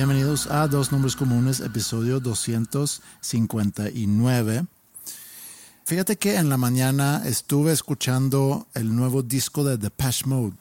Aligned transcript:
Bienvenidos 0.00 0.46
a 0.46 0.64
Dos 0.66 0.92
Nombres 0.92 1.14
Comunes, 1.14 1.60
episodio 1.60 2.20
259. 2.20 4.64
Fíjate 5.84 6.16
que 6.16 6.36
en 6.36 6.48
la 6.48 6.56
mañana 6.56 7.20
estuve 7.26 7.72
escuchando 7.72 8.66
el 8.72 8.96
nuevo 8.96 9.22
disco 9.22 9.62
de 9.62 9.76
Depeche 9.76 10.24
Mode. 10.24 10.54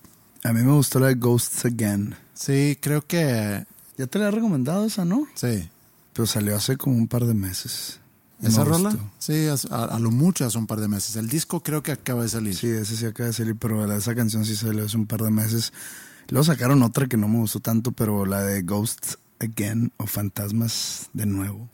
A 0.43 0.51
mí 0.51 0.61
me 0.61 0.73
gustó 0.73 0.99
la 0.99 1.07
de 1.07 1.15
Ghosts 1.15 1.63
Again. 1.63 2.17
Sí, 2.33 2.77
creo 2.81 3.07
que... 3.07 3.65
Ya 3.97 4.07
te 4.07 4.19
la 4.19 4.27
he 4.27 4.31
recomendado 4.31 4.85
esa, 4.85 5.05
¿no? 5.05 5.25
Sí. 5.35 5.69
Pero 6.11 6.25
salió 6.25 6.57
hace 6.57 6.75
como 6.75 6.97
un 6.97 7.07
par 7.07 7.23
de 7.23 7.33
meses. 7.33 8.01
¿Esa 8.43 8.65
rola? 8.65 8.89
gustó. 8.89 9.09
Sí, 9.19 9.47
a, 9.47 9.53
a 9.85 9.99
lo 9.99 10.11
mucho 10.11 10.45
hace 10.45 10.57
un 10.57 10.67
par 10.67 10.81
de 10.81 10.89
meses. 10.89 11.15
El 11.15 11.29
disco 11.29 11.63
creo 11.63 11.81
que 11.81 11.93
acaba 11.93 12.23
de 12.23 12.29
salir. 12.29 12.57
Sí, 12.57 12.67
ese 12.67 12.97
sí 12.97 13.05
acaba 13.05 13.27
de 13.27 13.33
salir, 13.33 13.55
pero 13.55 13.89
esa 13.93 14.13
canción 14.13 14.43
sí 14.43 14.57
salió 14.57 14.83
hace 14.83 14.97
un 14.97 15.07
par 15.07 15.23
de 15.23 15.31
meses. 15.31 15.71
Luego 16.27 16.43
sacaron 16.43 16.83
otra 16.83 17.07
que 17.07 17.15
no 17.15 17.29
me 17.29 17.37
gustó 17.37 17.61
tanto, 17.61 17.93
pero 17.93 18.25
la 18.25 18.43
de 18.43 18.63
Ghosts 18.63 19.17
Again 19.39 19.91
o 19.97 20.05
Fantasmas 20.07 21.09
de 21.13 21.25
nuevo. 21.25 21.69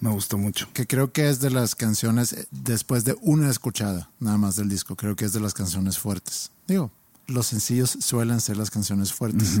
Me 0.00 0.10
gustó 0.10 0.36
mucho. 0.38 0.68
Que 0.72 0.86
creo 0.86 1.12
que 1.12 1.28
es 1.28 1.40
de 1.40 1.50
las 1.50 1.74
canciones, 1.74 2.32
eh, 2.32 2.46
después 2.50 3.04
de 3.04 3.16
una 3.20 3.50
escuchada 3.50 4.10
nada 4.20 4.36
más 4.36 4.56
del 4.56 4.68
disco, 4.68 4.96
creo 4.96 5.14
que 5.16 5.24
es 5.24 5.32
de 5.32 5.40
las 5.40 5.54
canciones 5.54 5.98
fuertes. 5.98 6.50
Digo, 6.66 6.90
los 7.26 7.46
sencillos 7.46 7.96
suelen 8.00 8.40
ser 8.40 8.56
las 8.56 8.70
canciones 8.70 9.12
fuertes. 9.12 9.58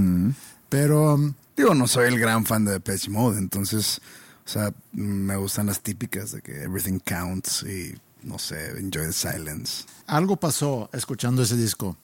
Pero... 0.68 1.14
um, 1.14 1.34
Digo, 1.56 1.74
no 1.74 1.86
soy 1.86 2.08
el 2.08 2.18
gran 2.18 2.44
fan 2.44 2.64
de 2.64 2.72
Depeche 2.72 3.10
Mode, 3.10 3.38
entonces, 3.38 4.00
o 4.44 4.48
sea, 4.48 4.74
me 4.92 5.36
gustan 5.36 5.66
las 5.66 5.80
típicas 5.80 6.32
de 6.32 6.42
que 6.42 6.64
Everything 6.64 6.98
Counts 6.98 7.62
y, 7.62 7.94
no 8.24 8.40
sé, 8.40 8.70
Enjoy 8.78 9.06
the 9.06 9.12
Silence. 9.12 9.84
algo 10.08 10.34
pasó 10.36 10.90
escuchando 10.92 11.42
ese 11.44 11.56
disco. 11.56 11.96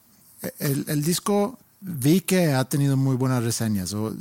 El, 0.59 0.85
el 0.87 1.03
disco 1.03 1.59
vi 1.81 2.21
que 2.21 2.53
ha 2.53 2.63
tenido 2.65 2.95
muy 2.95 3.15
buenas 3.15 3.43
reseñas. 3.43 3.93
O, 3.93 4.15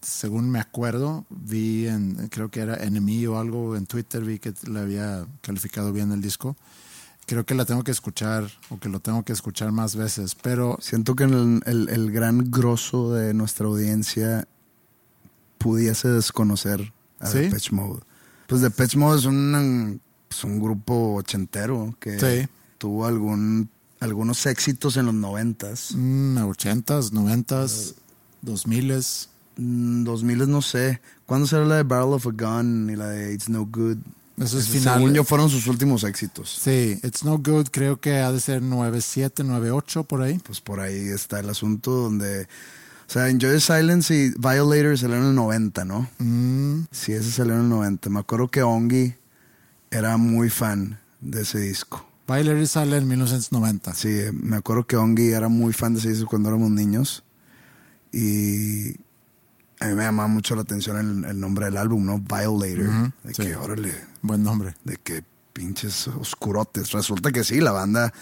según 0.00 0.50
me 0.50 0.60
acuerdo, 0.60 1.24
vi 1.30 1.86
en, 1.88 2.28
creo 2.28 2.50
que 2.50 2.60
era 2.60 2.76
Enemy 2.76 3.26
o 3.26 3.38
algo 3.38 3.76
en 3.76 3.86
Twitter, 3.86 4.22
vi 4.22 4.38
que 4.38 4.52
le 4.70 4.78
había 4.80 5.26
calificado 5.40 5.92
bien 5.92 6.12
el 6.12 6.20
disco. 6.20 6.56
Creo 7.26 7.44
que 7.44 7.54
la 7.54 7.64
tengo 7.66 7.84
que 7.84 7.90
escuchar 7.90 8.48
o 8.70 8.78
que 8.78 8.88
lo 8.88 9.00
tengo 9.00 9.22
que 9.22 9.32
escuchar 9.34 9.70
más 9.72 9.96
veces, 9.96 10.34
pero 10.34 10.78
Siento 10.80 11.14
que 11.14 11.24
el, 11.24 11.60
el- 11.66 11.88
el 11.90 12.10
gran 12.10 12.50
grosso 12.50 13.12
de 13.12 13.34
nuestra 13.34 13.66
audiencia 13.66 14.46
pudiese 15.58 16.08
desconocer 16.08 16.92
a 17.20 17.26
¿Sí? 17.26 17.38
Depeche 17.40 17.74
Mode. 17.74 18.00
Pues 18.46 18.60
Depeche 18.62 18.96
Mode 18.98 19.18
es 19.18 19.24
un, 19.26 20.00
pues, 20.28 20.44
un 20.44 20.58
grupo 20.60 21.14
ochentero 21.16 21.94
que 22.00 22.18
Sí. 22.18 22.48
tuvo 22.78 23.04
algún, 23.06 23.68
algunos 24.00 24.44
éxitos 24.46 24.96
en 24.96 25.06
los 25.06 25.14
noventas. 25.14 25.92
mm, 25.94 26.38
80s, 26.38 27.10
90s, 27.12 27.94
2000s. 28.44 29.28
Mm, 29.56 30.04
2000 30.04 30.50
no 30.50 30.62
sé. 30.62 31.00
¿Cuándo 31.26 31.46
será 31.46 31.64
la 31.64 31.76
de 31.76 31.82
Barrel 31.82 32.12
of 32.14 32.26
a 32.26 32.30
Gun 32.30 32.90
y 32.90 32.96
la 32.96 33.08
de 33.08 33.34
It's 33.34 33.48
No 33.48 33.66
Good? 33.66 33.96
Eso 34.38 34.58
es 34.58 34.68
final. 34.68 34.98
Según 34.98 35.14
yo 35.14 35.24
fueron 35.24 35.50
sus 35.50 35.66
últimos 35.66 36.04
éxitos. 36.04 36.48
Sí, 36.62 36.98
It's 37.02 37.24
No 37.24 37.38
Good, 37.38 37.68
creo 37.72 38.00
que 38.00 38.18
ha 38.18 38.30
de 38.30 38.38
ser 38.38 38.62
97, 38.62 39.42
98 39.42 40.04
por 40.04 40.22
ahí. 40.22 40.38
Pues 40.38 40.60
por 40.60 40.78
ahí 40.80 41.08
está 41.08 41.40
el 41.40 41.50
asunto 41.50 41.90
donde... 41.90 42.42
O 43.08 43.10
sea, 43.10 43.28
Enjoy 43.30 43.50
the 43.52 43.60
Silence 43.60 44.14
y 44.14 44.28
Violator 44.38 44.96
salieron 44.96 45.24
en 45.24 45.30
el 45.30 45.34
90, 45.34 45.84
¿no? 45.86 46.08
Mm, 46.18 46.84
Sí, 46.92 47.12
ese 47.12 47.32
salió 47.32 47.54
en 47.54 47.62
el 47.62 47.68
90. 47.68 48.10
Me 48.10 48.20
acuerdo 48.20 48.48
que 48.48 48.62
Ongi 48.62 49.14
era 49.90 50.16
muy 50.18 50.50
fan 50.50 51.00
de 51.20 51.42
ese 51.42 51.58
disco. 51.58 52.07
Bailer 52.28 52.68
sale 52.68 52.98
en 52.98 53.08
1990. 53.08 53.94
Sí, 53.94 54.20
me 54.34 54.56
acuerdo 54.56 54.86
que 54.86 54.96
Ongi 54.96 55.30
era 55.32 55.48
muy 55.48 55.72
fan 55.72 55.94
de 55.94 56.00
ese 56.00 56.10
disco 56.10 56.26
cuando 56.28 56.50
éramos 56.50 56.70
niños. 56.70 57.24
Y 58.12 58.90
a 59.80 59.86
mí 59.86 59.94
me 59.94 60.02
llamaba 60.04 60.28
mucho 60.28 60.54
la 60.54 60.60
atención 60.62 61.24
el, 61.24 61.30
el 61.30 61.40
nombre 61.40 61.64
del 61.64 61.78
álbum, 61.78 62.04
¿no? 62.04 62.18
Violator. 62.18 62.86
Ujú, 62.86 63.12
de 63.24 63.34
sí. 63.34 63.42
que, 63.42 63.56
órale, 63.56 63.94
Buen 64.20 64.42
nombre. 64.42 64.74
de 64.84 64.98
que 64.98 65.24
pinches 65.54 66.06
oscurotes. 66.08 66.92
Resulta 66.92 67.32
que 67.32 67.44
sí, 67.44 67.60
la 67.60 67.72
banda 67.72 68.12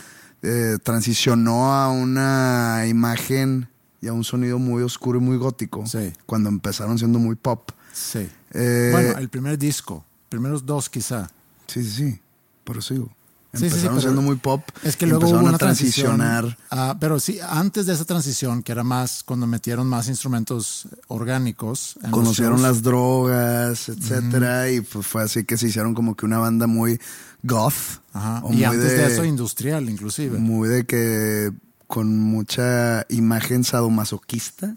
eh, 0.43 0.79
transicionó 0.85 1.75
a 1.75 1.91
una 1.91 2.85
imagen 2.87 3.69
y 4.01 4.07
a 4.07 4.13
un 4.13 4.23
sonido 4.23 4.61
muy 4.61 4.85
oscuro 4.85 5.19
y 5.19 5.23
muy 5.23 5.37
gótico. 5.37 5.85
Sí. 5.85 6.13
Cuando 6.27 6.49
empezaron 6.49 6.97
siendo 6.97 7.19
muy 7.19 7.35
pop. 7.35 7.73
Sí. 7.93 8.29
Eh, 8.53 8.91
bueno, 8.93 9.19
el 9.19 9.29
primer 9.31 9.59
disco, 9.59 10.05
primeros 10.29 10.65
dos 10.65 10.89
quizá. 10.89 11.29
Sí, 11.67 11.83
sí, 11.83 11.91
sí. 11.91 12.21
Por 12.63 12.77
eso 12.79 12.95
digo. 12.95 13.11
Sí, 13.53 13.61
sí, 13.61 13.69
sí, 13.71 13.87
Empezaron 13.87 13.97
pero 13.97 14.01
siendo 14.03 14.23
muy 14.23 14.37
pop. 14.37 14.63
Es 14.83 14.97
que 14.97 15.07
luego 15.07 15.29
hubo 15.29 15.39
una 15.39 15.55
a 15.55 15.59
transicionar. 15.59 16.43
transición. 16.45 16.69
ah, 16.71 16.97
pero 17.01 17.19
sí, 17.19 17.39
antes 17.49 17.87
de 17.87 17.95
esa 17.95 18.05
transición, 18.05 18.63
que 18.63 18.73
era 18.73 18.85
más 18.85 19.23
cuando 19.25 19.47
metieron 19.47 19.87
más 19.87 20.09
instrumentos 20.09 20.89
orgánicos. 21.09 21.99
en 22.03 22.11
Conocieron 22.11 22.61
las 22.63 22.83
drogas, 22.83 23.89
etcétera. 23.89 24.71
Y 24.71 24.83
pues 24.83 25.07
fue 25.07 25.23
así 25.23 25.45
que 25.45 25.57
se 25.57 25.69
hicieron 25.69 25.95
como 25.95 26.15
que 26.17 26.27
una 26.27 26.39
banda 26.39 26.67
muy 26.67 27.01
goth. 27.43 27.73
Ajá, 28.13 28.41
o 28.45 28.51
Y 28.53 28.57
muy 28.57 28.65
antes 28.65 28.91
de, 28.91 29.07
eso, 29.07 29.25
industrial, 29.25 29.89
inclusive. 29.89 30.39
Muy 30.39 30.69
de 30.69 30.85
que 30.85 31.51
con 31.87 32.19
mucha 32.19 33.07
imagen 33.09 33.65
sadomasoquista. 33.65 34.75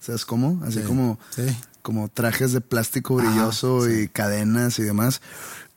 ¿Sabes 0.00 0.26
cómo? 0.26 0.60
Así 0.64 0.80
Sí, 0.80 0.84
como, 0.84 1.18
sí. 1.34 1.42
como 1.82 2.08
trajes 2.08 2.52
de 2.52 2.60
plástico 2.60 3.18
Ajá, 3.20 3.28
brilloso 3.30 3.88
y 3.88 4.08
cadenas 4.08 4.78
y 4.80 4.82
demás. 4.82 5.22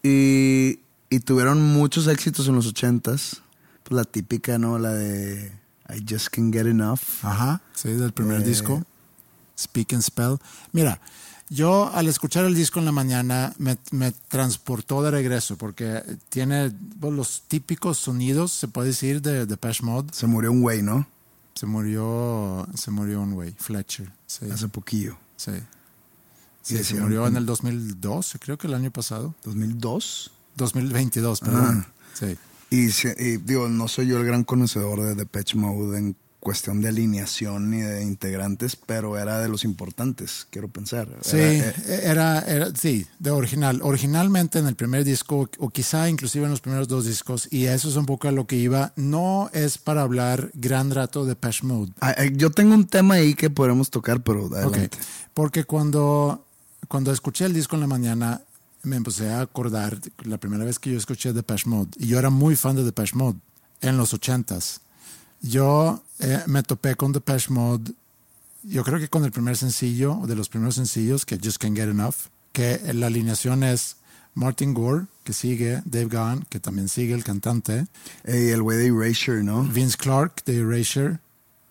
Y, 0.04 0.80
y 1.10 1.20
tuvieron 1.20 1.62
muchos 1.62 2.08
éxitos 2.08 2.48
en 2.48 2.56
los 2.56 2.68
ochentas. 2.68 3.42
Pues 3.84 3.96
la 3.96 4.04
típica, 4.06 4.58
¿no? 4.58 4.80
La 4.80 4.94
de 4.94 5.52
I 5.90 6.04
Just 6.10 6.30
Can't 6.30 6.54
Get 6.54 6.66
Enough. 6.68 7.00
Ajá, 7.24 7.62
sí, 7.74 7.90
del 7.90 8.12
primer 8.14 8.42
Eh, 8.42 8.46
disco. 8.46 8.84
Speak 9.58 9.94
and 9.94 10.02
Spell. 10.02 10.38
Mira, 10.74 11.00
yo 11.50 11.92
al 11.94 12.08
escuchar 12.08 12.46
el 12.46 12.56
disco 12.56 12.80
en 12.80 12.86
la 12.86 12.92
mañana 12.92 13.54
me, 13.60 13.78
me 13.92 14.12
transportó 14.28 15.04
de 15.04 15.12
regreso 15.12 15.56
porque 15.58 16.02
tiene 16.30 16.72
pues, 17.00 17.14
los 17.14 17.44
típicos 17.48 18.00
sonidos, 18.00 18.52
se 18.52 18.68
puede 18.68 18.88
decir, 18.88 19.22
de 19.22 19.46
Depeche 19.46 19.84
Mode. 19.84 20.10
Se 20.14 20.26
murió 20.26 20.52
un 20.52 20.62
güey, 20.62 20.82
¿no? 20.82 21.08
Se 21.54 21.68
murió, 21.68 22.68
se 22.74 22.92
murió 22.92 23.22
un 23.22 23.34
güey, 23.34 23.54
Fletcher. 23.58 24.12
Sí, 24.26 24.50
Hace 24.52 24.68
poquillo. 24.68 25.18
sí. 25.38 25.52
Y 26.68 26.78
Sí, 26.78 26.84
se 26.84 26.96
murió 26.96 27.28
en 27.28 27.36
el 27.38 27.46
2012, 27.46 28.40
creo 28.40 28.58
que 28.58 28.66
el 28.66 28.74
año 28.74 28.90
pasado. 28.90 29.36
¿2002? 29.46 30.32
2022, 30.56 31.40
perdón. 31.42 31.86
Ah. 31.88 31.94
Sí. 32.14 32.38
Y, 32.72 32.86
y, 33.24 33.38
digo, 33.38 33.70
no 33.70 33.88
soy 33.88 34.08
yo 34.08 34.18
el 34.18 34.26
gran 34.26 34.44
conocedor 34.44 35.02
de 35.04 35.16
Depeche 35.16 35.58
Mode 35.58 35.98
en 35.98 36.16
cuestión 36.40 36.80
de 36.80 36.90
alineación 36.90 37.72
ni 37.72 37.82
de 37.82 38.04
integrantes, 38.04 38.76
pero 38.76 39.18
era 39.18 39.40
de 39.40 39.50
los 39.50 39.64
importantes, 39.64 40.46
quiero 40.52 40.68
pensar. 40.68 41.08
Sí, 41.22 41.38
Era, 41.38 41.74
era, 41.88 42.40
era- 42.42 42.76
sí, 42.76 43.08
de 43.18 43.32
original. 43.32 43.80
Originalmente 43.82 44.60
en 44.60 44.68
el 44.68 44.76
primer 44.76 45.04
disco, 45.04 45.50
o 45.58 45.70
quizá 45.70 46.08
inclusive 46.08 46.46
en 46.46 46.52
los 46.52 46.62
primeros 46.62 46.88
dos 46.88 47.06
discos, 47.06 47.48
y 47.52 47.66
eso 47.66 47.90
es 47.90 47.96
un 47.96 48.06
poco 48.06 48.28
a 48.28 48.32
lo 48.32 48.46
que 48.46 48.58
iba, 48.58 48.94
no 48.96 49.50
es 49.54 49.80
para 49.80 50.04
hablar 50.04 50.52
gran 50.54 50.92
rato 50.92 51.26
de 51.26 51.36
Pesh 51.36 51.64
Mode. 51.64 51.94
ah, 52.02 52.12
eh, 52.18 52.32
yo 52.36 52.52
tengo 52.52 52.76
un 52.76 52.86
tema 52.86 53.16
ahí 53.16 53.34
que 53.34 53.50
podremos 53.50 53.90
tocar, 53.90 54.22
pero 54.22 54.46
adelante. 54.56 54.96
Porque 55.34 55.64
cuando, 55.64 56.46
cuando 56.88 57.12
escuché 57.12 57.46
el 57.46 57.54
disco 57.54 57.76
en 57.76 57.82
la 57.82 57.88
mañana, 57.88 58.42
me 58.86 58.96
empecé 58.96 59.30
a 59.32 59.42
acordar 59.42 60.00
la 60.24 60.38
primera 60.38 60.64
vez 60.66 60.80
que 60.80 60.92
yo 60.92 60.98
escuché 60.98 61.34
Depeche 61.34 61.68
Mode. 61.70 61.92
Y 61.98 62.08
yo 62.08 62.20
era 62.20 62.30
muy 62.30 62.56
fan 62.56 62.76
de 62.76 62.84
Depeche 62.84 63.16
Mode 63.16 63.40
en 63.82 63.98
los 63.98 64.14
ochentas. 64.14 64.82
Yo 65.42 66.04
eh, 66.20 66.42
me 66.48 66.64
topé 66.64 66.96
con 66.96 67.12
Depeche 67.12 67.52
Mode, 67.52 67.92
yo 68.64 68.84
creo 68.84 69.00
que 69.00 69.10
con 69.10 69.26
el 69.26 69.32
primer 69.32 69.58
sencillo, 69.58 70.22
de 70.26 70.36
los 70.36 70.50
primeros 70.50 70.76
sencillos, 70.76 71.26
que 71.26 71.38
Just 71.44 71.58
Can't 71.58 71.76
Get 71.76 71.90
Enough, 71.90 72.16
que 72.52 72.82
la 72.94 73.08
alineación 73.08 73.64
es 73.64 73.98
Martin 74.34 74.74
Gore, 74.74 75.06
que 75.24 75.34
sigue, 75.34 75.82
Dave 75.86 76.08
Gahan, 76.08 76.46
que 76.50 76.60
también 76.60 76.88
sigue 76.90 77.14
el 77.14 77.24
cantante, 77.24 77.88
Eh, 78.24 78.48
Y 78.48 78.52
el 78.52 78.62
güey 78.64 78.78
de 78.78 78.88
Erasure, 78.88 79.44
¿no? 79.44 79.64
Vince 79.64 79.98
Clark 79.98 80.44
de 80.46 80.60
Erasure 80.60 81.20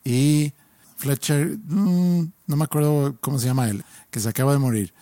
y 0.04 0.52
Fletcher, 0.96 1.58
mm, 1.68 2.32
no 2.46 2.56
me 2.56 2.64
acuerdo 2.64 3.16
cómo 3.20 3.38
se 3.38 3.46
llama 3.46 3.68
él, 3.68 3.84
que 4.10 4.20
se 4.20 4.28
acaba 4.28 4.52
de 4.52 4.58
morir. 4.58 4.92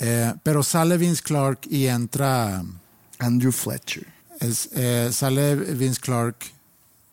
Eh, 0.00 0.32
pero 0.42 0.62
sale 0.62 0.96
Vince 0.96 1.22
Clark 1.22 1.60
y 1.68 1.86
entra, 1.86 2.64
Andrew 3.18 3.52
Fletcher. 3.52 4.06
es, 4.40 4.68
eh, 4.72 5.10
sale 5.12 5.54
Vince 5.54 6.00
Clark 6.00 6.36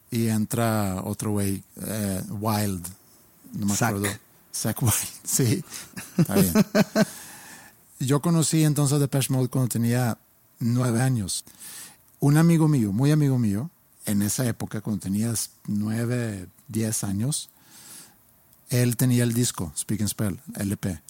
y 0.09 0.27
entra 0.27 1.01
otro 1.03 1.31
güey, 1.31 1.61
eh, 1.85 2.21
Wild, 2.29 2.87
no 3.53 3.65
me 3.65 3.75
Zach. 3.75 3.95
acuerdo. 3.95 4.17
Zach 4.55 4.81
Wild, 4.81 4.93
sí, 5.23 5.63
está 6.17 6.35
bien. 6.35 6.53
Yo 7.99 8.21
conocí 8.21 8.63
entonces 8.63 8.99
Depeche 8.99 9.33
Mode 9.33 9.49
cuando 9.49 9.67
tenía 9.69 10.17
nueve 10.59 11.01
años. 11.01 11.43
Un 12.19 12.37
amigo 12.37 12.67
mío, 12.67 12.93
muy 12.93 13.11
amigo 13.11 13.37
mío, 13.37 13.69
en 14.05 14.21
esa 14.21 14.47
época, 14.47 14.81
cuando 14.81 15.01
tenías 15.01 15.49
nueve, 15.67 16.47
diez 16.67 17.03
años, 17.03 17.49
él 18.69 18.95
tenía 18.97 19.23
el 19.23 19.33
disco, 19.33 19.73
Speak 19.77 20.01
and 20.01 20.09
Spell, 20.09 20.39
LP. 20.55 21.01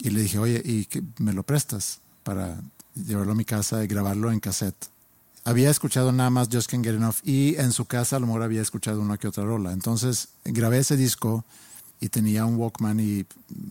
Y 0.00 0.10
le 0.10 0.22
dije, 0.22 0.38
oye, 0.38 0.62
¿y 0.64 0.86
qué- 0.86 1.02
me 1.18 1.32
lo 1.32 1.42
prestas 1.42 2.00
para 2.22 2.60
llevarlo 2.94 3.32
a 3.32 3.34
mi 3.36 3.44
casa 3.44 3.84
y 3.84 3.86
grabarlo 3.86 4.32
en 4.32 4.40
cassette? 4.40 4.86
Había 5.44 5.70
escuchado 5.70 6.12
nada 6.12 6.30
más 6.30 6.48
Just 6.52 6.70
Can't 6.70 6.84
Get 6.84 6.94
Enough 6.96 7.16
y 7.22 7.56
en 7.56 7.72
su 7.72 7.84
casa 7.86 8.16
a 8.16 8.20
lo 8.20 8.26
mejor 8.26 8.42
había 8.42 8.60
escuchado 8.62 9.00
una 9.00 9.16
que 9.18 9.28
otra 9.28 9.44
rola. 9.44 9.72
Entonces 9.72 10.28
grabé 10.44 10.78
ese 10.78 10.96
disco 10.96 11.44
y 12.00 12.08
tenía 12.08 12.44
un 12.46 12.56
Walkman 12.56 13.00
y 13.00 13.24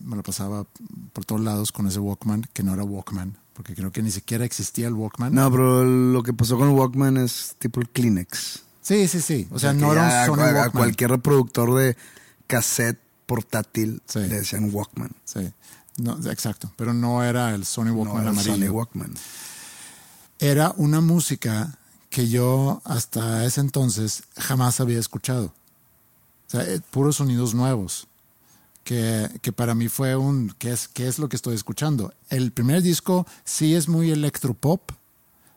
me 0.04 0.16
lo 0.16 0.22
pasaba 0.22 0.66
por 1.12 1.24
todos 1.24 1.40
lados 1.40 1.72
con 1.72 1.86
ese 1.86 1.98
Walkman, 2.00 2.48
que 2.52 2.62
no 2.62 2.74
era 2.74 2.82
Walkman, 2.84 3.36
porque 3.54 3.74
creo 3.74 3.90
que 3.92 4.02
ni 4.02 4.10
siquiera 4.10 4.44
existía 4.44 4.88
el 4.88 4.94
Walkman. 4.94 5.32
No, 5.34 5.50
pero 5.50 5.84
lo 5.84 6.22
que 6.22 6.32
pasó 6.32 6.56
con 6.58 6.68
el 6.70 6.74
Walkman 6.74 7.16
es 7.18 7.54
tipo 7.58 7.80
el 7.80 7.88
Kleenex. 7.88 8.62
Sí, 8.82 9.06
sí, 9.08 9.20
sí. 9.20 9.46
O 9.50 9.58
sea, 9.58 9.72
no 9.72 9.92
era 9.92 10.26
un 10.28 10.36
Sony 10.36 10.42
a- 10.42 10.70
cualquier 10.70 11.10
reproductor 11.10 11.74
de 11.76 11.96
cassette 12.46 12.98
portátil 13.26 14.02
Sí. 14.06 14.18
le 14.20 14.28
decían 14.40 14.70
Walkman. 14.72 15.10
Sí, 15.24 15.52
no, 16.00 16.30
exacto. 16.30 16.72
Pero 16.76 16.92
no 16.92 17.22
era 17.22 17.54
el 17.54 17.64
Sony 17.64 17.86
No 17.86 17.94
Walkman 17.94 18.22
era 18.22 18.30
amarillo. 18.30 18.54
Sony 18.54 18.70
Walkman. 18.70 19.14
era 20.38 20.72
una 20.76 21.00
música 21.00 21.78
que 22.08 22.28
yo 22.28 22.82
hasta 22.84 23.44
ese 23.44 23.60
entonces 23.60 24.24
jamás 24.36 24.80
había 24.80 24.98
escuchado. 24.98 25.46
O 25.46 26.50
sea, 26.50 26.62
eh, 26.64 26.80
puros 26.90 27.16
sonidos 27.16 27.54
nuevos. 27.54 28.06
Que, 28.82 29.28
que 29.42 29.52
para 29.52 29.74
mí 29.74 29.88
fue 29.88 30.16
un, 30.16 30.54
¿qué 30.58 30.72
es, 30.72 30.88
¿qué 30.88 31.06
es 31.06 31.18
lo 31.18 31.28
que 31.28 31.36
estoy 31.36 31.54
escuchando? 31.54 32.12
El 32.28 32.50
primer 32.50 32.82
disco 32.82 33.26
sí 33.44 33.74
es 33.74 33.88
muy 33.88 34.10
electropop, 34.10 34.90
o 34.90 34.96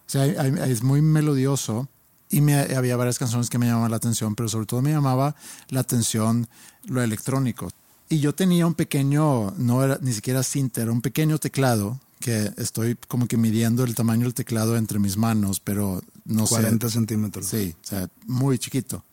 sea, 0.06 0.26
es 0.26 0.84
muy 0.84 1.02
melodioso 1.02 1.88
y 2.30 2.42
me, 2.42 2.56
había 2.56 2.98
varias 2.98 3.18
canciones 3.18 3.50
que 3.50 3.58
me 3.58 3.68
llamaban 3.68 3.92
la 3.92 3.98
atención, 3.98 4.36
pero 4.36 4.50
sobre 4.50 4.66
todo 4.66 4.82
me 4.82 4.92
llamaba 4.92 5.36
la 5.70 5.80
atención 5.80 6.48
lo 6.84 7.02
electrónico. 7.02 7.70
Y 8.14 8.20
yo 8.20 8.36
tenía 8.36 8.68
un 8.68 8.76
pequeño, 8.76 9.52
no 9.58 9.84
era 9.84 9.98
ni 10.02 10.14
siquiera 10.14 10.44
cinta, 10.44 10.82
era 10.84 10.92
un 10.92 11.02
pequeño 11.02 11.40
teclado 11.40 12.00
que 12.20 12.52
estoy 12.58 12.96
como 13.08 13.28
que 13.28 13.38
midiendo 13.38 13.84
el 13.84 13.96
tamaño 13.96 14.24
del 14.26 14.36
teclado 14.36 14.78
entre 14.78 15.00
mis 15.00 15.18
manos, 15.18 15.60
pero 15.60 16.04
no 16.26 16.46
40 16.46 16.88
sé. 16.88 16.94
centímetros. 16.94 17.48
Sí, 17.48 17.74
o 17.84 17.88
sea, 17.88 18.08
muy 18.28 18.60
chiquito. 18.60 19.04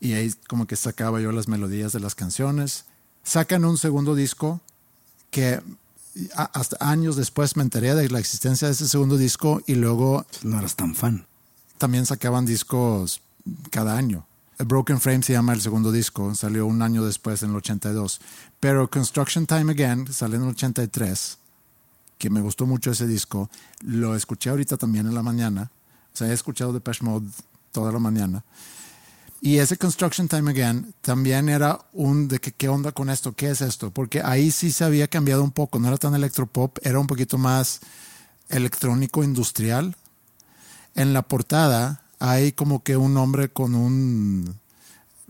Y 0.00 0.14
ahí 0.14 0.34
como 0.48 0.66
que 0.66 0.74
sacaba 0.74 1.20
yo 1.20 1.30
las 1.30 1.46
melodías 1.46 1.92
de 1.92 2.00
las 2.00 2.16
canciones. 2.16 2.86
Sacan 3.22 3.64
un 3.64 3.78
segundo 3.78 4.16
disco 4.16 4.60
que 5.30 5.60
hasta 6.34 6.76
años 6.80 7.14
después 7.14 7.56
me 7.56 7.62
enteré 7.62 7.94
de 7.94 8.08
la 8.10 8.18
existencia 8.18 8.66
de 8.66 8.74
ese 8.74 8.88
segundo 8.88 9.16
disco 9.16 9.62
y 9.68 9.76
luego 9.76 10.26
No 10.42 10.58
eras 10.58 10.74
tan 10.74 10.96
fan. 10.96 11.24
también 11.78 12.04
sacaban 12.04 12.46
discos 12.46 13.20
cada 13.70 13.96
año. 13.96 14.26
Broken 14.64 15.00
Frame 15.00 15.22
se 15.22 15.32
llama 15.32 15.52
el 15.52 15.60
segundo 15.60 15.92
disco, 15.92 16.34
salió 16.34 16.66
un 16.66 16.82
año 16.82 17.04
después, 17.04 17.42
en 17.42 17.50
el 17.50 17.56
82. 17.56 18.20
Pero 18.58 18.90
Construction 18.90 19.46
Time 19.46 19.72
Again 19.72 20.12
salió 20.12 20.36
en 20.36 20.42
el 20.42 20.50
83, 20.50 21.38
que 22.18 22.30
me 22.30 22.40
gustó 22.40 22.66
mucho 22.66 22.90
ese 22.90 23.06
disco. 23.06 23.48
Lo 23.80 24.14
escuché 24.14 24.50
ahorita 24.50 24.76
también 24.76 25.06
en 25.06 25.14
la 25.14 25.22
mañana. 25.22 25.70
O 26.12 26.16
sea, 26.16 26.28
he 26.28 26.32
escuchado 26.32 26.72
Depeche 26.72 27.04
Mode 27.04 27.28
toda 27.72 27.92
la 27.92 27.98
mañana. 27.98 28.44
Y 29.42 29.56
ese 29.56 29.78
Construction 29.78 30.28
Time 30.28 30.50
Again 30.50 30.94
también 31.00 31.48
era 31.48 31.80
un 31.94 32.28
de 32.28 32.40
que, 32.40 32.52
qué 32.52 32.68
onda 32.68 32.92
con 32.92 33.08
esto, 33.08 33.32
qué 33.32 33.50
es 33.50 33.62
esto, 33.62 33.90
porque 33.90 34.20
ahí 34.22 34.50
sí 34.50 34.70
se 34.70 34.84
había 34.84 35.08
cambiado 35.08 35.42
un 35.42 35.50
poco, 35.50 35.78
no 35.78 35.88
era 35.88 35.96
tan 35.96 36.14
electropop, 36.14 36.76
era 36.82 36.98
un 36.98 37.06
poquito 37.06 37.38
más 37.38 37.80
electrónico 38.50 39.24
industrial. 39.24 39.96
En 40.94 41.14
la 41.14 41.22
portada 41.22 42.02
hay 42.20 42.52
como 42.52 42.82
que 42.84 42.96
un 42.96 43.16
hombre 43.16 43.48
con 43.48 43.74
un, 43.74 44.54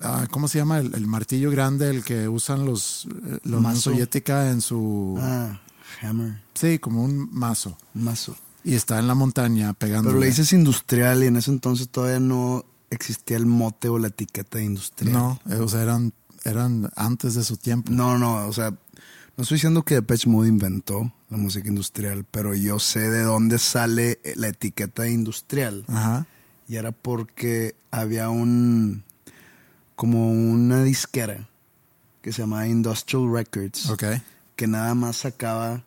ah, 0.02 0.26
¿cómo 0.30 0.48
se 0.48 0.58
llama? 0.58 0.78
El, 0.78 0.94
el 0.94 1.06
martillo 1.06 1.50
grande, 1.50 1.88
el 1.88 2.04
que 2.04 2.28
usan 2.28 2.66
los, 2.66 3.06
eh, 3.26 3.38
la. 3.44 3.74
Soviética 3.76 4.50
en 4.50 4.60
su, 4.60 5.16
Ah, 5.20 5.60
Hammer, 6.02 6.42
sí, 6.54 6.78
como 6.78 7.02
un 7.04 7.28
mazo. 7.32 7.78
mazo. 7.94 8.36
Y 8.62 8.74
está 8.74 8.98
en 8.98 9.06
la 9.08 9.14
montaña 9.14 9.72
pegando. 9.72 10.10
Pero 10.10 10.20
le 10.20 10.26
dices 10.26 10.52
industrial 10.52 11.24
y 11.24 11.28
en 11.28 11.36
ese 11.36 11.50
entonces 11.50 11.88
todavía 11.88 12.20
no 12.20 12.66
existía 12.90 13.36
el 13.38 13.46
mote 13.46 13.88
o 13.88 13.98
la 13.98 14.08
etiqueta 14.08 14.58
de 14.58 14.64
industrial. 14.64 15.14
No, 15.14 15.40
eh, 15.48 15.54
o 15.56 15.68
sea, 15.68 15.80
eran, 15.82 16.12
eran 16.44 16.90
antes 16.96 17.34
de 17.36 17.44
su 17.44 17.56
tiempo. 17.56 17.90
No, 17.90 18.18
no, 18.18 18.46
o 18.46 18.52
sea, 18.52 18.70
no 19.36 19.42
estoy 19.42 19.56
diciendo 19.56 19.82
que 19.84 19.94
Depeche 19.94 20.28
Mode 20.28 20.48
inventó 20.48 21.10
la 21.30 21.36
música 21.38 21.68
industrial, 21.68 22.26
pero 22.30 22.54
yo 22.54 22.78
sé 22.78 23.08
de 23.08 23.22
dónde 23.22 23.58
sale 23.58 24.20
la 24.34 24.48
etiqueta 24.48 25.08
industrial. 25.08 25.84
Ajá. 25.88 26.26
Y 26.70 26.76
era 26.76 26.92
porque 26.92 27.74
había 27.90 28.30
un, 28.30 29.02
como 29.96 30.30
una 30.30 30.84
disquera 30.84 31.48
que 32.22 32.32
se 32.32 32.42
llamaba 32.42 32.68
Industrial 32.68 33.28
Records, 33.28 33.92
que 34.54 34.66
nada 34.68 34.94
más 34.94 35.16
sacaba 35.16 35.82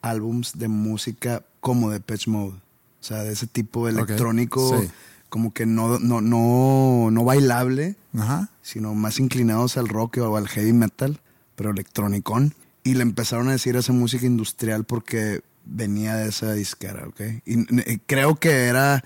álbums 0.00 0.56
de 0.56 0.68
música 0.68 1.42
como 1.60 1.90
Depeche 1.90 2.30
Mode. 2.30 2.54
O 2.54 3.02
sea, 3.02 3.22
de 3.22 3.34
ese 3.34 3.46
tipo 3.46 3.84
de 3.84 3.92
electrónico, 3.92 4.80
sí. 4.80 4.88
como 5.28 5.52
que 5.52 5.66
no, 5.66 5.98
no, 5.98 6.22
no, 6.22 7.10
no 7.10 7.24
bailable, 7.24 7.94
Ajá. 8.16 8.48
sino 8.62 8.94
más 8.94 9.20
inclinados 9.20 9.76
al 9.76 9.90
rock 9.90 10.16
o 10.22 10.38
al 10.38 10.48
heavy 10.48 10.72
metal, 10.72 11.20
pero 11.54 11.72
electronicón. 11.72 12.54
Y 12.82 12.94
le 12.94 13.02
empezaron 13.02 13.48
a 13.48 13.52
decir 13.52 13.76
esa 13.76 13.92
música 13.92 14.24
industrial 14.24 14.84
porque 14.84 15.42
venía 15.66 16.14
de 16.14 16.30
esa 16.30 16.54
disquera, 16.54 17.06
¿ok? 17.08 17.20
Y 17.44 17.98
creo 18.06 18.36
que 18.36 18.64
era, 18.64 19.04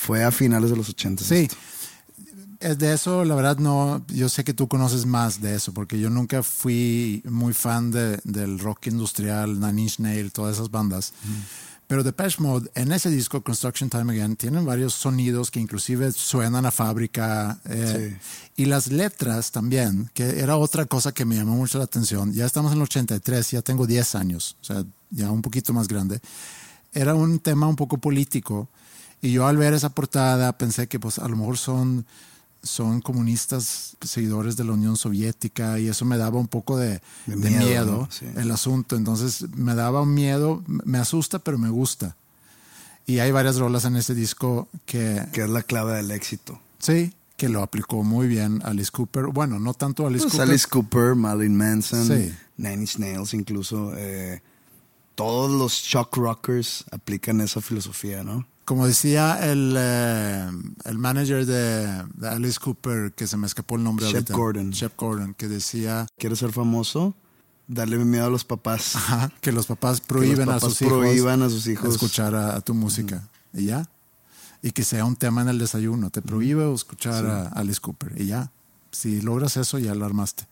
fue 0.00 0.24
a 0.24 0.30
finales 0.30 0.70
de 0.70 0.76
los 0.76 0.88
80. 0.88 1.22
Sí. 1.24 1.46
Es 2.58 2.78
de 2.78 2.92
eso, 2.92 3.24
la 3.24 3.34
verdad, 3.34 3.58
no. 3.58 4.04
Yo 4.08 4.28
sé 4.28 4.44
que 4.44 4.54
tú 4.54 4.66
conoces 4.68 5.04
más 5.06 5.40
de 5.40 5.54
eso, 5.54 5.72
porque 5.72 5.98
yo 5.98 6.08
nunca 6.10 6.42
fui 6.42 7.22
muy 7.28 7.52
fan 7.54 7.90
de- 7.90 8.18
del 8.24 8.58
rock 8.58 8.86
industrial, 8.88 9.58
Nine 9.60 9.82
Inch 9.82 9.98
Nail, 9.98 10.30
todas 10.32 10.56
esas 10.56 10.70
bandas. 10.70 11.12
Pero 11.86 12.02
Depeche 12.04 12.36
Mode, 12.40 12.70
en 12.74 12.92
ese 12.92 13.10
disco, 13.10 13.42
Construction 13.42 13.90
Time 13.90 14.12
Again, 14.12 14.36
tienen 14.36 14.64
varios 14.64 14.94
sonidos 14.94 15.50
que 15.50 15.58
inclusive 15.58 16.12
suenan 16.12 16.64
a 16.66 16.70
fábrica. 16.70 17.58
eh, 17.64 18.16
Y 18.56 18.66
las 18.66 18.88
letras 18.88 19.50
también, 19.52 20.10
que 20.14 20.38
era 20.40 20.56
otra 20.56 20.84
cosa 20.84 21.12
que 21.12 21.24
me 21.24 21.36
llamó 21.36 21.56
mucho 21.56 21.78
la 21.78 21.84
atención. 21.84 22.32
Ya 22.34 22.44
estamos 22.46 22.72
en 22.72 22.78
el 22.78 22.82
83, 22.84 23.50
ya 23.52 23.62
tengo 23.62 23.86
10 23.86 24.14
años, 24.14 24.56
o 24.60 24.64
sea, 24.64 24.84
ya 25.10 25.30
un 25.30 25.40
poquito 25.42 25.72
más 25.72 25.88
grande. 25.88 26.20
Era 26.92 27.14
un 27.14 27.38
tema 27.38 27.66
un 27.68 27.76
poco 27.76 27.96
político. 27.98 28.68
Y 29.22 29.32
yo 29.32 29.46
al 29.46 29.56
ver 29.56 29.74
esa 29.74 29.90
portada 29.90 30.56
pensé 30.56 30.86
que 30.86 30.98
pues 30.98 31.18
a 31.18 31.28
lo 31.28 31.36
mejor 31.36 31.58
son, 31.58 32.06
son 32.62 33.00
comunistas 33.02 33.96
seguidores 34.00 34.56
de 34.56 34.64
la 34.64 34.72
Unión 34.72 34.96
Soviética 34.96 35.78
y 35.78 35.88
eso 35.88 36.04
me 36.04 36.16
daba 36.16 36.38
un 36.38 36.48
poco 36.48 36.78
de, 36.78 37.00
De 37.26 37.36
de 37.36 37.50
miedo, 37.50 37.64
miedo, 37.66 37.86
¿no? 38.02 38.08
Sí. 38.10 38.26
el 38.36 38.50
asunto. 38.50 38.96
Entonces 38.96 39.46
me 39.54 39.74
daba 39.74 40.02
un 40.02 40.14
miedo, 40.14 40.62
me 40.66 40.98
asusta, 40.98 41.38
pero 41.38 41.58
me 41.58 41.68
gusta. 41.68 42.16
Y 43.06 43.18
hay 43.18 43.30
varias 43.32 43.56
rolas 43.56 43.84
en 43.84 43.96
ese 43.96 44.14
disco 44.14 44.68
que, 44.86 45.26
Que 45.32 45.42
es 45.42 45.50
la 45.50 45.62
clave 45.62 45.94
del 45.96 46.10
éxito. 46.12 46.60
sí, 46.78 47.12
que 47.36 47.48
lo 47.48 47.62
aplicó 47.62 48.02
muy 48.02 48.28
bien 48.28 48.60
Alice 48.64 48.90
Cooper. 48.92 49.24
Bueno, 49.28 49.58
no 49.58 49.72
tanto 49.72 50.06
Alice 50.06 50.24
Pues 50.24 50.32
Cooper. 50.34 50.48
Alice 50.50 50.66
Cooper, 50.68 51.14
Marilyn 51.14 51.56
Manson, 51.56 52.06
Sí. 52.06 52.34
Nine 52.58 52.74
Inch 52.82 52.98
Nails 52.98 53.32
incluso. 53.32 53.92
eh, 53.96 54.42
todos 55.14 55.50
los 55.50 55.72
shock 55.72 56.14
rockers 56.18 56.84
aplican 56.90 57.40
esa 57.40 57.60
filosofía, 57.62 58.22
¿no? 58.22 58.46
Como 58.70 58.86
decía 58.86 59.50
el, 59.50 59.74
eh, 59.76 60.48
el 60.84 60.96
manager 60.96 61.44
de, 61.44 62.04
de 62.14 62.28
Alice 62.28 62.60
Cooper, 62.60 63.12
que 63.12 63.26
se 63.26 63.36
me 63.36 63.48
escapó 63.48 63.74
el 63.74 63.82
nombre 63.82 64.06
Shep 64.06 64.14
ahorita. 64.14 64.34
Gordon. 64.34 64.70
Shep 64.70 64.96
Gordon, 64.96 65.34
que 65.34 65.48
decía 65.48 66.06
¿Quieres 66.16 66.38
ser 66.38 66.52
famoso? 66.52 67.16
Darle 67.66 67.98
miedo 67.98 68.26
a 68.26 68.30
los 68.30 68.44
papás. 68.44 68.94
ajá, 68.94 69.32
que 69.40 69.50
los 69.50 69.66
papás 69.66 70.00
prohíben 70.00 70.46
papás 70.46 70.62
a 70.62 70.68
sus 70.68 70.82
hijos 70.82 70.98
prohíban 70.98 71.42
a 71.42 71.50
sus 71.50 71.66
hijos. 71.66 71.90
escuchar 71.92 72.36
a, 72.36 72.54
a 72.54 72.60
tu 72.60 72.72
música. 72.72 73.28
Y 73.52 73.64
ya. 73.64 73.90
Y 74.62 74.70
que 74.70 74.84
sea 74.84 75.04
un 75.04 75.16
tema 75.16 75.42
en 75.42 75.48
el 75.48 75.58
desayuno. 75.58 76.10
Te 76.10 76.22
prohíbe 76.22 76.72
escuchar 76.72 77.26
a 77.26 77.48
Alice 77.48 77.80
Cooper. 77.80 78.12
Y 78.22 78.26
ya. 78.26 78.52
Si 78.92 79.20
logras 79.20 79.56
eso, 79.56 79.80
ya 79.80 79.96
lo 79.96 80.06
armaste. 80.06 80.44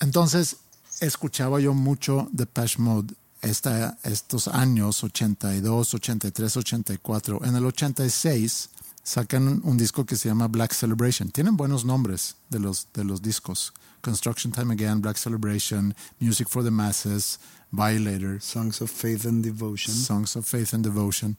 Entonces, 0.00 0.56
escuchaba 1.02 1.60
yo 1.60 1.74
mucho 1.74 2.30
Depeche 2.32 2.80
Mode 2.80 3.12
esta, 3.44 3.98
estos 4.02 4.48
años, 4.48 5.04
82, 5.04 5.94
83, 5.94 6.56
84. 6.56 7.44
En 7.44 7.56
el 7.56 7.66
86 7.66 8.70
sacan 9.02 9.60
un 9.64 9.76
disco 9.76 10.04
que 10.04 10.16
se 10.16 10.28
llama 10.28 10.48
Black 10.48 10.72
Celebration. 10.72 11.30
Tienen 11.30 11.56
buenos 11.56 11.84
nombres 11.84 12.36
de 12.48 12.58
los, 12.58 12.88
de 12.94 13.04
los 13.04 13.22
discos. 13.22 13.72
Construction 14.00 14.52
Time 14.52 14.72
Again, 14.72 15.00
Black 15.00 15.16
Celebration, 15.16 15.94
Music 16.20 16.48
for 16.48 16.62
the 16.62 16.70
Masses, 16.70 17.38
Violator. 17.70 18.40
Songs 18.40 18.80
of 18.80 18.90
Faith 18.90 19.24
and 19.26 19.42
Devotion. 19.42 19.94
Songs 19.94 20.36
of 20.36 20.46
Faith 20.46 20.74
and 20.74 20.84
Devotion. 20.84 21.36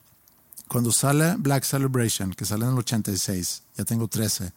Cuando 0.68 0.92
sale 0.92 1.36
Black 1.38 1.64
Celebration, 1.64 2.34
que 2.34 2.46
sale 2.46 2.66
en 2.66 2.72
el 2.72 2.80
86, 2.80 3.62
ya 3.78 3.84
tengo 3.86 4.08
13. 4.08 4.52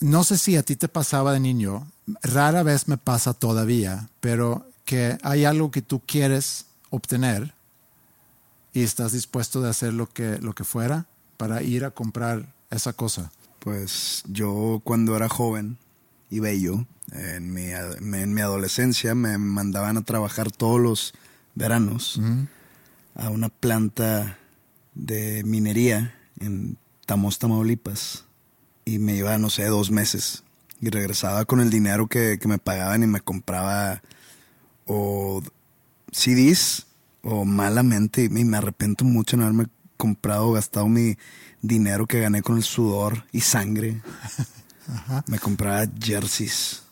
No 0.00 0.24
sé 0.24 0.38
si 0.38 0.56
a 0.56 0.62
ti 0.62 0.76
te 0.76 0.88
pasaba 0.88 1.32
de 1.32 1.40
niño, 1.40 1.86
rara 2.22 2.62
vez 2.62 2.88
me 2.88 2.98
pasa 2.98 3.34
todavía, 3.34 4.08
pero 4.20 4.64
que 4.88 5.18
hay 5.22 5.44
algo 5.44 5.70
que 5.70 5.82
tú 5.82 6.00
quieres 6.00 6.64
obtener 6.88 7.52
y 8.72 8.84
estás 8.84 9.12
dispuesto 9.12 9.60
de 9.60 9.68
hacer 9.68 9.92
lo 9.92 10.08
que, 10.08 10.38
lo 10.38 10.54
que 10.54 10.64
fuera 10.64 11.04
para 11.36 11.62
ir 11.62 11.84
a 11.84 11.90
comprar 11.90 12.54
esa 12.70 12.94
cosa. 12.94 13.30
Pues 13.58 14.22
yo 14.28 14.80
cuando 14.82 15.14
era 15.14 15.28
joven 15.28 15.76
y 16.30 16.40
bello, 16.40 16.86
en 17.12 17.52
mi, 17.52 17.66
en 17.66 18.32
mi 18.32 18.40
adolescencia 18.40 19.14
me 19.14 19.36
mandaban 19.36 19.98
a 19.98 20.04
trabajar 20.04 20.50
todos 20.50 20.80
los 20.80 21.12
veranos 21.54 22.18
a 23.14 23.28
una 23.28 23.50
planta 23.50 24.38
de 24.94 25.44
minería 25.44 26.14
en 26.40 26.78
Tamos, 27.04 27.38
Tamaulipas. 27.38 28.24
Y 28.86 28.98
me 28.98 29.16
iba, 29.16 29.36
no 29.36 29.50
sé, 29.50 29.66
dos 29.66 29.90
meses. 29.90 30.44
Y 30.80 30.88
regresaba 30.88 31.44
con 31.44 31.60
el 31.60 31.68
dinero 31.68 32.06
que, 32.06 32.38
que 32.40 32.48
me 32.48 32.56
pagaban 32.56 33.02
y 33.02 33.06
me 33.06 33.20
compraba 33.20 34.00
o 34.88 35.40
CDs 36.10 36.86
o 37.22 37.44
malamente. 37.44 38.24
Y 38.24 38.28
me 38.28 38.56
arrepiento 38.56 39.04
mucho 39.04 39.36
de 39.36 39.42
no 39.42 39.44
haberme 39.44 39.66
comprado 39.96 40.48
o 40.48 40.52
gastado 40.52 40.88
mi 40.88 41.16
dinero 41.62 42.06
que 42.06 42.20
gané 42.20 42.42
con 42.42 42.56
el 42.56 42.62
sudor 42.64 43.24
y 43.32 43.40
sangre. 43.42 44.02
Me 45.26 45.38
compraba 45.38 45.86
jerseys 46.02 46.82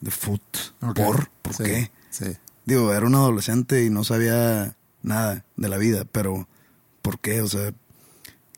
de 0.00 0.10
foot. 0.10 0.42
¿Por? 0.80 1.28
¿Por 1.42 1.54
Sí, 1.54 1.62
qué? 1.62 1.90
Sí. 2.10 2.24
Digo, 2.64 2.92
era 2.92 3.06
un 3.06 3.14
adolescente 3.14 3.84
y 3.84 3.90
no 3.90 4.02
sabía 4.02 4.74
nada 5.02 5.44
de 5.56 5.68
la 5.68 5.76
vida, 5.76 6.04
pero 6.10 6.48
¿por 7.02 7.20
qué? 7.20 7.42
O 7.42 7.46
sea, 7.48 7.72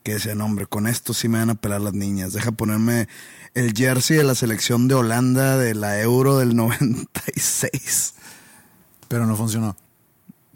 que 0.03 0.15
decía, 0.15 0.35
no, 0.35 0.47
hombre, 0.47 0.67
con 0.67 0.87
esto 0.87 1.13
sí 1.13 1.29
me 1.29 1.39
van 1.39 1.51
a 1.51 1.55
pelar 1.57 1.83
las 1.83 1.93
niñas. 1.93 2.33
Deja 2.33 2.53
ponerme 2.53 3.09
el 3.53 3.75
jersey 3.75 4.17
de 4.17 4.25
la 4.25 4.35
selección 4.35 4.89
de 4.89 4.95
Holanda 4.95 5.59
de 5.59 5.75
la 5.75 6.01
Euro 6.01 6.39
del 6.39 6.57
96. 6.57 8.15
Pero 9.09 9.27
no 9.27 9.37
funcionó. 9.37 9.77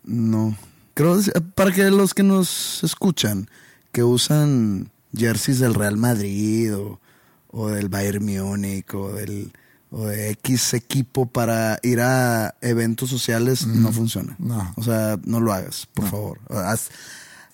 No. 0.05 0.57
Creo, 0.95 1.19
para 1.55 1.73
que 1.73 1.91
los 1.91 2.13
que 2.15 2.23
nos 2.23 2.83
escuchan, 2.85 3.49
que 3.93 4.03
usan 4.05 4.91
jerseys 5.17 5.59
del 5.59 5.75
Real 5.75 5.97
Madrid 5.97 6.75
o, 6.77 7.01
o 7.49 7.69
del 7.69 7.89
Bayern 7.89 8.25
Múnich 8.25 8.93
o 8.95 9.13
del 9.13 9.53
o 9.95 10.07
de 10.07 10.31
X 10.31 10.73
equipo 10.73 11.27
para 11.27 11.79
ir 11.83 12.01
a 12.01 12.55
eventos 12.63 13.11
sociales, 13.11 13.67
no 13.67 13.93
funciona. 13.93 14.35
No. 14.39 14.73
O 14.77 14.83
sea, 14.83 15.19
no 15.25 15.39
lo 15.39 15.53
hagas, 15.53 15.87
por 15.93 16.09
favor. 16.09 16.41
Haz- 16.49 16.89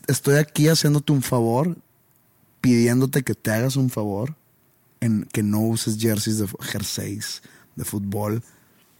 estoy 0.06 0.36
aquí 0.36 0.68
haciéndote 0.68 1.10
un 1.12 1.22
favor, 1.22 1.76
pidiéndote 2.60 3.24
que 3.24 3.34
te 3.34 3.50
hagas 3.50 3.74
un 3.74 3.90
favor 3.90 4.36
en 5.00 5.24
que 5.32 5.42
no 5.42 5.60
uses 5.60 5.98
jerseys 5.98 6.38
de 6.38 6.48
jerseys 6.60 7.42
de 7.74 7.84
fútbol 7.84 8.42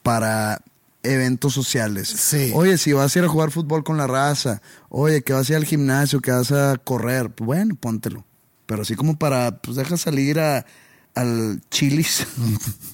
para 0.03 0.61
eventos 1.03 1.55
sociales. 1.55 2.09
Sí. 2.09 2.51
Oye, 2.55 2.77
si 2.79 2.93
vas 2.93 3.15
a 3.15 3.19
ir 3.19 3.25
a 3.25 3.29
jugar 3.29 3.51
fútbol 3.51 3.85
con 3.85 3.97
la 3.97 4.07
raza, 4.07 4.61
oye, 4.89 5.23
que 5.23 5.33
vas 5.33 5.49
a 5.49 5.53
ir 5.53 5.57
al 5.57 5.65
gimnasio, 5.65 6.21
que 6.21 6.31
vas 6.31 6.51
a 6.53 6.77
correr, 6.79 7.31
pues 7.31 7.47
bueno, 7.47 7.75
póntelo. 7.77 8.25
Pero 8.67 8.83
así 8.83 8.95
como 8.97 9.19
para, 9.19 9.59
pues 9.59 9.77
deja 9.77 9.97
salir 9.97 10.39
a, 10.41 10.67
al 11.15 11.61
chilis. 11.71 12.27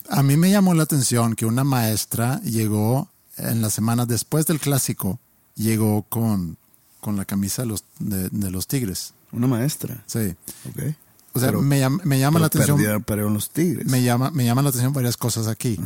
A 0.09 0.23
mí 0.23 0.37
me 0.37 0.51
llamó 0.51 0.75
la 0.75 0.85
atención 0.85 1.35
que 1.35 1.47
una 1.47 1.65
maestra 1.65 2.41
llegó 2.43 3.11
en 3.37 3.61
las 3.63 3.75
semanas 3.75 4.07
después 4.07 4.47
del 4.47 4.61
clásico, 4.61 5.19
llegó 5.57 6.03
con, 6.05 6.57
con 7.01 7.17
la 7.17 7.25
camisa 7.25 7.63
de 7.63 7.69
los, 7.69 7.85
de, 7.99 8.29
de 8.29 8.51
los 8.51 8.69
Tigres. 8.69 9.15
Una 9.33 9.49
maestra. 9.49 10.05
Sí. 10.07 10.37
Ok. 10.69 10.95
O 11.33 11.41
sea, 11.41 11.49
Pero- 11.49 11.63
me, 11.63 11.81
llama, 11.81 12.01
me 12.05 12.21
llama 12.21 12.39
la 12.39 12.47
atención. 12.47 12.79
perdieron- 13.05 13.35
los 13.35 13.51
tigres. 13.51 13.87
Me 13.89 14.05
llama, 14.05 14.31
me 14.31 14.45
llama 14.45 14.63
la 14.63 14.69
atención 14.69 14.93
varias 14.93 15.17
cosas 15.17 15.49
aquí. 15.49 15.77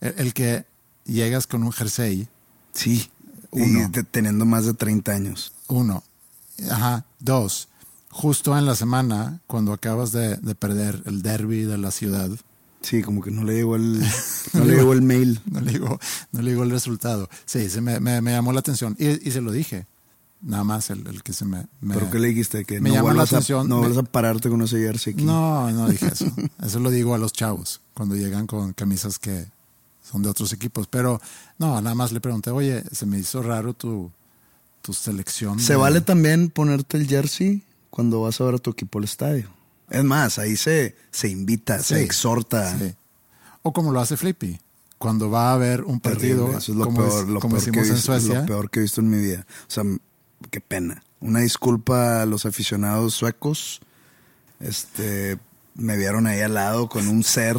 el, 0.00 0.14
el 0.18 0.34
que 0.34 0.66
llegas 1.06 1.46
con 1.46 1.62
un 1.62 1.72
jersey, 1.72 2.28
Sí. 2.72 3.10
Uno. 3.50 3.84
Y 3.84 3.88
te- 3.90 4.02
teniendo 4.04 4.44
más 4.44 4.66
de 4.66 4.74
30 4.74 5.12
años. 5.12 5.52
uno. 5.68 6.02
Ajá. 6.70 7.04
Dos. 7.20 7.68
Justo 8.10 8.56
en 8.58 8.66
la 8.66 8.74
semana, 8.74 9.40
cuando 9.46 9.72
acabas 9.72 10.12
de, 10.12 10.36
de 10.36 10.54
perder 10.54 11.02
el 11.06 11.22
derby 11.22 11.62
de 11.62 11.78
la 11.78 11.90
ciudad, 11.90 12.30
Sí, 12.82 13.02
como 13.02 13.20
que 13.20 13.30
no 13.32 13.42
le 13.42 13.54
llegó 13.54 13.74
el, 13.76 13.98
no 14.52 14.64
le 14.64 14.76
llegó 14.76 14.92
el 14.92 15.02
mail. 15.02 15.40
no 15.50 15.60
le 15.60 15.72
digo, 15.72 15.98
no 16.32 16.42
le 16.42 16.50
digo 16.50 16.62
el 16.62 16.70
resultado. 16.70 17.28
Sí, 17.44 17.68
se 17.70 17.80
me, 17.80 17.98
me- 17.98 18.20
me 18.20 18.30
llamó 18.32 18.52
la 18.52 18.60
atención. 18.60 18.94
Y, 18.98 19.26
y 19.28 19.32
se 19.32 19.40
lo 19.40 19.50
dije. 19.52 19.86
Nada 20.42 20.62
más 20.64 20.90
el, 20.90 21.04
el 21.06 21.22
que 21.22 21.32
se 21.32 21.44
me. 21.46 21.66
me- 21.80 21.94
¿Pero 21.94 22.10
qué 22.10 22.18
le 22.18 22.28
dijiste? 22.28 22.64
Que 22.66 22.80
me 22.80 22.90
no 22.90 22.96
llama 22.96 23.14
la 23.14 23.22
atención, 23.22 23.66
a, 23.66 23.68
no 23.68 23.78
vuelvas 23.78 23.98
a 23.98 24.02
pararte 24.02 24.48
con 24.50 24.60
ese 24.62 24.76
jersey 24.78 25.14
aquí. 25.14 25.24
No, 25.24 25.68
no 25.72 25.88
dije 25.88 26.06
eso. 26.08 26.26
Eso 26.64 26.78
lo 26.78 26.90
digo 26.90 27.14
a 27.14 27.18
los 27.18 27.32
chavos 27.32 27.80
cuando 27.94 28.14
llegan 28.16 28.46
con 28.46 28.72
camisas 28.74 29.18
que 29.18 29.46
son 30.08 30.22
de 30.22 30.28
otros 30.28 30.52
equipos. 30.52 30.86
Pero 30.86 31.20
no, 31.58 31.80
nada 31.80 31.94
más 31.94 32.12
le 32.12 32.20
pregunté, 32.20 32.50
oye, 32.50 32.84
se 32.92 33.06
me 33.06 33.18
hizo 33.18 33.42
raro 33.42 33.74
tu, 33.74 34.10
tu 34.82 34.92
selección. 34.92 35.58
Se 35.60 35.72
de- 35.74 35.76
vale 35.78 36.00
también 36.00 36.48
ponerte 36.50 36.96
el 36.96 37.06
jersey 37.08 37.62
cuando 37.90 38.20
vas 38.22 38.40
a 38.40 38.44
ver 38.44 38.54
a 38.54 38.58
tu 38.58 38.70
equipo 38.70 38.98
al 38.98 39.04
estadio. 39.04 39.48
Es 39.90 40.04
más, 40.04 40.38
ahí 40.38 40.56
se, 40.56 40.96
se 41.10 41.28
invita, 41.28 41.78
se 41.82 42.02
exhorta. 42.02 42.76
sí. 42.78 42.94
O 43.62 43.72
como 43.72 43.90
lo 43.92 44.00
hace 44.00 44.16
Flippy, 44.16 44.60
cuando 44.98 45.28
va 45.30 45.50
a 45.50 45.54
haber 45.54 45.82
un 45.84 45.98
partido, 46.00 46.44
Terrible, 46.44 46.58
Eso 46.58 46.72
es 46.72 46.78
lo 46.78 46.84
como, 46.84 46.98
peor, 46.98 47.22
es- 47.24 47.28
lo 47.28 47.40
como 47.40 47.56
peor 47.56 47.64
que 47.64 47.70
he 47.70 47.82
en 47.82 47.88
visto- 47.94 47.96
es 48.14 48.22
Suecia. 48.22 48.40
lo 48.40 48.46
peor 48.46 48.70
que 48.70 48.78
he 48.78 48.82
visto 48.82 49.00
en 49.00 49.10
mi 49.10 49.18
vida. 49.18 49.44
O 49.68 49.70
sea, 49.70 49.82
qué 50.50 50.60
pena. 50.60 51.02
Una 51.20 51.40
disculpa 51.40 52.22
a 52.22 52.26
los 52.26 52.46
aficionados 52.46 53.14
suecos. 53.14 53.80
Este, 54.60 55.38
me 55.74 55.96
vieron 55.96 56.26
ahí 56.26 56.40
al 56.40 56.54
lado 56.54 56.88
con 56.88 57.08
un 57.08 57.22
ser, 57.24 57.56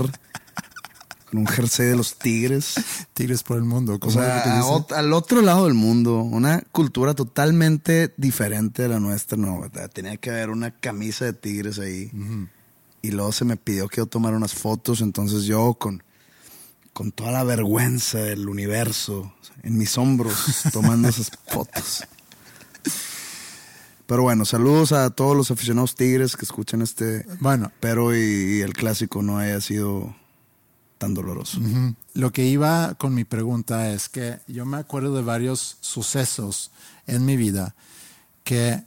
con 1.37 1.41
un 1.41 1.47
jersey 1.47 1.87
de 1.87 1.95
los 1.95 2.15
Tigres. 2.17 2.75
Tigres 3.13 3.43
por 3.43 3.57
el 3.57 3.63
mundo. 3.63 3.97
O 4.01 4.11
sea, 4.11 4.61
ot- 4.63 4.91
al 4.93 5.13
otro 5.13 5.41
lado 5.41 5.65
del 5.65 5.73
mundo, 5.75 6.21
una 6.21 6.61
cultura 6.71 7.13
totalmente 7.13 8.13
diferente 8.17 8.81
de 8.83 8.89
la 8.89 8.99
nuestra. 8.99 9.37
No, 9.37 9.61
tenía 9.93 10.17
que 10.17 10.29
haber 10.31 10.49
una 10.49 10.71
camisa 10.71 11.25
de 11.25 11.33
tigres 11.33 11.79
ahí. 11.79 12.11
Y 13.01 13.11
luego 13.11 13.31
se 13.31 13.45
me 13.45 13.55
pidió 13.57 13.87
que 13.87 13.97
yo 13.97 14.05
tomara 14.07 14.35
unas 14.35 14.53
fotos. 14.53 15.01
Entonces 15.01 15.43
yo 15.43 15.75
con, 15.75 16.01
con 16.93 17.11
toda 17.11 17.31
la 17.31 17.43
vergüenza 17.43 18.17
del 18.19 18.49
universo 18.49 19.33
en 19.63 19.77
mis 19.77 19.97
hombros 19.97 20.35
tomando 20.73 21.07
esas 21.09 21.31
fotos. 21.47 22.03
Pero 24.05 24.23
bueno, 24.23 24.45
saludos 24.45 24.93
a 24.93 25.09
todos 25.09 25.35
los 25.35 25.51
aficionados 25.51 25.95
tigres 25.95 26.35
que 26.37 26.45
escuchan 26.45 26.81
este. 26.81 27.25
Bueno. 27.41 27.71
Pero 27.81 28.15
y, 28.15 28.19
y 28.19 28.61
el 28.61 28.73
clásico 28.73 29.21
no 29.21 29.37
haya 29.37 29.59
sido 29.59 30.15
tan 30.97 31.13
doloroso. 31.13 31.59
Lo 32.13 32.31
que 32.31 32.45
iba 32.45 32.95
con 32.95 33.13
mi 33.13 33.23
pregunta 33.23 33.91
es 33.91 34.09
que 34.09 34.39
yo 34.47 34.65
me 34.65 34.77
acuerdo 34.77 35.15
de 35.15 35.21
varios 35.23 35.77
sucesos 35.81 36.71
en 37.05 37.25
mi 37.25 37.37
vida 37.37 37.75
que 38.43 38.81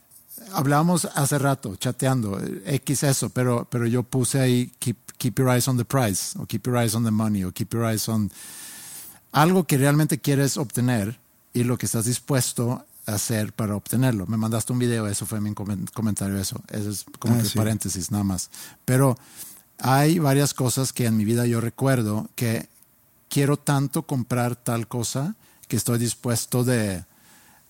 hablábamos 0.53 1.05
hace 1.15 1.37
rato, 1.39 1.75
chateando, 1.75 2.39
eh, 2.39 2.63
X 2.75 3.03
eso, 3.03 3.29
pero, 3.29 3.67
pero 3.69 3.85
yo 3.87 4.03
puse 4.03 4.39
ahí 4.39 4.71
keep, 4.79 4.97
keep 5.17 5.37
your 5.37 5.49
eyes 5.49 5.67
on 5.67 5.77
the 5.77 5.85
prize, 5.85 6.37
o 6.39 6.45
keep 6.45 6.65
your 6.65 6.77
eyes 6.77 6.95
on 6.95 7.03
the 7.03 7.11
money, 7.11 7.43
o 7.43 7.51
keep 7.51 7.73
your 7.73 7.85
eyes 7.85 8.07
on 8.09 8.31
algo 9.31 9.65
que 9.65 9.77
realmente 9.77 10.19
quieres 10.19 10.57
obtener 10.57 11.19
y 11.53 11.63
lo 11.63 11.77
que 11.77 11.85
estás 11.85 12.05
dispuesto 12.05 12.85
a 13.05 13.13
hacer 13.13 13.53
para 13.53 13.75
obtenerlo. 13.75 14.25
Me 14.27 14.37
mandaste 14.37 14.73
un 14.73 14.79
video, 14.79 15.07
eso 15.07 15.25
fue 15.25 15.39
mi 15.41 15.51
comen- 15.51 15.89
comentario, 15.93 16.37
eso. 16.37 16.61
Eso 16.69 16.89
es 16.89 17.05
como 17.19 17.35
Ah, 17.35 17.39
que 17.39 17.45
sí. 17.49 17.57
paréntesis, 17.57 18.11
nada 18.11 18.23
más. 18.23 18.49
Pero 18.85 19.17
hay 19.81 20.19
varias 20.19 20.53
cosas 20.53 20.93
que 20.93 21.05
en 21.05 21.17
mi 21.17 21.25
vida 21.25 21.45
yo 21.45 21.59
recuerdo 21.61 22.29
que 22.35 22.69
quiero 23.29 23.57
tanto 23.57 24.03
comprar 24.03 24.55
tal 24.55 24.87
cosa 24.87 25.35
que 25.67 25.75
estoy 25.77 25.99
dispuesto 25.99 26.63
de 26.63 27.05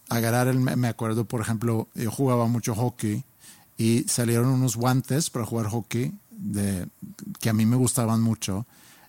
agarrar 0.09 0.47
el... 0.47 0.59
Me 0.59 0.87
acuerdo, 0.87 1.25
por 1.25 1.41
ejemplo, 1.41 1.87
yo 1.95 2.11
jugaba 2.11 2.47
mucho 2.47 2.75
hockey 2.75 3.23
y 3.77 4.03
salieron 4.07 4.47
unos 4.47 4.75
guantes 4.75 5.29
para 5.29 5.45
jugar 5.45 5.67
hockey 5.67 6.13
de, 6.31 6.87
que 7.39 7.49
a 7.49 7.53
mí 7.53 7.65
me 7.65 7.75
gustaban 7.75 8.21
mucho. 8.21 8.65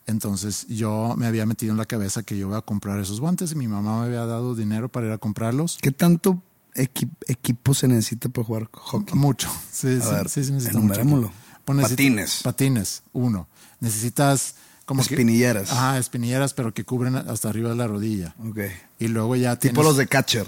Entonces 0.07 0.67
yo 0.69 1.15
me 1.17 1.27
había 1.27 1.47
metido 1.47 1.73
en 1.73 1.79
la 1.79 1.87
cabeza 1.87 2.23
que 2.23 2.37
yo 2.37 2.49
iba 2.49 2.59
a 2.59 2.63
comprar 2.63 2.99
esos 2.99 3.21
guantes 3.21 3.53
y 3.53 3.55
mi 3.55 3.69
mamá 3.69 4.01
me 4.01 4.07
había 4.07 4.27
dado 4.27 4.55
dinero 4.55 4.89
para 4.89 5.07
ir 5.07 5.13
a 5.13 5.19
comprarlos. 5.19 5.79
¿Qué 5.81 5.93
tanto 5.93 6.43
equi- 6.75 7.11
equipo 7.29 7.73
se 7.75 7.89
necesita 7.89 8.29
para 8.29 8.45
jugar 8.47 8.69
hockey? 8.73 9.15
Mucho. 9.19 9.49
Sí, 9.71 9.99
A 10.01 10.05
sí, 10.05 10.11
ver, 10.15 10.29
sí, 10.29 10.45
sí 10.45 10.53
necesita 10.53 10.79
mucho. 10.81 11.33
Pues 11.65 11.89
Patines. 11.91 12.41
Patines, 12.43 13.03
uno. 13.13 13.47
Necesitas 13.81 14.55
como 14.85 15.03
que- 15.05 15.15
Espinilleras. 15.15 15.71
ajá, 15.73 15.99
espinilleras, 15.99 16.55
pero 16.55 16.75
que 16.75 16.85
cubren 16.85 17.17
hasta 17.17 17.49
arriba 17.49 17.71
de 17.71 17.77
la 17.77 17.87
rodilla. 17.87 18.35
Ok. 18.45 18.59
Y 18.99 19.09
luego 19.09 19.37
ya 19.37 19.57
Tipo 19.57 19.75
tienes- 19.75 19.85
los 19.87 19.97
de 19.97 20.07
catcher. 20.09 20.47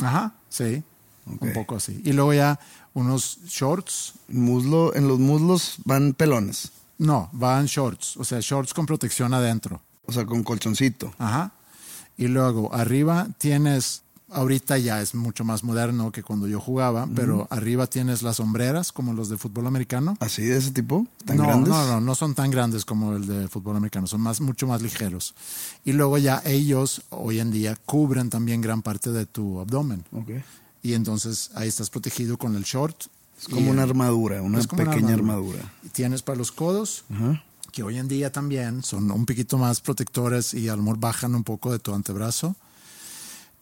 Ajá, 0.00 0.34
sí. 0.48 0.82
Un 1.26 1.52
poco 1.52 1.76
así. 1.76 2.00
Y 2.04 2.12
luego 2.12 2.34
ya 2.34 2.58
unos 2.94 3.38
shorts. 3.46 4.14
Muslo, 4.28 4.94
en 4.96 5.06
los 5.06 5.18
muslos 5.20 5.76
van 5.84 6.14
pelones. 6.14 6.72
No, 6.98 7.28
van 7.32 7.66
shorts. 7.66 8.16
O 8.16 8.24
sea, 8.24 8.40
shorts 8.40 8.74
con 8.74 8.86
protección 8.86 9.32
adentro. 9.34 9.80
O 10.06 10.12
sea, 10.12 10.26
con 10.26 10.42
colchoncito. 10.42 11.14
Ajá. 11.18 11.52
Y 12.16 12.26
luego 12.26 12.74
arriba 12.74 13.28
tienes, 13.38 14.01
ahorita 14.32 14.78
ya 14.78 15.00
es 15.00 15.14
mucho 15.14 15.44
más 15.44 15.64
moderno 15.64 16.10
que 16.12 16.22
cuando 16.22 16.46
yo 16.46 16.60
jugaba, 16.60 17.08
pero 17.14 17.46
arriba 17.50 17.86
tienes 17.86 18.22
las 18.22 18.36
sombreras 18.36 18.92
como 18.92 19.12
los 19.12 19.28
de 19.28 19.38
fútbol 19.38 19.66
americano. 19.66 20.16
¿Así 20.20 20.42
de 20.42 20.56
ese 20.56 20.70
tipo? 20.70 21.06
¿Tan 21.24 21.36
no, 21.36 21.44
grandes? 21.44 21.68
no, 21.68 21.86
no, 21.86 22.00
no 22.00 22.14
son 22.14 22.34
tan 22.34 22.50
grandes 22.50 22.84
como 22.84 23.14
el 23.14 23.26
de 23.26 23.48
fútbol 23.48 23.76
americano, 23.76 24.06
son 24.06 24.20
más, 24.20 24.40
mucho 24.40 24.66
más 24.66 24.82
ligeros. 24.82 25.34
Y 25.84 25.92
luego 25.92 26.18
ya 26.18 26.42
ellos 26.44 27.02
hoy 27.10 27.40
en 27.40 27.50
día 27.50 27.76
cubren 27.86 28.30
también 28.30 28.60
gran 28.60 28.82
parte 28.82 29.10
de 29.12 29.26
tu 29.26 29.60
abdomen. 29.60 30.04
Ok. 30.12 30.30
Y 30.82 30.94
entonces 30.94 31.50
ahí 31.54 31.68
estás 31.68 31.90
protegido 31.90 32.36
con 32.38 32.56
el 32.56 32.64
short. 32.64 33.04
Es 33.38 33.48
como 33.48 33.70
una 33.70 33.82
armadura, 33.82 34.42
una 34.42 34.60
pequeña 34.60 35.14
armadura. 35.14 35.14
armadura. 35.14 35.72
Y 35.84 35.88
Tienes 35.88 36.22
para 36.22 36.38
los 36.38 36.52
codos, 36.52 37.04
que 37.72 37.82
hoy 37.82 37.98
en 37.98 38.06
día 38.06 38.30
también 38.30 38.82
son 38.82 39.10
un 39.10 39.26
poquito 39.26 39.58
más 39.58 39.80
protectores 39.80 40.54
y 40.54 40.68
a 40.68 40.76
lo 40.76 40.82
mejor 40.82 41.00
bajan 41.00 41.34
un 41.34 41.42
poco 41.42 41.72
de 41.72 41.78
tu 41.78 41.94
antebrazo. 41.94 42.54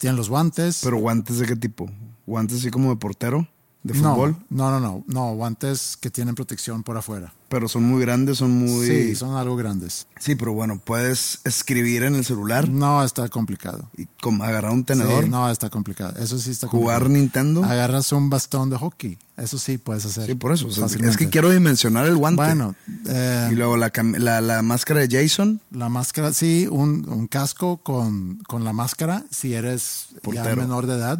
Tienen 0.00 0.16
los 0.16 0.30
guantes. 0.30 0.80
Pero 0.82 0.96
guantes 0.96 1.38
de 1.40 1.46
qué 1.46 1.56
tipo? 1.56 1.86
¿Guantes 2.26 2.60
así 2.60 2.70
como 2.70 2.88
de 2.88 2.96
portero? 2.96 3.46
¿De 3.82 3.92
no, 3.92 4.14
fútbol? 4.14 4.36
No, 4.48 4.70
no, 4.70 4.80
no, 4.80 5.04
no, 5.06 5.34
guantes 5.34 5.98
que 5.98 6.10
tienen 6.10 6.34
protección 6.34 6.82
por 6.82 6.96
afuera. 6.96 7.34
Pero 7.50 7.68
son 7.68 7.82
muy 7.82 8.00
grandes, 8.00 8.38
son 8.38 8.52
muy... 8.52 8.86
Sí, 8.86 9.16
son 9.16 9.34
algo 9.36 9.56
grandes. 9.56 10.06
Sí, 10.20 10.36
pero 10.36 10.52
bueno, 10.52 10.80
puedes 10.82 11.40
escribir 11.44 12.04
en 12.04 12.14
el 12.14 12.24
celular 12.24 12.68
No 12.68 13.02
está 13.04 13.28
complicado. 13.28 13.90
y 13.98 14.06
com- 14.22 14.40
agarrar 14.40 14.70
un 14.70 14.84
tenedor, 14.84 15.24
Sí, 15.24 15.30
no, 15.30 15.50
está 15.50 15.68
complicado. 15.68 16.16
Eso 16.22 16.38
sí 16.38 16.52
está 16.52 16.68
jugar 16.68 17.02
complicado. 17.02 17.20
Nintendo. 17.20 17.64
Agarras 17.64 18.12
un 18.12 18.30
bastón 18.30 18.70
de 18.70 18.76
hockey. 18.76 19.18
Eso 19.36 19.58
sí 19.58 19.78
puedes 19.78 20.06
hacer. 20.06 20.26
Sí, 20.26 20.34
por 20.36 20.52
eso. 20.52 20.68
o 20.68 20.70
sea, 20.70 20.86
es 20.86 21.16
que 21.16 21.28
quiero 21.28 21.50
dimensionar 21.50 22.06
el 22.06 22.16
guante. 22.16 22.40
Bueno, 22.40 22.76
eh, 23.08 23.48
Y 23.50 23.56
luego 23.56 23.76
la, 23.76 23.90
la, 24.18 24.40
la 24.40 24.62
máscara 24.62 25.00
de 25.04 25.08
Jason. 25.20 25.60
la 25.72 25.88
máscara, 25.88 26.32
sí, 26.32 26.68
un, 26.70 27.04
un 27.08 27.26
casco 27.26 27.78
con, 27.78 28.36
con 28.46 28.62
la 28.62 28.72
máscara. 28.72 29.24
Si 29.32 29.54
eres 29.54 30.06
ya 30.32 30.44
menor 30.54 30.86
de 30.86 30.94
edad, 30.94 31.18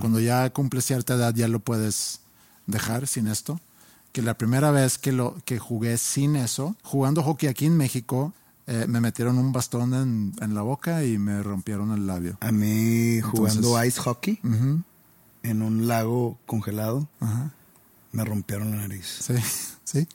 cuando 0.00 0.20
ya 0.20 0.48
cumples 0.50 0.84
cierta 0.84 1.14
edad, 1.14 1.34
ya 1.34 1.48
lo 1.48 1.58
puedes 1.58 2.20
dejar 2.68 3.08
sin 3.08 3.26
esto. 3.26 3.58
Que 4.12 4.20
la 4.22 4.34
primera 4.34 4.70
vez 4.70 4.98
que, 4.98 5.10
lo, 5.12 5.36
que 5.44 5.58
jugué 5.58 5.96
sin 5.98 6.36
eso, 6.36 6.76
jugando 6.82 7.22
hockey 7.22 7.48
aquí 7.48 7.64
en 7.66 7.76
México, 7.76 8.34
eh, 8.66 8.84
me 8.86 9.00
metieron 9.00 9.38
un 9.38 9.52
bastón 9.52 9.94
en, 9.94 10.34
en 10.40 10.54
la 10.54 10.62
boca 10.62 11.04
y 11.04 11.16
me 11.18 11.42
rompieron 11.42 11.92
el 11.92 12.06
labio. 12.06 12.36
A 12.40 12.52
mí 12.52 13.20
jugando 13.22 13.60
Entonces- 13.68 13.88
ice 13.88 14.00
hockey 14.02 14.38
en 15.42 15.62
un 15.62 15.88
lago 15.88 16.38
congelado. 16.46 17.08
Me 18.12 18.24
rompieron 18.24 18.70
la 18.72 18.76
nariz. 18.78 19.06
Sí, 19.22 19.34
sí. 19.84 20.06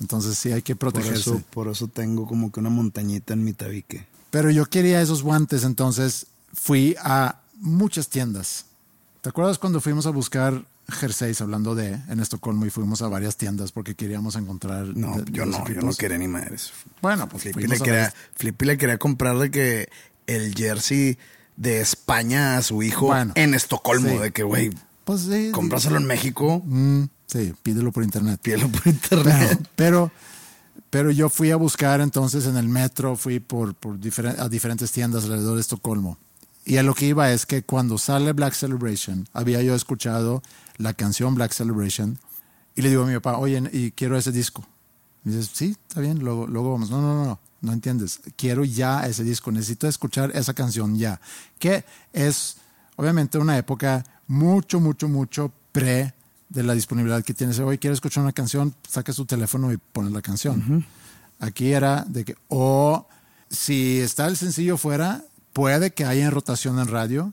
Entonces 0.00 0.36
sí 0.36 0.50
hay 0.52 0.62
que 0.62 0.74
Por 0.76 0.92
protegerse. 0.92 1.30
eso, 1.30 1.42
por 1.50 1.68
eso 1.68 1.88
tengo 1.88 2.26
como 2.26 2.50
que 2.52 2.60
una 2.60 2.68
montañita 2.70 3.32
en 3.34 3.44
mi 3.44 3.52
tabique. 3.52 4.06
Pero 4.30 4.50
yo 4.50 4.66
quería 4.66 5.00
esos 5.00 5.22
guantes, 5.22 5.62
entonces 5.64 6.26
fui 6.52 6.96
a 7.00 7.40
muchas 7.60 8.08
tiendas. 8.08 8.66
¿Te 9.22 9.28
acuerdas 9.30 9.58
cuando 9.58 9.80
fuimos 9.80 10.04
a 10.06 10.10
buscar 10.10 10.66
jerseys 10.88 11.40
hablando 11.40 11.74
de 11.74 11.98
en 12.08 12.20
Estocolmo 12.20 12.64
y 12.66 12.70
fuimos 12.70 13.02
a 13.02 13.08
varias 13.08 13.36
tiendas 13.36 13.72
porque 13.72 13.94
queríamos 13.94 14.36
encontrar 14.36 14.86
No, 14.96 15.16
de- 15.16 15.30
yo 15.32 15.44
no, 15.46 15.66
yo 15.68 15.80
no 15.82 15.92
quería 15.94 16.18
ni 16.18 16.28
madres. 16.28 16.72
Bueno, 17.02 17.28
pues 17.28 17.42
Flippy 17.44 17.66
le, 17.66 17.78
quería, 17.80 18.12
Flippy 18.34 18.64
le 18.66 18.78
quería 18.78 18.98
comprar 18.98 19.36
de 19.38 19.50
que 19.50 19.88
el 20.26 20.54
jersey 20.54 21.18
de 21.56 21.80
España 21.80 22.56
a 22.56 22.62
su 22.62 22.82
hijo 22.82 23.06
Bueno, 23.06 23.32
en 23.34 23.54
Estocolmo, 23.54 24.10
sí. 24.10 24.16
de 24.18 24.30
que, 24.32 24.42
güey, 24.42 24.70
Pues 25.04 25.22
sí, 25.22 25.50
cómpraselo 25.52 25.96
en 25.96 26.04
México, 26.06 26.62
mm, 26.64 27.04
sí, 27.26 27.52
pídelo 27.62 27.92
por 27.92 28.02
internet. 28.04 28.40
pídelo 28.42 28.68
por 28.68 28.86
internet. 28.86 29.58
Pero, 29.74 30.10
pero, 30.10 30.12
pero 30.90 31.10
yo 31.10 31.28
fui 31.28 31.50
a 31.50 31.56
buscar 31.56 32.00
entonces 32.00 32.46
en 32.46 32.56
el 32.56 32.68
metro, 32.68 33.16
fui 33.16 33.40
por, 33.40 33.74
por 33.74 33.98
a 34.38 34.48
diferentes 34.48 34.92
tiendas 34.92 35.24
alrededor 35.24 35.54
de 35.56 35.60
Estocolmo. 35.62 36.18
Y 36.66 36.78
a 36.78 36.82
lo 36.82 36.94
que 36.94 37.06
iba 37.06 37.30
es 37.30 37.46
que 37.46 37.62
cuando 37.62 37.96
sale 37.96 38.32
Black 38.32 38.52
Celebration, 38.52 39.28
había 39.32 39.62
yo 39.62 39.76
escuchado 39.76 40.42
la 40.78 40.94
canción 40.94 41.36
Black 41.36 41.52
Celebration 41.52 42.18
y 42.74 42.82
le 42.82 42.88
digo 42.88 43.04
a 43.04 43.06
mi 43.06 43.14
papá, 43.14 43.38
oye, 43.38 43.62
y 43.72 43.92
quiero 43.92 44.18
ese 44.18 44.32
disco. 44.32 44.66
Y 45.24 45.30
dices, 45.30 45.48
sí, 45.52 45.76
está 45.88 46.00
bien, 46.00 46.18
luego, 46.18 46.48
luego 46.48 46.72
vamos. 46.72 46.90
No, 46.90 47.00
no, 47.00 47.14
no, 47.14 47.24
no, 47.24 47.40
no 47.60 47.72
entiendes. 47.72 48.20
Quiero 48.34 48.64
ya 48.64 49.06
ese 49.06 49.22
disco, 49.22 49.52
necesito 49.52 49.86
escuchar 49.86 50.32
esa 50.34 50.54
canción 50.54 50.98
ya. 50.98 51.20
Que 51.60 51.84
es, 52.12 52.56
obviamente, 52.96 53.38
una 53.38 53.56
época 53.56 54.04
mucho, 54.26 54.80
mucho, 54.80 55.08
mucho 55.08 55.52
pre 55.70 56.14
de 56.48 56.64
la 56.64 56.74
disponibilidad 56.74 57.22
que 57.22 57.32
tienes. 57.32 57.60
Hoy 57.60 57.78
quieres 57.78 57.98
escuchar 57.98 58.24
una 58.24 58.32
canción, 58.32 58.74
sacas 58.88 59.14
tu 59.14 59.24
teléfono 59.24 59.72
y 59.72 59.76
pones 59.76 60.10
la 60.10 60.20
canción. 60.20 60.84
Aquí 61.38 61.72
era 61.72 62.04
de 62.08 62.24
que, 62.24 62.34
o 62.48 63.06
si 63.48 64.00
está 64.00 64.26
el 64.26 64.36
sencillo 64.36 64.76
fuera, 64.76 65.24
puede 65.56 65.90
que 65.92 66.04
haya 66.04 66.26
en 66.26 66.32
rotación 66.32 66.78
en 66.78 66.86
radio 66.86 67.32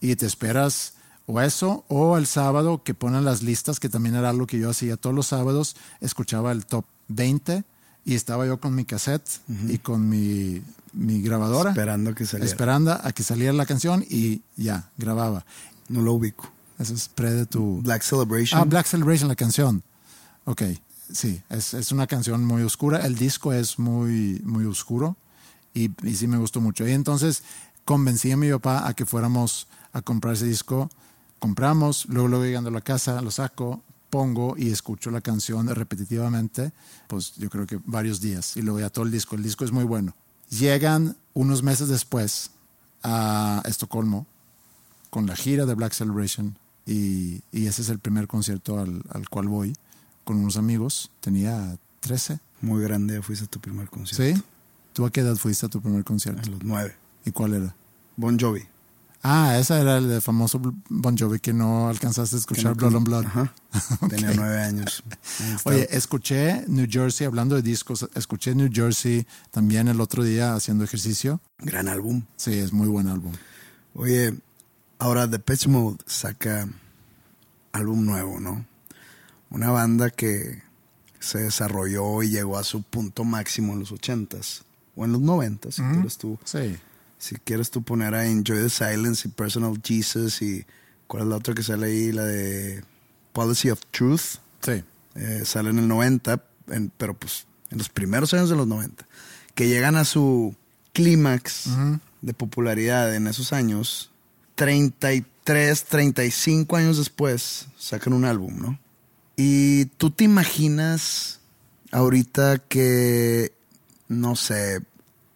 y 0.00 0.16
te 0.16 0.24
esperas 0.24 0.94
o 1.26 1.38
eso, 1.42 1.84
o 1.88 2.16
el 2.16 2.26
sábado 2.26 2.82
que 2.82 2.94
ponen 2.94 3.26
las 3.26 3.42
listas, 3.42 3.78
que 3.78 3.90
también 3.90 4.14
era 4.14 4.30
algo 4.30 4.46
que 4.46 4.58
yo 4.58 4.70
hacía 4.70 4.96
todos 4.96 5.14
los 5.14 5.26
sábados, 5.26 5.76
escuchaba 6.00 6.50
el 6.52 6.64
top 6.64 6.86
20 7.08 7.64
y 8.06 8.14
estaba 8.14 8.46
yo 8.46 8.58
con 8.58 8.74
mi 8.74 8.86
cassette 8.86 9.28
y 9.68 9.76
con 9.76 10.08
mi, 10.08 10.62
mi 10.94 11.20
grabadora. 11.20 11.72
Esperando 11.72 12.14
que 12.14 12.24
saliera. 12.24 12.50
Esperando 12.50 12.92
a 12.92 13.12
que 13.12 13.22
saliera 13.22 13.52
la 13.52 13.66
canción 13.66 14.02
y 14.08 14.40
ya, 14.56 14.90
grababa. 14.96 15.44
No 15.90 16.00
lo 16.00 16.14
ubico. 16.14 16.50
Eso 16.78 16.94
es 16.94 17.08
pre 17.08 17.32
de 17.32 17.44
tu... 17.44 17.82
Black 17.82 18.02
Celebration. 18.02 18.58
Ah, 18.58 18.64
Black 18.64 18.86
Celebration, 18.86 19.28
la 19.28 19.36
canción. 19.36 19.82
Ok, 20.46 20.62
sí, 21.12 21.42
es, 21.50 21.74
es 21.74 21.92
una 21.92 22.06
canción 22.06 22.46
muy 22.46 22.62
oscura. 22.62 23.04
El 23.04 23.16
disco 23.16 23.52
es 23.52 23.78
muy, 23.78 24.40
muy 24.42 24.64
oscuro 24.64 25.18
y, 25.74 25.90
y 26.06 26.14
sí 26.14 26.26
me 26.26 26.38
gustó 26.38 26.60
mucho. 26.60 26.86
Y 26.86 26.92
entonces 26.92 27.42
convencí 27.84 28.30
a 28.30 28.36
mi 28.36 28.50
papá 28.50 28.86
a 28.86 28.94
que 28.94 29.06
fuéramos 29.06 29.66
a 29.92 30.02
comprar 30.02 30.34
ese 30.34 30.46
disco. 30.46 30.90
Compramos, 31.38 32.06
luego, 32.08 32.28
luego 32.28 32.44
llegando 32.44 32.70
a 32.70 32.72
la 32.72 32.80
casa, 32.80 33.20
lo 33.22 33.30
saco, 33.30 33.82
pongo 34.10 34.54
y 34.56 34.70
escucho 34.70 35.10
la 35.10 35.20
canción 35.20 35.68
repetitivamente, 35.68 36.72
pues 37.06 37.34
yo 37.36 37.48
creo 37.50 37.66
que 37.66 37.80
varios 37.84 38.20
días. 38.20 38.56
Y 38.56 38.62
luego 38.62 38.80
ya 38.80 38.90
todo 38.90 39.04
el 39.04 39.10
disco. 39.10 39.36
El 39.36 39.42
disco 39.42 39.64
es 39.64 39.72
muy 39.72 39.84
bueno. 39.84 40.14
Llegan 40.50 41.16
unos 41.34 41.62
meses 41.62 41.88
después 41.88 42.50
a 43.02 43.62
Estocolmo 43.66 44.26
con 45.10 45.26
la 45.26 45.36
gira 45.36 45.66
de 45.66 45.74
Black 45.74 45.92
Celebration 45.92 46.56
y, 46.86 47.42
y 47.52 47.66
ese 47.66 47.82
es 47.82 47.90
el 47.90 47.98
primer 47.98 48.26
concierto 48.26 48.78
al, 48.78 49.02
al 49.10 49.28
cual 49.28 49.48
voy 49.48 49.74
con 50.24 50.38
unos 50.38 50.56
amigos. 50.56 51.10
Tenía 51.20 51.76
13. 52.00 52.40
Muy 52.60 52.82
grande, 52.82 53.22
fuiste 53.22 53.44
a 53.44 53.48
tu 53.48 53.60
primer 53.60 53.88
concierto. 53.88 54.38
¿Sí? 54.38 54.44
¿Tú 54.98 55.06
a 55.06 55.12
qué 55.12 55.20
edad 55.20 55.36
fuiste 55.36 55.64
a 55.64 55.68
tu 55.68 55.80
primer 55.80 56.02
concierto? 56.02 56.42
A 56.42 56.50
los 56.50 56.64
nueve. 56.64 56.96
¿Y 57.24 57.30
cuál 57.30 57.54
era? 57.54 57.72
Bon 58.16 58.36
Jovi. 58.36 58.64
Ah, 59.22 59.56
esa 59.56 59.80
era 59.80 59.98
el 59.98 60.20
famoso 60.20 60.60
Bon 60.88 61.16
Jovi 61.16 61.38
que 61.38 61.52
no 61.52 61.88
alcanzaste 61.88 62.34
a 62.34 62.38
escuchar 62.40 62.72
no- 62.72 62.74
Blood 62.74 62.94
on 62.96 63.04
Blood. 63.04 63.26
Ajá. 63.26 63.54
Tenía 64.10 64.32
nueve 64.34 64.60
años. 64.60 65.04
Oye, 65.62 65.86
escuché 65.92 66.64
New 66.66 66.88
Jersey, 66.90 67.28
hablando 67.28 67.54
de 67.54 67.62
discos, 67.62 68.10
escuché 68.16 68.56
New 68.56 68.70
Jersey 68.72 69.24
también 69.52 69.86
el 69.86 70.00
otro 70.00 70.24
día 70.24 70.56
haciendo 70.56 70.82
ejercicio. 70.82 71.40
Gran 71.58 71.86
álbum. 71.86 72.24
Sí, 72.34 72.54
es 72.58 72.72
muy 72.72 72.88
buen 72.88 73.06
álbum. 73.06 73.34
Oye, 73.94 74.34
ahora 74.98 75.28
Depeche 75.28 75.68
Mode 75.68 75.98
saca 76.06 76.68
álbum 77.70 78.04
nuevo, 78.04 78.40
¿no? 78.40 78.66
Una 79.50 79.70
banda 79.70 80.10
que 80.10 80.60
se 81.20 81.38
desarrolló 81.38 82.20
y 82.24 82.30
llegó 82.30 82.58
a 82.58 82.64
su 82.64 82.82
punto 82.82 83.22
máximo 83.22 83.74
en 83.74 83.78
los 83.78 83.92
ochentas 83.92 84.64
o 84.98 85.04
en 85.04 85.12
los 85.12 85.20
noventas, 85.22 85.76
si 85.76 85.82
quieres 85.82 86.18
tú. 86.18 86.38
Sí. 86.44 86.76
Si 87.18 87.36
quieres 87.36 87.70
tú 87.70 87.82
poner 87.82 88.14
a 88.14 88.26
Enjoy 88.26 88.58
the 88.62 88.68
Silence 88.68 89.26
y 89.26 89.30
Personal 89.30 89.80
Jesus 89.82 90.42
y 90.42 90.64
¿cuál 91.06 91.22
es 91.24 91.28
la 91.30 91.36
otra 91.36 91.54
que 91.54 91.62
sale 91.62 91.86
ahí? 91.86 92.12
La 92.12 92.24
de 92.24 92.82
Policy 93.32 93.70
of 93.70 93.80
Truth. 93.90 94.38
Sí. 94.62 94.82
Eh, 95.14 95.42
sale 95.44 95.70
en 95.70 95.78
el 95.78 95.88
90, 95.88 96.42
en- 96.68 96.92
pero 96.96 97.14
pues 97.14 97.46
en 97.70 97.78
los 97.78 97.88
primeros 97.88 98.34
años 98.34 98.50
de 98.50 98.56
los 98.56 98.66
90, 98.66 99.06
que 99.54 99.68
llegan 99.68 99.96
a 99.96 100.04
su 100.04 100.54
clímax 100.92 101.68
de 102.22 102.34
popularidad 102.34 103.14
en 103.14 103.26
esos 103.28 103.52
años, 103.52 104.10
33, 104.54 105.84
35 105.84 106.76
años 106.76 106.98
después, 106.98 107.66
sacan 107.78 108.12
un 108.12 108.24
álbum, 108.24 108.58
¿no? 108.60 108.78
Y 109.36 109.86
tú 109.96 110.10
te 110.10 110.24
imaginas 110.24 111.40
ahorita 111.92 112.58
que, 112.68 113.52
no 114.08 114.36
sé, 114.36 114.80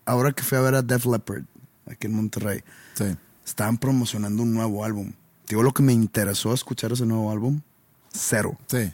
ahora 0.04 0.32
que 0.32 0.42
fui 0.42 0.58
a 0.58 0.62
ver 0.62 0.74
a 0.74 0.82
Def 0.82 1.06
Leppard 1.06 1.44
aquí 1.86 2.06
en 2.06 2.14
Monterrey, 2.14 2.62
Sí. 2.94 3.04
estaban 3.44 3.78
promocionando 3.78 4.42
un 4.42 4.54
nuevo 4.54 4.84
álbum. 4.84 5.12
Digo, 5.48 5.62
lo 5.62 5.72
que 5.72 5.82
me 5.82 5.92
interesó 5.92 6.52
escuchar 6.54 6.92
ese 6.92 7.04
nuevo 7.06 7.30
álbum, 7.30 7.60
cero. 8.12 8.56
Sí. 8.68 8.92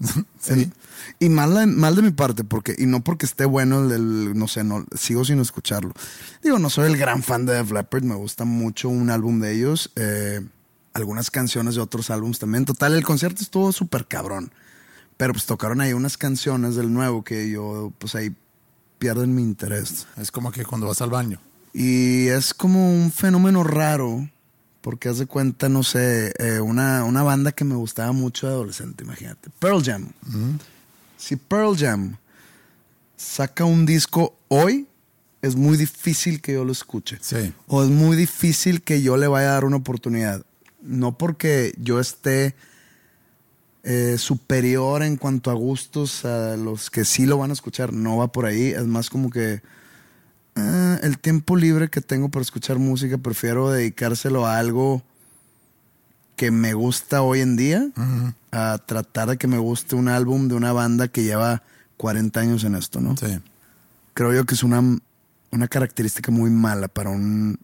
sí. 0.40 0.72
Y 1.20 1.28
mal, 1.28 1.54
de- 1.54 1.66
mal 1.66 1.94
de 1.94 2.02
mi 2.02 2.10
parte, 2.10 2.42
porque, 2.44 2.74
y 2.76 2.86
no 2.86 3.04
porque 3.04 3.26
esté 3.26 3.44
bueno 3.44 3.84
el, 3.84 3.92
el- 3.92 4.38
no 4.38 4.48
sé, 4.48 4.64
no, 4.64 4.84
sigo 4.96 5.24
sin 5.24 5.38
escucharlo. 5.40 5.92
Digo, 6.42 6.58
no 6.58 6.70
soy 6.70 6.90
el 6.90 6.96
gran 6.96 7.22
fan 7.22 7.46
de 7.46 7.54
Def 7.54 7.70
Leppard, 7.70 8.02
me 8.02 8.14
gusta 8.16 8.44
mucho 8.44 8.88
un 8.88 9.10
álbum 9.10 9.38
de 9.40 9.52
ellos, 9.52 9.92
eh, 9.96 10.40
algunas 10.94 11.30
canciones 11.30 11.74
de 11.76 11.80
otros 11.80 12.10
álbumes 12.10 12.38
también. 12.40 12.64
Total, 12.64 12.94
el 12.94 13.04
concierto 13.04 13.42
estuvo 13.42 13.70
súper 13.72 14.06
cabrón. 14.06 14.52
Pero 15.16 15.34
pues 15.34 15.46
tocaron 15.46 15.80
ahí 15.80 15.92
unas 15.92 16.16
canciones 16.18 16.74
del 16.74 16.92
nuevo 16.92 17.22
que 17.22 17.48
yo, 17.48 17.92
pues 17.98 18.14
ahí 18.16 18.34
pierden 19.02 19.34
mi 19.34 19.42
interés. 19.42 20.06
Es 20.16 20.30
como 20.30 20.52
que 20.52 20.64
cuando 20.64 20.86
vas 20.86 21.02
al 21.02 21.10
baño. 21.10 21.40
Y 21.72 22.28
es 22.28 22.54
como 22.54 22.94
un 22.94 23.10
fenómeno 23.10 23.64
raro, 23.64 24.30
porque 24.80 25.08
haz 25.08 25.18
de 25.18 25.26
cuenta, 25.26 25.68
no 25.68 25.82
sé, 25.82 26.32
eh, 26.38 26.60
una, 26.60 27.02
una 27.02 27.24
banda 27.24 27.50
que 27.50 27.64
me 27.64 27.74
gustaba 27.74 28.12
mucho 28.12 28.46
de 28.46 28.52
adolescente, 28.52 29.02
imagínate. 29.02 29.50
Pearl 29.58 29.82
Jam. 29.82 30.08
Si 31.16 31.34
Pearl 31.34 31.76
Jam 31.76 32.16
saca 33.16 33.64
un 33.64 33.86
disco 33.86 34.36
hoy, 34.46 34.86
es 35.40 35.56
muy 35.56 35.76
difícil 35.76 36.40
que 36.40 36.52
yo 36.52 36.64
lo 36.64 36.70
escuche. 36.70 37.18
Sí. 37.20 37.52
O 37.66 37.82
es 37.82 37.90
muy 37.90 38.16
difícil 38.16 38.82
que 38.82 39.02
yo 39.02 39.16
le 39.16 39.26
vaya 39.26 39.48
a 39.48 39.54
dar 39.54 39.64
una 39.64 39.78
oportunidad. 39.78 40.46
No 40.80 41.18
porque 41.18 41.74
yo 41.76 41.98
esté 41.98 42.54
eh, 43.84 44.16
superior 44.18 45.02
en 45.02 45.16
cuanto 45.16 45.50
a 45.50 45.54
gustos 45.54 46.24
a 46.24 46.56
los 46.56 46.90
que 46.90 47.04
sí 47.04 47.26
lo 47.26 47.38
van 47.38 47.50
a 47.50 47.54
escuchar. 47.54 47.92
No 47.92 48.18
va 48.18 48.28
por 48.28 48.46
ahí. 48.46 48.68
Es 48.68 48.86
más 48.86 49.10
como 49.10 49.30
que 49.30 49.60
ah, 50.56 50.98
el 51.02 51.18
tiempo 51.18 51.56
libre 51.56 51.88
que 51.88 52.00
tengo 52.00 52.28
para 52.28 52.42
escuchar 52.42 52.78
música, 52.78 53.18
prefiero 53.18 53.70
dedicárselo 53.70 54.46
a 54.46 54.58
algo 54.58 55.02
que 56.36 56.50
me 56.50 56.74
gusta 56.74 57.22
hoy 57.22 57.40
en 57.40 57.56
día, 57.56 57.88
a 58.50 58.78
tratar 58.84 59.28
de 59.28 59.36
que 59.36 59.46
me 59.46 59.58
guste 59.58 59.94
un 59.94 60.08
álbum 60.08 60.48
de 60.48 60.54
una 60.54 60.72
banda 60.72 61.08
que 61.08 61.22
lleva 61.22 61.62
40 61.98 62.40
años 62.40 62.64
en 62.64 62.74
esto, 62.74 63.00
¿no? 63.00 63.16
Sí. 63.16 63.38
Creo 64.14 64.32
yo 64.32 64.44
que 64.44 64.54
es 64.54 64.62
una, 64.62 64.82
una 65.50 65.68
característica 65.68 66.32
muy 66.32 66.50
mala 66.50 66.88
para 66.88 67.10
un 67.10 67.58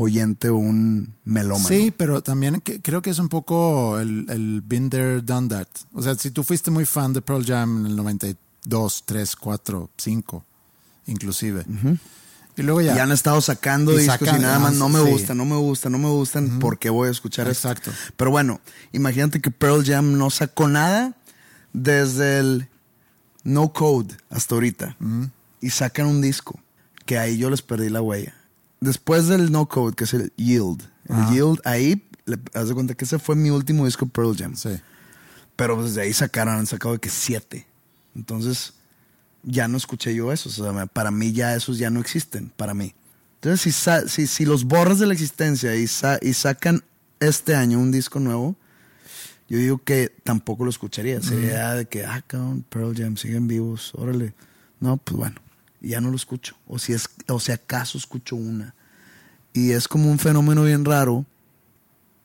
oyente 0.00 0.48
o 0.48 0.56
un 0.56 1.14
melómano. 1.24 1.68
Sí, 1.68 1.92
pero 1.96 2.22
también 2.22 2.60
que- 2.60 2.80
creo 2.80 3.02
que 3.02 3.10
es 3.10 3.18
un 3.18 3.28
poco 3.28 3.98
el, 3.98 4.26
el 4.28 4.62
been 4.64 4.90
there, 4.90 5.20
done 5.22 5.48
that. 5.48 5.68
O 5.92 6.02
sea, 6.02 6.14
si 6.14 6.30
tú 6.30 6.42
fuiste 6.44 6.70
muy 6.70 6.84
fan 6.86 7.12
de 7.12 7.22
Pearl 7.22 7.44
Jam 7.44 7.80
en 7.80 7.86
el 7.86 7.96
92, 7.96 9.02
3, 9.06 9.36
4, 9.36 9.90
5, 9.96 10.44
inclusive. 11.06 11.64
Y 12.56 12.62
luego 12.62 12.80
ya. 12.80 12.96
Y 12.96 12.98
han 12.98 13.12
estado 13.12 13.40
sacando 13.40 13.92
Y 13.92 13.98
discos 13.98 14.18
sacan- 14.28 14.38
y 14.38 14.42
nada 14.42 14.58
más 14.58 14.74
no 14.74 14.88
me 14.88 15.00
sí. 15.04 15.10
gusta, 15.10 15.34
no 15.34 15.44
me 15.44 15.56
gusta, 15.56 15.88
no 15.90 15.98
me 15.98 16.08
gustan, 16.08 16.58
¿por 16.58 16.78
qué 16.78 16.90
voy 16.90 17.08
a 17.08 17.10
escuchar 17.12 17.48
esto? 17.48 17.68
Exacto. 17.68 17.92
Pero 18.16 18.30
bueno, 18.30 18.60
imagínate 18.92 19.40
que 19.40 19.50
Pearl 19.50 19.84
Jam 19.84 20.18
no 20.18 20.28
sacó 20.30 20.66
nada 20.68 21.14
desde 21.72 22.38
el 22.40 22.68
No 23.44 23.72
Code 23.72 24.16
hasta 24.30 24.54
ahorita. 24.56 24.96
Y 25.60 25.70
sacan 25.70 26.06
un 26.06 26.20
disco, 26.20 26.58
que 27.06 27.18
ahí 27.18 27.38
yo 27.38 27.48
les 27.50 27.62
perdí 27.62 27.88
la 27.90 28.02
huella. 28.02 28.34
Después 28.80 29.26
del 29.26 29.50
No 29.50 29.66
Code, 29.68 29.94
que 29.96 30.04
es 30.04 30.14
el 30.14 30.32
Yield. 30.36 30.82
El 31.08 31.16
Ajá. 31.16 31.32
Yield, 31.32 31.60
ahí, 31.64 32.06
le, 32.26 32.38
haz 32.54 32.68
de 32.68 32.74
cuenta 32.74 32.94
que 32.94 33.04
ese 33.04 33.18
fue 33.18 33.34
mi 33.34 33.50
último 33.50 33.84
disco 33.86 34.06
Pearl 34.06 34.36
Jam. 34.36 34.54
Sí. 34.56 34.70
Pero 35.56 35.82
desde 35.82 36.02
ahí 36.02 36.12
sacaron, 36.12 36.54
han 36.54 36.66
sacado 36.66 36.94
de 36.94 37.00
que 37.00 37.08
siete. 37.10 37.66
Entonces, 38.14 38.74
ya 39.42 39.66
no 39.68 39.76
escuché 39.76 40.14
yo 40.14 40.32
eso. 40.32 40.48
O 40.48 40.52
sea, 40.52 40.86
para 40.86 41.10
mí 41.10 41.32
ya 41.32 41.54
esos 41.56 41.78
ya 41.78 41.90
no 41.90 42.00
existen, 42.00 42.52
para 42.56 42.74
mí. 42.74 42.94
Entonces, 43.40 43.74
si, 43.74 44.08
si, 44.08 44.26
si 44.26 44.44
los 44.44 44.64
borras 44.64 44.98
de 44.98 45.06
la 45.06 45.12
existencia 45.14 45.74
y, 45.76 45.86
sa- 45.86 46.18
y 46.22 46.32
sacan 46.34 46.82
este 47.20 47.54
año 47.56 47.78
un 47.80 47.90
disco 47.90 48.20
nuevo, 48.20 48.54
yo 49.48 49.58
digo 49.58 49.78
que 49.82 50.12
tampoco 50.24 50.64
lo 50.64 50.70
escucharía. 50.70 51.20
Sería 51.22 51.72
de 51.74 51.86
que, 51.86 52.04
ah, 52.04 52.22
cabrón, 52.26 52.64
Pearl 52.68 52.94
Jam, 52.96 53.16
siguen 53.16 53.48
vivos, 53.48 53.92
órale. 53.94 54.34
No, 54.80 54.96
pues 54.98 55.16
bueno, 55.16 55.40
ya 55.80 56.00
no 56.00 56.10
lo 56.10 56.16
escucho. 56.16 56.56
O 56.66 56.78
si, 56.78 56.92
es, 56.92 57.08
o 57.28 57.40
si 57.40 57.52
acaso 57.52 57.98
escucho 57.98 58.36
una. 58.36 58.74
Y 59.52 59.72
es 59.72 59.88
como 59.88 60.10
un 60.10 60.18
fenómeno 60.18 60.64
bien 60.64 60.84
raro. 60.84 61.24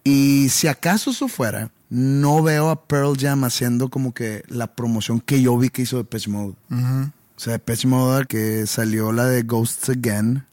Y 0.03 0.49
si 0.49 0.67
acaso 0.67 1.11
eso 1.11 1.27
fuera, 1.27 1.71
no 1.89 2.43
veo 2.43 2.69
a 2.69 2.87
Pearl 2.87 3.17
Jam 3.17 3.43
haciendo 3.43 3.89
como 3.89 4.13
que 4.13 4.43
la 4.47 4.67
promoción 4.75 5.21
que 5.21 5.41
yo 5.41 5.57
vi 5.57 5.69
que 5.69 5.83
hizo 5.83 5.97
Depeche 5.97 6.29
Mode. 6.29 6.55
O 6.69 7.39
sea, 7.39 7.53
Depeche 7.53 7.87
Mode 7.87 8.25
que 8.25 8.67
salió 8.67 9.11
la 9.11 9.25
de 9.25 9.43
Ghosts 9.43 9.89
Again. 9.89 10.45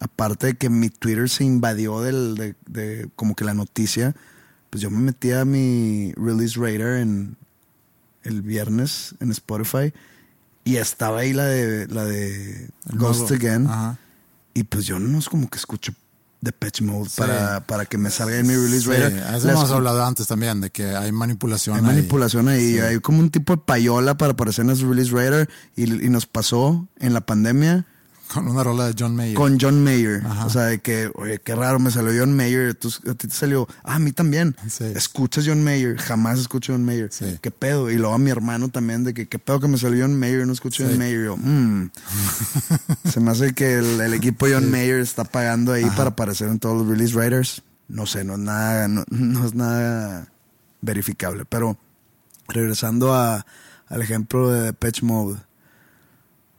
Aparte 0.00 0.48
de 0.48 0.54
que 0.54 0.70
mi 0.70 0.90
Twitter 0.90 1.28
se 1.28 1.44
invadió 1.44 2.00
del, 2.00 2.36
de, 2.36 2.54
de 2.66 3.08
como 3.16 3.34
que 3.34 3.44
la 3.44 3.54
noticia, 3.54 4.14
pues 4.70 4.80
yo 4.80 4.90
me 4.90 4.98
metí 4.98 5.32
a 5.32 5.44
mi 5.44 6.12
release 6.12 6.56
radar 6.56 6.98
en 6.98 7.36
el 8.22 8.42
viernes 8.42 9.16
en 9.18 9.32
Spotify 9.32 9.92
y 10.68 10.76
estaba 10.76 11.20
ahí 11.20 11.32
la 11.32 11.44
de 11.46 11.86
la 11.88 12.04
de 12.04 12.68
nuevo. 12.92 13.26
Again. 13.30 13.66
Ajá. 13.66 13.98
Y 14.54 14.64
pues 14.64 14.84
yo 14.86 14.98
no 14.98 15.18
es 15.18 15.28
como 15.28 15.48
que 15.48 15.56
escucho 15.58 15.92
Depeche 16.40 16.84
Mode 16.84 17.08
Sí. 17.08 17.16
para, 17.20 17.60
para 17.66 17.84
que 17.86 17.96
me 17.98 18.10
salga 18.10 18.36
en 18.38 18.46
mi 18.46 18.54
release 18.54 18.82
Sí, 18.84 18.90
radar. 18.90 19.36
eso 19.36 19.48
hemos 19.50 19.70
hablado 19.70 20.04
antes 20.04 20.26
también, 20.26 20.60
de 20.60 20.70
que 20.70 20.94
hay 20.94 21.10
manipulación. 21.10 21.76
hay 21.76 21.80
ahí. 21.80 21.86
manipulación 21.86 22.48
ahí. 22.48 22.72
Sí. 22.74 22.78
Hay 22.80 22.98
como 23.00 23.20
un 23.20 23.30
tipo 23.30 23.54
de 23.56 23.62
payola 23.64 24.16
para 24.16 24.32
aparecer 24.32 24.64
en 24.64 24.70
el 24.72 24.80
release 24.80 25.10
radar. 25.10 25.48
Y, 25.74 25.84
y 25.84 26.08
nos 26.10 26.26
pasó 26.26 26.86
en 26.98 27.14
la 27.14 27.22
pandemia 27.22 27.86
Con 28.32 28.46
una 28.48 28.62
rola 28.62 28.86
de 28.86 28.94
John 28.98 29.16
Mayer. 29.16 29.34
con 29.34 29.58
John 29.58 29.82
Mayer. 29.82 30.22
Ajá. 30.26 30.46
O 30.46 30.50
sea, 30.50 30.62
de 30.64 30.80
que, 30.80 31.10
oye, 31.14 31.38
qué 31.42 31.54
raro, 31.54 31.78
me 31.78 31.90
salió 31.90 32.12
John 32.18 32.36
Mayer. 32.36 32.74
tú- 32.74 32.92
a 33.10 33.14
ti 33.14 33.26
te 33.28 33.34
salió, 33.34 33.66
ah, 33.84 33.94
a 33.94 33.98
mí 33.98 34.12
también. 34.12 34.54
Sí. 34.68 34.84
Escuchas 34.84 35.44
John 35.46 35.64
Mayer. 35.64 35.96
Jamás 35.96 36.38
escucho 36.38 36.72
John 36.74 36.84
Mayer. 36.84 37.08
Sí. 37.10 37.38
¿Qué 37.40 37.50
pedo? 37.50 37.90
Y 37.90 37.96
luego 37.96 38.14
a 38.14 38.18
mi 38.18 38.30
hermano 38.30 38.68
también, 38.68 39.04
de 39.04 39.14
que, 39.14 39.26
¿qué 39.28 39.38
pedo 39.38 39.60
que 39.60 39.68
me 39.68 39.78
salió 39.78 40.04
John 40.04 40.18
Mayer? 40.18 40.46
No 40.46 40.52
escucho 40.52 40.82
Sí. 40.84 40.88
John 40.90 40.98
Mayer. 40.98 41.24
Yo, 41.24 41.36
"Mm". 41.36 41.90
Se 43.10 43.20
me 43.20 43.30
hace 43.30 43.54
que 43.54 43.74
el, 43.78 44.00
el 44.00 44.14
equipo 44.14 44.46
John 44.50 44.70
Mayer 44.70 45.00
está 45.00 45.24
pagando 45.24 45.72
ahí 45.72 45.86
para 45.96 46.10
aparecer 46.10 46.48
en 46.48 46.58
todos 46.58 46.76
los 46.78 46.86
release 46.88 47.14
writers. 47.16 47.62
No 47.88 48.04
sé, 48.06 48.24
no 48.24 48.34
es 48.34 48.38
nada, 48.40 48.86
no, 48.88 49.04
no 49.08 49.46
es 49.46 49.54
nada 49.54 50.28
verificable. 50.82 51.44
Pero 51.46 51.78
regresando 52.48 53.14
a, 53.14 53.46
al 53.86 54.02
ejemplo 54.02 54.50
de 54.50 54.62
Depeche 54.62 55.04
Mode, 55.06 55.38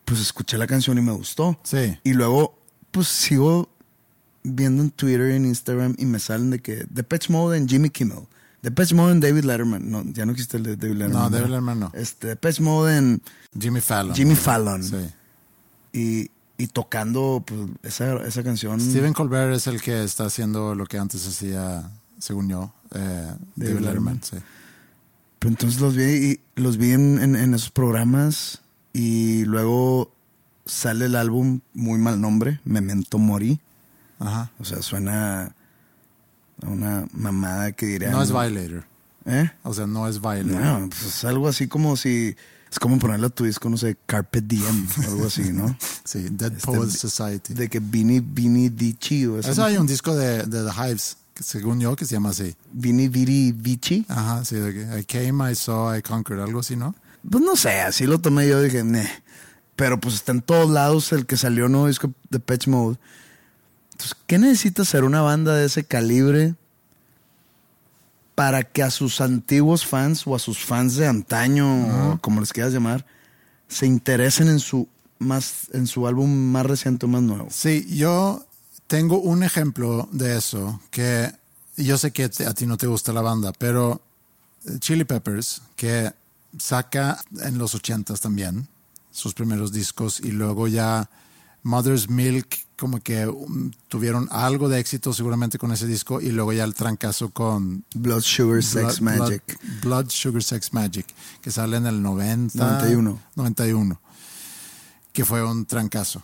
pues 0.10 0.19
escuché 0.22 0.58
la 0.58 0.65
canción 0.67 0.98
y 0.98 1.02
me 1.02 1.12
gustó. 1.12 1.58
Sí. 1.63 1.98
Y 2.04 2.13
luego, 2.13 2.58
pues 2.91 3.08
sigo 3.08 3.69
viendo 4.43 4.82
en 4.84 4.89
Twitter 4.91 5.32
y 5.32 5.36
en 5.36 5.45
Instagram 5.45 5.95
y 6.00 6.06
me 6.06 6.17
salen 6.19 6.50
de 6.50 6.60
que 6.60 6.86
Depeche 6.89 7.32
Mode 7.32 7.58
en 7.58 7.67
Jimmy 7.69 7.89
Kimmel. 7.91 8.24
Depeche 8.62 8.95
Mode 8.95 9.12
en 9.13 9.19
David 9.19 9.43
Letterman. 9.45 9.89
No, 9.89 10.04
ya 10.06 10.26
no 10.26 10.32
existe 10.32 10.58
el 10.58 10.63
de 10.63 10.76
David 10.76 10.95
Letterman. 10.95 11.24
No, 11.24 11.30
David. 11.30 11.45
Letterman 11.48 11.80
no. 11.80 11.91
Este, 11.93 12.28
Depeche 12.28 12.62
Mode 12.63 12.98
en 12.98 13.22
Jimmy 13.58 13.80
Fallon. 13.82 14.15
Jimmy 14.15 14.36
Fallon. 14.36 14.84
Sí. 14.84 14.98
Y, 15.93 16.32
y 16.63 16.67
tocando 16.67 17.43
pues, 17.45 17.62
esa, 17.84 18.15
esa 18.26 18.43
canción. 18.43 18.82
Steven 18.82 19.13
Colbert 19.13 19.54
es 19.56 19.67
el 19.67 19.82
que 19.82 20.04
está 20.04 20.26
haciendo 20.26 20.76
lo 20.76 20.86
que 20.88 20.98
antes 20.98 21.26
hacía, 21.28 21.89
según 22.19 22.50
yo, 22.50 22.74
eh, 22.95 23.34
David 23.56 23.80
Letterman. 23.80 24.15
Letterman. 24.15 24.24
Sí. 24.24 24.38
Pero 25.39 25.52
entonces 25.52 25.80
los 25.80 25.95
vi, 25.95 26.04
y, 26.04 26.39
los 26.56 26.76
vi 26.78 26.91
en, 26.91 27.22
en- 27.22 27.36
en 27.38 27.54
esos 27.54 27.69
programas 27.69 28.60
y 29.00 29.46
luego 29.46 30.12
sale 30.66 31.06
el 31.06 31.16
álbum, 31.16 31.62
muy 31.74 31.98
mal 31.98 32.20
nombre, 32.20 32.60
Memento 32.66 33.18
Mori. 33.18 33.62
Ajá. 34.20 34.52
O 34.60 34.66
sea, 34.66 34.82
suena 34.82 35.56
a 36.62 36.68
una 36.68 37.08
mamada 37.14 37.72
que 37.72 37.86
diría. 37.86 38.12
No 38.12 38.22
es 38.22 38.30
Violator. 38.30 38.84
¿Eh? 39.26 39.50
O 39.64 39.74
sea, 39.74 39.88
no 39.88 40.06
es 40.10 40.20
Violator. 40.20 40.62
No, 40.62 40.90
pues 40.90 41.06
es 41.06 41.24
algo 41.24 41.48
así 41.48 41.70
como 41.70 41.96
si. 41.96 42.36
Es 42.70 42.78
como 42.78 43.00
ponerle 43.00 43.28
a 43.28 43.30
tu 43.30 43.46
disco, 43.46 43.70
no 43.70 43.78
sé, 43.78 43.96
Carpet 44.06 44.44
o 44.54 45.10
algo 45.10 45.28
así, 45.28 45.54
¿no? 45.54 45.76
Sí, 46.04 46.28
Dead 46.30 46.52
Este, 46.52 46.66
Poets 46.66 47.00
Society. 47.00 47.54
De 47.54 47.70
que 47.70 47.80
Vini, 47.80 48.20
Vini 48.20 48.68
Dici 48.68 49.26
o 49.28 49.40
eso. 49.40 49.50
Eso 49.50 49.64
hay 49.64 49.78
un 49.78 49.88
disco 49.88 50.14
de, 50.14 50.44
de 50.44 50.66
The 50.66 50.72
Hives, 50.76 51.18
según 51.42 51.80
yo, 51.80 51.96
que 51.96 52.06
se 52.06 52.16
llama 52.16 52.30
así. 52.30 52.54
Vini 52.74 53.08
Viri 53.08 53.54
Vici. 53.54 54.06
Ajá, 54.10 54.44
sí, 54.44 54.58
de 54.58 54.74
que 54.74 55.00
I 55.00 55.04
came, 55.06 55.52
I 55.52 55.56
saw, 55.56 55.96
I 55.96 56.02
conquered, 56.02 56.44
algo 56.44 56.60
así, 56.60 56.76
¿no? 56.76 56.94
Pues 57.28 57.44
no 57.44 57.56
sé, 57.56 57.82
así 57.82 58.06
lo 58.06 58.20
tomé 58.20 58.48
yo, 58.48 58.62
dije. 58.62 58.84
Pero 59.76 60.00
pues 60.00 60.16
está 60.16 60.32
en 60.32 60.42
todos 60.42 60.70
lados 60.70 61.12
el 61.12 61.26
que 61.26 61.38
salió 61.38 61.68
nuevo 61.70 61.88
disco 61.88 62.12
de 62.30 62.40
Patch 62.40 62.68
Mode. 62.68 62.98
Entonces, 63.92 64.18
¿qué 64.28 64.38
necesita 64.38 64.86
ser 64.86 65.04
una 65.04 65.22
banda 65.22 65.56
de 65.56 65.66
ese 65.66 65.84
calibre 65.84 66.56
para 68.36 68.64
que 68.64 68.84
a 68.84 68.90
sus 68.90 69.20
antiguos 69.20 69.86
fans 69.86 70.26
o 70.26 70.34
a 70.34 70.40
sus 70.40 70.60
fans 70.60 70.96
de 70.96 71.08
antaño, 71.08 72.14
o 72.14 72.22
como 72.22 72.40
les 72.40 72.54
quieras 72.54 72.72
llamar, 72.72 73.06
se 73.68 73.86
interesen 73.86 74.48
en 74.48 74.60
su 74.60 74.88
más 75.18 75.68
en 75.74 75.88
su 75.88 76.08
álbum 76.08 76.30
más 76.30 76.66
reciente 76.66 77.06
o 77.06 77.10
más 77.10 77.22
nuevo. 77.22 77.48
Sí, 77.52 77.86
yo 77.90 78.46
tengo 78.88 79.20
un 79.20 79.44
ejemplo 79.44 80.08
de 80.14 80.38
eso 80.38 80.82
que 80.90 81.32
yo 81.76 81.98
sé 81.98 82.12
que 82.12 82.24
a 82.24 82.54
ti 82.54 82.66
no 82.66 82.78
te 82.78 82.88
gusta 82.88 83.12
la 83.12 83.22
banda, 83.22 83.52
pero 83.58 84.02
Chili 84.80 85.04
Peppers, 85.04 85.62
que 85.76 86.12
saca 86.58 87.22
en 87.42 87.58
los 87.58 87.76
ochentas 87.76 88.22
también 88.22 88.68
sus 89.12 89.34
primeros 89.34 89.72
discos 89.72 90.20
y 90.20 90.32
luego 90.32 90.68
ya 90.68 91.10
Mother's 91.64 92.10
Milk 92.10 92.58
como 92.78 93.02
que 93.02 93.28
um, 93.28 93.72
tuvieron 93.90 94.30
algo 94.32 94.70
de 94.70 94.80
éxito 94.80 95.14
seguramente 95.14 95.58
con 95.58 95.72
ese 95.74 95.86
disco 95.86 96.22
y 96.22 96.32
luego 96.32 96.54
ya 96.54 96.64
el 96.64 96.74
trancazo 96.74 97.30
con 97.32 97.84
Blood 97.94 98.22
Sugar 98.22 98.64
Sex 98.64 99.02
Blood- 99.02 99.20
Magic. 99.20 99.44
Blood, 99.46 99.82
Blood 99.82 100.10
Sugar 100.10 100.44
Sex 100.44 100.74
Magic 100.74 101.06
que 101.42 101.52
sale 101.52 101.78
en 101.78 101.86
el 101.88 102.02
90 102.02 102.58
91. 102.58 103.20
91 103.36 104.02
que 105.12 105.26
fue 105.26 105.44
un 105.44 105.66
trancazo 105.66 106.24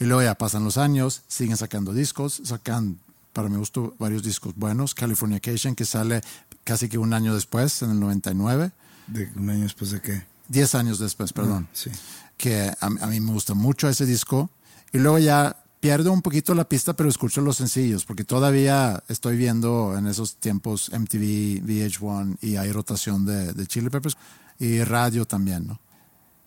y 0.00 0.04
luego 0.04 0.22
ya 0.22 0.34
pasan 0.34 0.64
los 0.64 0.76
años 0.78 1.22
siguen 1.28 1.56
sacando 1.56 1.92
discos 1.92 2.40
sacan 2.44 2.98
para 3.32 3.48
mi 3.48 3.56
gusto 3.56 3.94
varios 3.98 4.22
discos 4.24 4.54
buenos 4.56 4.94
Californication 4.94 5.74
que 5.76 5.84
sale 5.84 6.22
casi 6.64 6.88
que 6.88 6.98
un 6.98 7.12
año 7.12 7.34
después 7.34 7.82
en 7.82 7.90
el 7.92 8.00
99 8.00 8.72
De 9.06 9.30
un 9.36 9.50
año 9.50 9.62
después 9.62 9.90
de 9.90 10.00
qué? 10.00 10.24
10 10.48 10.74
años 10.76 10.98
después 10.98 11.32
perdón 11.32 11.66
Sí. 11.72 11.90
que 12.36 12.68
a, 12.80 12.86
a 12.86 13.06
mí 13.08 13.20
me 13.20 13.32
gusta 13.32 13.54
mucho 13.54 13.88
ese 13.88 14.06
disco. 14.06 14.50
Y 14.92 14.98
luego 14.98 15.18
ya 15.18 15.56
pierdo 15.80 16.12
un 16.12 16.22
poquito 16.22 16.54
la 16.54 16.68
pista, 16.68 16.94
pero 16.94 17.08
escucho 17.08 17.40
los 17.40 17.56
sencillos, 17.58 18.04
porque 18.04 18.24
todavía 18.24 19.02
estoy 19.08 19.36
viendo 19.36 19.96
en 19.96 20.06
esos 20.06 20.36
tiempos 20.36 20.90
MTV, 20.92 21.62
VH1 21.64 22.38
y 22.40 22.56
hay 22.56 22.72
rotación 22.72 23.24
de, 23.26 23.52
de 23.52 23.66
Chili 23.66 23.90
Peppers 23.90 24.16
y 24.58 24.82
radio 24.84 25.26
también, 25.26 25.66
¿no? 25.66 25.80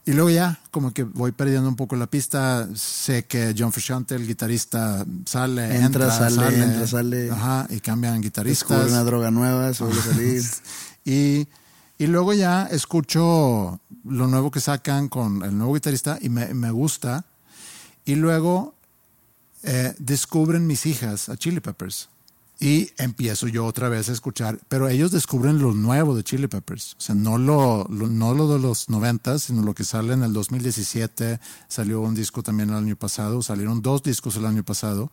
Y 0.05 0.13
luego 0.13 0.29
ya, 0.31 0.59
como 0.71 0.91
que 0.91 1.03
voy 1.03 1.31
perdiendo 1.33 1.69
un 1.69 1.75
poco 1.75 1.95
la 1.95 2.07
pista. 2.07 2.67
Sé 2.73 3.25
que 3.25 3.53
John 3.55 3.71
Frusciante, 3.71 4.15
el 4.15 4.25
guitarrista, 4.25 5.05
sale, 5.25 5.65
Entra, 5.65 5.85
entra, 5.85 6.11
sale, 6.11 6.63
entra, 6.63 6.87
sale. 6.87 7.29
Ajá, 7.29 7.67
y 7.69 7.79
cambian 7.79 8.19
guitarristas. 8.19 8.67
Descubre 8.69 8.91
una 8.91 9.03
droga 9.03 9.29
nueva, 9.29 9.71
se 9.73 9.83
vuelve 9.83 9.99
a 9.99 10.03
salir. 10.03 10.43
Y, 11.05 11.47
y 11.99 12.07
luego 12.07 12.33
ya 12.33 12.65
escucho 12.65 13.79
lo 14.05 14.27
nuevo 14.27 14.49
que 14.49 14.59
sacan 14.61 15.09
con 15.09 15.43
el 15.43 15.55
nuevo 15.55 15.73
guitarrista 15.75 16.17
y 16.21 16.29
me, 16.29 16.53
me 16.55 16.71
gusta. 16.71 17.25
Y 18.05 18.15
luego 18.15 18.73
eh, 19.63 19.93
descubren 19.99 20.65
mis 20.65 20.85
hijas 20.87 21.29
a 21.29 21.37
Chili 21.37 21.59
Peppers. 21.59 22.09
Y 22.61 22.89
empiezo 22.97 23.47
yo 23.47 23.65
otra 23.65 23.87
vez 23.87 24.09
a 24.09 24.11
escuchar, 24.11 24.59
pero 24.67 24.89
ellos 24.89 25.11
descubren 25.11 25.59
lo 25.59 25.73
nuevo 25.73 26.13
de 26.15 26.23
Chili 26.25 26.47
Peppers. 26.47 26.95
O 26.97 27.01
sea, 27.01 27.15
no 27.15 27.37
lo, 27.37 27.85
lo- 27.89 28.07
no 28.07 28.33
lo 28.33 28.51
de 28.51 28.59
los 28.59 28.89
90, 28.89 29.39
sino 29.39 29.61
lo 29.61 29.73
que 29.73 29.83
sale 29.85 30.13
en 30.13 30.23
el 30.23 30.33
2017. 30.33 31.39
Salió 31.69 32.01
un 32.01 32.15
disco 32.15 32.43
también 32.43 32.69
el 32.69 32.75
año 32.75 32.95
pasado. 32.97 33.41
Salieron 33.41 33.81
dos 33.81 34.03
discos 34.03 34.35
el 34.35 34.45
año 34.45 34.63
pasado. 34.63 35.09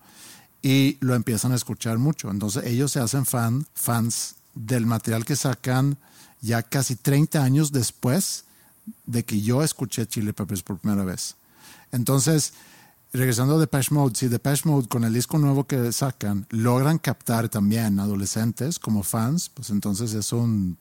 Y 0.63 0.97
lo 1.01 1.15
empiezan 1.15 1.53
a 1.53 1.57
escuchar 1.57 1.99
mucho. 1.99 2.31
Entonces 2.31 2.65
ellos 2.65 2.91
se 2.91 2.99
hacen 3.01 3.27
fan, 3.27 3.67
fans 3.75 4.37
del 4.55 4.87
material 4.87 5.25
que 5.25 5.37
sacan 5.37 5.99
ya 6.41 6.63
casi 6.63 6.97
30 6.97 7.43
años 7.43 7.73
después 7.73 8.45
de 9.07 9.25
que 9.25 9.41
yo 9.41 9.63
escuché 9.63 10.07
Chili 10.07 10.33
Peppers 10.33 10.63
por 10.63 10.79
primera 10.79 11.05
vez. 11.05 11.37
Entonces, 11.93 12.53
regresando 13.13 13.57
a 13.57 13.59
Depeche 13.59 13.95
Mode, 13.95 14.15
si 14.17 14.29
Depeche 14.29 14.69
Mode 14.69 14.89
con 14.89 15.05
el 15.05 15.13
disco 15.15 15.39
nuevo 15.39 15.65
que 15.65 15.93
sacan 15.93 16.47
logran 16.51 16.99
captar 16.99 17.49
también 17.49 17.99
adolescentes 18.01 18.79
como 18.79 19.03
fans, 19.03 19.49
pues 19.53 19.71
entonces 19.71 20.13
es 20.15 20.33
un, 20.33 20.77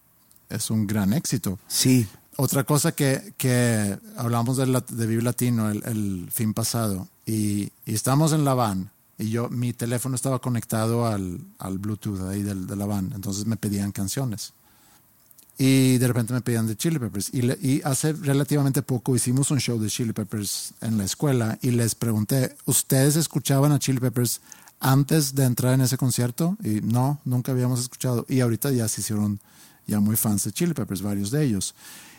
es 0.49 0.69
un 0.69 0.85
gran 0.87 1.13
éxito. 1.13 1.57
Sí. 1.67 2.07
Otra 2.37 2.63
cosa 2.65 2.91
que, 2.91 3.33
que 3.37 3.97
hablamos 4.17 4.57
de, 4.57 4.67
la- 4.67 4.81
de 4.87 5.05
Vive 5.07 5.21
Latino 5.21 5.69
el, 5.69 5.81
el 5.85 6.29
fin 6.31 6.53
pasado 6.53 7.07
y, 7.25 7.71
y 7.85 7.93
estamos 7.93 8.33
en 8.33 8.43
la 8.43 8.53
van 8.53 8.91
y 9.17 9.29
yo 9.29 9.47
mi 9.49 9.71
teléfono 9.71 10.15
estaba 10.15 10.39
conectado 10.39 11.07
al, 11.07 11.39
al 11.59 11.77
Bluetooth 11.79 12.19
ahí 12.27 12.43
del- 12.43 12.67
de 12.67 12.75
la 12.75 12.85
van, 12.85 13.13
entonces 13.15 13.45
me 13.45 13.55
pedían 13.55 13.93
canciones. 13.93 14.51
Y 15.57 15.97
de 15.99 16.07
repente 16.07 16.33
me 16.33 16.41
pedían 16.41 16.67
de 16.67 16.75
Chili 16.75 16.99
Peppers. 16.99 17.31
Y, 17.33 17.81
hace 17.83 18.13
relativamente 18.13 18.81
poco 18.81 19.15
hicimos 19.15 19.51
un 19.51 19.59
show 19.59 19.79
de 19.79 19.89
Chili 19.89 20.11
Peppers 20.11 20.73
en 20.81 20.97
la 20.97 21.05
escuela 21.05 21.57
y 21.61 21.71
les 21.71 21.95
pregunté, 21.95 22.55
¿ustedes 22.65 23.15
escuchaban 23.15 23.71
a 23.71 23.79
Chili 23.79 23.99
Peppers 23.99 24.41
antes 24.81 25.33
de 25.33 25.45
entrar 25.45 25.73
en 25.73 25.81
ese 25.81 25.97
concierto? 25.97 26.57
Y 26.61 26.81
no, 26.81 27.19
nunca 27.23 27.53
habíamos 27.53 27.79
escuchado. 27.79 28.25
Y 28.27 28.41
ahorita 28.41 28.71
ya 28.71 28.87
se 28.89 29.01
hicieron 29.01 29.39
ya 29.87 29.99
muy 30.01 30.17
fans 30.17 30.43
de 30.43 30.51
Chili 30.51 30.73
Peppers, 30.73 31.01
varios 31.01 31.31
de 31.31 31.45
ellos. 31.45 31.73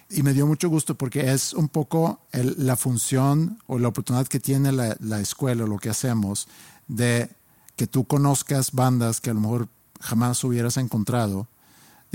Y 0.08 0.22
me 0.22 0.32
dio 0.32 0.46
mucho 0.46 0.70
gusto 0.70 0.94
porque 0.94 1.32
es 1.32 1.52
un 1.52 1.68
poco 1.68 2.20
la 2.32 2.76
función 2.76 3.58
o 3.66 3.78
la 3.78 3.88
oportunidad 3.88 4.28
que 4.28 4.40
tiene 4.40 4.72
la, 4.72 4.96
la 5.00 5.20
escuela, 5.20 5.66
lo 5.66 5.78
que 5.78 5.90
hacemos, 5.90 6.48
de 6.88 7.28
que 7.74 7.86
tú 7.86 8.04
conozcas 8.04 8.72
bandas 8.72 9.20
que 9.20 9.30
a 9.30 9.34
lo 9.34 9.40
mejor 9.40 9.68
jamás 10.00 10.42
hubieras 10.44 10.78
encontrado. 10.78 11.48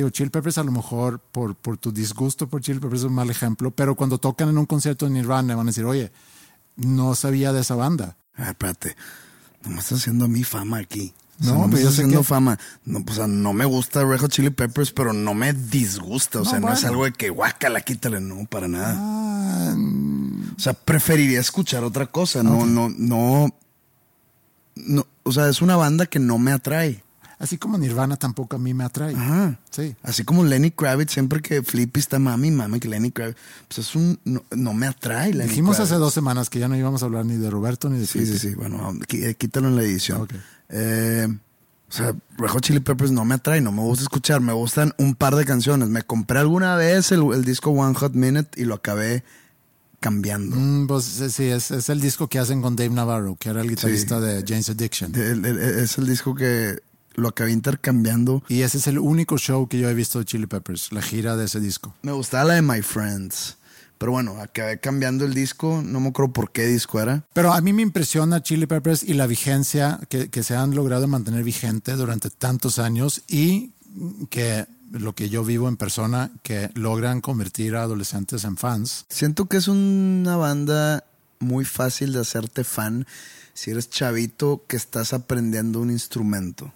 Digo, 0.01 0.09
Chili 0.09 0.29
Peppers 0.31 0.57
a 0.57 0.63
lo 0.63 0.71
mejor 0.71 1.19
por, 1.19 1.53
por 1.55 1.77
tu 1.77 1.91
disgusto 1.91 2.47
por 2.47 2.61
Chili 2.61 2.79
Peppers 2.79 3.01
es 3.01 3.05
un 3.07 3.13
mal 3.13 3.29
ejemplo, 3.29 3.69
pero 3.69 3.93
cuando 3.95 4.17
tocan 4.17 4.49
en 4.49 4.57
un 4.57 4.65
concierto 4.65 5.05
en 5.05 5.13
Nirvana 5.13 5.55
van 5.55 5.67
a 5.67 5.69
decir, 5.69 5.85
oye, 5.85 6.11
no 6.75 7.13
sabía 7.13 7.53
de 7.53 7.61
esa 7.61 7.75
banda. 7.75 8.17
Ah, 8.35 8.49
espérate. 8.49 8.95
No 9.63 9.69
me 9.69 9.79
estás 9.79 9.99
haciendo 9.99 10.27
mí 10.27 10.43
fama 10.43 10.79
aquí. 10.79 11.13
O 11.39 11.43
No, 11.43 11.45
sea, 11.45 11.53
no, 11.53 11.59
me 11.59 11.67
pero 11.67 11.71
yo 11.71 11.77
estás 11.89 11.95
sé 11.95 12.01
haciendo 12.01 12.21
que- 12.21 12.27
fama. 12.27 12.59
No, 12.85 12.99
pues, 13.05 13.19
o 13.19 13.21
sea, 13.21 13.27
no 13.27 13.53
me 13.53 13.65
gusta 13.65 14.03
Red 14.03 14.21
Hot 14.21 14.31
Chili 14.31 14.49
Peppers, 14.49 14.91
pero 14.91 15.13
no 15.13 15.35
me 15.35 15.53
disgusta. 15.53 16.39
O 16.41 16.43
No, 16.45 16.49
sea, 16.49 16.59
no 16.59 16.73
es 16.73 16.83
algo 16.83 17.05
de 17.05 17.11
que 17.11 17.29
guácala, 17.29 17.81
quítale. 17.81 18.19
No, 18.21 18.45
para 18.45 18.67
nada. 18.67 18.95
Ah, 18.97 19.75
O 20.57 20.59
sea, 20.59 20.73
preferiría 20.73 21.39
escuchar 21.39 21.83
otra 21.83 22.07
cosa. 22.07 22.41
No, 22.41 22.65
no, 22.65 22.89
no, 22.89 23.49
no. 24.75 25.05
O 25.23 25.31
sea, 25.31 25.47
es 25.49 25.61
una 25.61 25.75
banda 25.75 26.07
que 26.07 26.17
no 26.17 26.39
me 26.39 26.51
atrae. 26.53 27.03
Así 27.41 27.57
como 27.57 27.77
Nirvana 27.77 28.15
tampoco 28.17 28.55
a 28.55 28.59
mí 28.59 28.73
me 28.73 28.83
atrae. 28.83 29.15
Ajá. 29.15 29.59
Sí. 29.69 29.95
Así 30.03 30.23
como 30.23 30.43
Lenny 30.45 30.71
Kravitz, 30.71 31.11
siempre 31.11 31.41
que 31.41 31.61
Flippy 31.63 31.99
está 31.99 32.19
mami, 32.19 32.51
mami, 32.51 32.79
que 32.79 32.87
Lenny 32.87 33.11
Kravitz, 33.11 33.37
pues 33.67 33.79
es 33.79 33.95
un, 33.95 34.19
no, 34.23 34.43
no 34.55 34.73
me 34.73 34.87
atrae 34.87 35.33
Lenny 35.33 35.49
Dijimos 35.49 35.75
Kravitz. 35.75 35.91
hace 35.91 35.99
dos 35.99 36.13
semanas 36.13 36.49
que 36.49 36.59
ya 36.59 36.67
no 36.67 36.77
íbamos 36.77 37.01
a 37.03 37.05
hablar 37.07 37.25
ni 37.25 37.35
de 37.37 37.49
Roberto 37.49 37.89
ni 37.89 37.99
de 37.99 38.05
Sí, 38.07 38.25
sí, 38.25 38.37
sí. 38.39 38.55
Bueno, 38.55 38.93
eh, 39.09 39.35
quítalo 39.35 39.67
en 39.67 39.75
la 39.75 39.83
edición. 39.83 40.27
Eh, 40.69 41.27
o 41.89 41.93
sea, 41.93 42.15
Red 42.37 42.47
Hot 42.47 42.61
Chili 42.63 42.79
Peppers 42.79 43.11
no 43.11 43.25
me 43.25 43.35
atrae, 43.35 43.59
no 43.59 43.71
me 43.73 43.81
gusta 43.81 44.03
escuchar. 44.03 44.39
Me 44.39 44.53
gustan 44.53 44.93
un 44.97 45.15
par 45.15 45.35
de 45.35 45.43
canciones. 45.43 45.89
Me 45.89 46.03
compré 46.03 46.39
alguna 46.39 46.75
vez 46.77 47.11
el, 47.11 47.21
el 47.33 47.43
disco 47.43 47.71
One 47.71 47.95
Hot 47.95 48.13
Minute 48.13 48.61
y 48.61 48.63
lo 48.65 48.75
acabé 48.75 49.25
cambiando. 49.99 50.55
Mm, 50.55 50.87
pues 50.87 51.03
sí, 51.05 51.43
es, 51.45 51.69
es 51.71 51.89
el 51.89 51.99
disco 52.01 52.27
que 52.27 52.39
hacen 52.39 52.61
con 52.61 52.75
Dave 52.75 52.89
Navarro, 52.91 53.35
que 53.39 53.49
era 53.49 53.61
el 53.61 53.69
guitarrista 53.69 54.19
de 54.19 54.43
James 54.47 54.69
Addiction. 54.69 55.11
De- 55.11 55.31
el- 55.31 55.45
el- 55.45 55.59
es 55.59 55.97
el 55.97 56.07
disco 56.07 56.33
que 56.33 56.79
lo 57.15 57.29
acabé 57.29 57.51
intercambiando. 57.51 58.43
Y 58.47 58.61
ese 58.61 58.77
es 58.77 58.87
el 58.87 58.99
único 58.99 59.37
show 59.37 59.67
que 59.67 59.79
yo 59.79 59.89
he 59.89 59.93
visto 59.93 60.19
de 60.19 60.25
Chili 60.25 60.47
Peppers, 60.47 60.91
la 60.91 61.01
gira 61.01 61.35
de 61.35 61.45
ese 61.45 61.59
disco. 61.59 61.93
Me 62.01 62.11
gustaba 62.11 62.45
la 62.45 62.53
de 62.55 62.61
My 62.61 62.81
Friends. 62.81 63.57
Pero 63.97 64.13
bueno, 64.13 64.41
acabé 64.41 64.79
cambiando 64.79 65.25
el 65.25 65.35
disco. 65.35 65.83
No 65.85 65.99
me 65.99 66.09
acuerdo 66.09 66.33
por 66.33 66.51
qué 66.51 66.65
disco 66.65 66.99
era. 66.99 67.23
Pero 67.33 67.53
a 67.53 67.61
mí 67.61 67.71
me 67.71 67.83
impresiona 67.83 68.41
Chili 68.41 68.65
Peppers 68.65 69.03
y 69.03 69.13
la 69.13 69.27
vigencia 69.27 69.99
que, 70.09 70.29
que 70.29 70.41
se 70.41 70.55
han 70.55 70.73
logrado 70.73 71.07
mantener 71.07 71.43
vigente 71.43 71.93
durante 71.93 72.31
tantos 72.31 72.79
años 72.79 73.21
y 73.27 73.73
que 74.31 74.65
lo 74.91 75.13
que 75.13 75.29
yo 75.29 75.43
vivo 75.43 75.67
en 75.67 75.77
persona, 75.77 76.31
que 76.43 76.71
logran 76.73 77.21
convertir 77.21 77.75
a 77.75 77.83
adolescentes 77.83 78.43
en 78.43 78.57
fans. 78.57 79.05
Siento 79.09 79.45
que 79.45 79.57
es 79.57 79.67
una 79.67 80.35
banda 80.35 81.03
muy 81.39 81.65
fácil 81.65 82.13
de 82.13 82.21
hacerte 82.21 82.63
fan 82.63 83.05
si 83.53 83.71
eres 83.71 83.89
chavito 83.89 84.63
que 84.67 84.75
estás 84.77 85.13
aprendiendo 85.13 85.79
un 85.81 85.91
instrumento. 85.91 86.73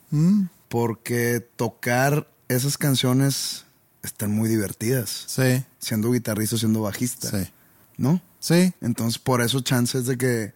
Porque 0.69 1.45
tocar 1.55 2.27
esas 2.47 2.77
canciones 2.77 3.65
están 4.03 4.31
muy 4.31 4.49
divertidas. 4.49 5.25
Sí, 5.27 5.63
Siendo 5.79 6.11
guitarrista 6.11 6.57
siendo 6.57 6.81
bajista. 6.81 7.29
sí, 7.29 7.49
¿No? 7.97 8.21
sí. 8.39 8.73
Entonces, 8.81 9.19
por 9.19 9.41
eso 9.41 9.61
chances 9.61 10.05
de 10.05 10.17
que, 10.17 10.53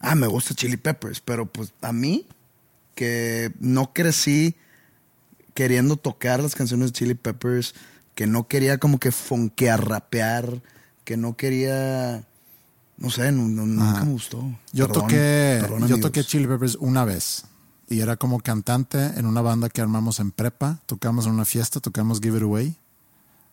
ah, 0.00 0.14
me 0.14 0.26
gusta 0.26 0.54
Chili 0.54 0.76
Peppers, 0.76 1.20
pero 1.20 1.46
pues 1.46 1.72
a 1.80 1.92
mí, 1.92 2.26
que 2.94 3.52
no 3.60 3.92
crecí 3.92 4.54
queriendo 5.54 5.96
tocar 5.96 6.40
las 6.42 6.54
canciones 6.54 6.88
de 6.88 6.92
Chili 6.98 7.14
Peppers, 7.14 7.74
que 8.14 8.26
no 8.26 8.46
quería 8.48 8.78
como 8.78 8.98
que 8.98 9.12
fonquear, 9.12 9.88
rapear, 9.88 10.62
que 11.04 11.16
no 11.16 11.36
quería, 11.36 12.24
no 13.02 13.10
sé, 13.10 13.32
no- 13.32 13.48
no- 13.48 13.66
nunca 13.66 14.04
me 14.04 14.12
gustó. 14.12 14.38
Yo 14.72 14.86
Perdón, 14.88 15.02
toqué, 15.02 15.58
perdón, 15.60 15.88
yo 15.88 16.00
toqué 16.00 16.24
Chili 16.24 16.46
Peppers 16.46 16.76
una 16.80 17.04
vez 17.04 17.44
y 17.88 18.00
era 18.00 18.16
como 18.16 18.40
cantante 18.40 18.98
en 19.18 19.26
una 19.26 19.40
banda 19.42 19.68
que 19.68 19.80
armamos 19.80 20.18
en 20.20 20.30
prepa. 20.30 20.80
Tocamos 20.86 21.26
en 21.26 21.32
una 21.32 21.44
fiesta, 21.44 21.80
tocamos 21.80 22.20
Give 22.20 22.38
It 22.38 22.42
Away. 22.44 22.76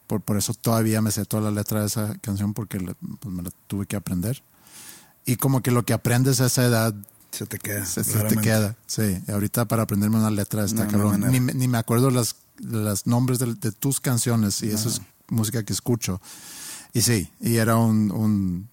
Por, 0.08 0.22
por 0.22 0.38
eso 0.38 0.54
todavía 0.54 1.02
me 1.02 1.12
sé 1.12 1.26
toda 1.26 1.44
la 1.44 1.52
letra 1.52 1.82
de 1.82 1.88
esa 1.88 2.16
canción 2.22 2.54
porque 2.54 2.80
la- 2.80 2.94
pues, 3.20 3.34
me 3.36 3.44
la 3.44 3.52
tuve 3.68 3.86
que 3.86 3.96
aprender. 3.96 4.42
Y 5.26 5.36
como 5.36 5.62
que 5.62 5.72
lo 5.72 5.84
que 5.84 5.94
aprendes 5.94 6.42
a 6.42 6.46
esa 6.48 6.66
edad 6.66 6.96
Se 7.32 7.46
te 7.46 7.60
queda. 7.60 7.86
se, 7.86 8.04
se 8.04 8.18
te 8.24 8.38
queda. 8.38 8.76
Sí, 8.88 9.22
y 9.28 9.32
ahorita 9.32 9.66
para 9.66 9.84
aprenderme 9.84 10.18
una 10.18 10.32
letra 10.32 10.64
está 10.66 10.86
No, 10.86 10.92
no 10.92 11.12
cabrón. 11.12 11.32
ni, 11.32 11.40
me- 11.40 11.54
ni 11.54 11.68
me 11.68 11.78
acuerdo 11.78 12.10
las, 12.10 12.36
los 12.60 13.06
nombres 13.06 13.38
de, 13.40 13.54
de 13.54 13.72
tus 13.72 14.00
canciones 14.00 14.64
y 14.64 14.70
eso 14.70 14.90
es 14.90 15.02
música 15.28 15.62
que 15.64 15.74
escucho. 15.74 16.20
Y 16.94 17.02
sí, 17.02 17.30
y 17.40 17.58
era 17.58 17.76
un, 17.76 18.10
un, 18.12 18.68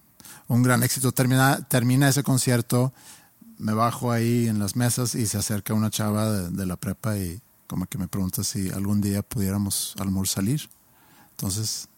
un 0.48 0.62
gran 0.62 0.82
éxito. 0.82 1.12
Termina, 1.12 1.60
termina 1.68 2.08
ese 2.08 2.22
concierto, 2.22 2.92
me 3.58 3.72
bajo 3.72 4.12
ahí 4.12 4.48
en 4.48 4.58
las 4.58 4.76
mesas 4.76 5.14
y 5.14 5.26
se 5.26 5.38
acerca 5.38 5.74
una 5.74 5.90
chava 5.90 6.30
de, 6.30 6.50
de 6.50 6.66
la 6.66 6.76
prepa 6.76 7.16
y 7.16 7.40
como 7.66 7.86
que 7.86 7.98
me 7.98 8.06
pregunta 8.08 8.44
si 8.44 8.70
algún 8.70 9.00
día 9.00 9.22
pudiéramos 9.22 9.94
a 9.98 10.04
lo 10.04 10.10
mejor 10.10 10.28
salir. 10.28 10.68
Entonces, 11.32 11.88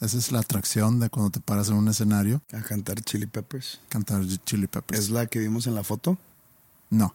esa 0.00 0.18
es 0.18 0.30
la 0.30 0.40
atracción 0.40 1.00
de 1.00 1.08
cuando 1.10 1.30
te 1.30 1.40
paras 1.40 1.68
en 1.68 1.74
un 1.74 1.88
escenario, 1.88 2.40
A 2.52 2.60
cantar 2.60 3.00
Chili 3.02 3.26
Peppers. 3.26 3.80
cantar 3.88 4.22
Chili 4.44 4.66
Peppers. 4.66 5.00
¿Es 5.00 5.10
la 5.10 5.26
que 5.26 5.38
vimos 5.40 5.66
en 5.66 5.74
la 5.74 5.82
foto? 5.82 6.18
No. 6.90 7.14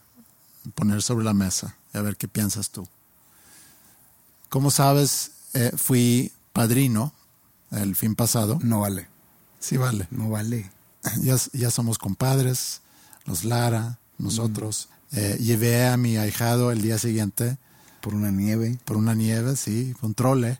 poner 0.75 1.01
sobre 1.01 1.25
la 1.25 1.33
mesa 1.33 1.75
y 1.93 1.97
a 1.97 2.01
ver 2.01 2.17
qué 2.17 2.27
piensas 2.27 2.69
tú. 2.69 2.87
Como 4.49 4.71
sabes, 4.71 5.31
eh, 5.53 5.71
fui 5.75 6.31
padrino 6.53 7.13
el 7.71 7.95
fin 7.95 8.15
pasado. 8.15 8.59
No 8.61 8.81
vale. 8.81 9.07
Sí, 9.59 9.77
vale. 9.77 10.07
No 10.11 10.29
vale. 10.29 10.71
Ya, 11.21 11.37
ya 11.53 11.71
somos 11.71 11.97
compadres, 11.97 12.81
los 13.25 13.43
Lara, 13.43 13.97
nosotros. 14.17 14.89
Eh, 15.13 15.37
llevé 15.39 15.87
a 15.87 15.97
mi 15.97 16.17
ahijado 16.17 16.71
el 16.71 16.81
día 16.81 16.97
siguiente 16.97 17.57
Por 18.01 18.13
una 18.13 18.31
nieve. 18.31 18.79
por 18.85 18.97
una 18.97 19.13
nieve, 19.15 19.55
sí, 19.55 19.93
con 19.99 20.13
trole. 20.13 20.59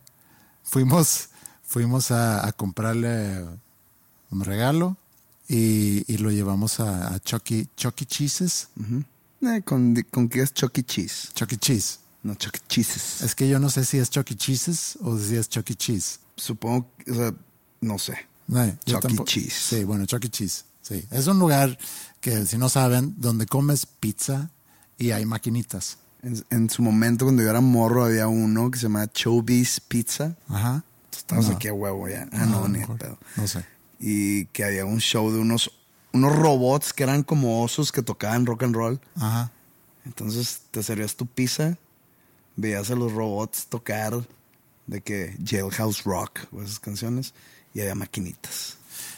Fuimos, 0.63 1.29
fuimos 1.63 2.11
a, 2.11 2.45
a 2.47 2.51
comprarle 2.53 3.45
un 4.29 4.41
regalo 4.43 4.97
y, 5.47 6.03
y 6.11 6.17
lo 6.17 6.31
llevamos 6.31 6.79
a, 6.79 7.13
a 7.13 7.19
Chucky, 7.19 7.67
Chucky 7.75 8.05
Cheese's. 8.05 8.69
Eh, 9.41 9.61
con, 9.63 9.95
con 10.11 10.29
qué 10.29 10.41
es 10.41 10.53
Chucky 10.53 10.83
Cheese. 10.83 11.29
Chucky 11.33 11.57
Cheese. 11.57 11.99
No, 12.23 12.35
Chucky 12.35 12.59
Cheeses. 12.67 13.21
Es 13.23 13.33
que 13.35 13.49
yo 13.49 13.57
no 13.59 13.69
sé 13.69 13.83
si 13.85 13.97
es 13.97 14.09
Chucky 14.09 14.35
Cheese's 14.35 14.97
o 15.01 15.17
si 15.17 15.35
es 15.37 15.49
Chucky 15.49 15.75
Cheese. 15.75 16.19
Supongo, 16.35 16.87
que- 16.97 17.11
o 17.11 17.15
sea, 17.15 17.33
no 17.81 17.97
sé. 17.97 18.15
No, 18.47 18.65
yo 18.65 18.73
Chuck 18.85 19.05
E. 19.05 19.07
tampoco- 19.07 19.25
Cheese. 19.29 19.53
Sí, 19.69 19.83
bueno, 19.83 20.05
Chucky 20.05 20.29
Cheese. 20.29 20.65
Sí. 20.83 21.05
Es 21.11 21.25
un 21.27 21.39
lugar 21.39 21.77
que, 22.19 22.45
si 22.45 22.57
no 22.57 22.69
saben, 22.69 23.15
donde 23.17 23.45
comes 23.47 23.85
pizza 23.85 24.51
y 24.97 25.11
hay 25.11 25.25
maquinitas. 25.25 25.97
En, 26.21 26.43
en 26.51 26.69
su 26.69 26.83
momento, 26.83 27.25
cuando 27.25 27.41
yo 27.41 27.49
era 27.49 27.61
morro, 27.61 28.05
había 28.05 28.27
uno 28.27 28.69
que 28.69 28.77
se 28.77 28.83
llamaba 28.83 29.07
Chobis 29.07 29.79
Pizza. 29.79 30.35
Ajá. 30.47 30.83
Estábamos 31.11 31.49
No. 31.49 31.55
aquí 31.55 31.67
a 31.67 31.73
huevo 31.73 32.07
ya. 32.07 32.27
Ah, 32.31 32.45
no, 32.45 32.67
ni 32.67 32.73
de 32.73 32.79
mejor. 32.79 32.97
pedo. 32.99 33.17
No 33.35 33.47
sé. 33.47 33.65
Y 33.99 34.45
que 34.47 34.63
había 34.63 34.85
un 34.85 34.99
show 34.99 35.31
de 35.31 35.39
unos, 35.39 35.71
unos 36.13 36.35
robots 36.35 36.93
que 36.93 37.03
eran 37.03 37.23
como 37.23 37.63
osos 37.63 37.91
que 37.91 38.01
tocaban 38.01 38.45
rock 38.45 38.63
and 38.63 38.75
roll. 38.75 38.99
Ajá. 39.15 39.51
Entonces 40.05 40.61
te 40.71 40.81
servías 40.83 41.15
tu 41.15 41.25
pizza, 41.27 41.77
veías 42.55 42.89
a 42.91 42.95
los 42.95 43.11
robots 43.13 43.67
tocar 43.67 44.27
de 44.87 45.01
que 45.01 45.37
Jailhouse 45.45 46.03
Rock 46.03 46.39
o 46.51 46.61
esas 46.61 46.79
canciones 46.79 47.33
y 47.73 47.81
había 47.81 47.95
maquinitas. 47.95 48.77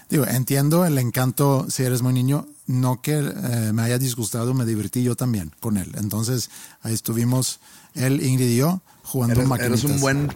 Digo, 0.09 0.25
entiendo 0.27 0.85
el 0.85 0.97
encanto 0.97 1.65
si 1.69 1.83
eres 1.83 2.01
muy 2.01 2.13
niño. 2.13 2.47
No 2.67 3.01
que 3.01 3.17
eh, 3.17 3.71
me 3.73 3.81
haya 3.81 3.97
disgustado, 3.97 4.53
me 4.53 4.65
divertí 4.65 5.03
yo 5.03 5.15
también 5.15 5.51
con 5.59 5.77
él. 5.77 5.91
Entonces, 5.97 6.49
ahí 6.81 6.93
estuvimos 6.93 7.59
él, 7.95 8.23
Ingrid 8.25 8.49
y 8.51 8.57
yo 8.57 8.81
jugando 9.03 9.35
Eres, 9.35 9.47
maquinitas. 9.49 9.83
eres 9.83 9.95
un 9.95 9.99
buen 9.99 10.33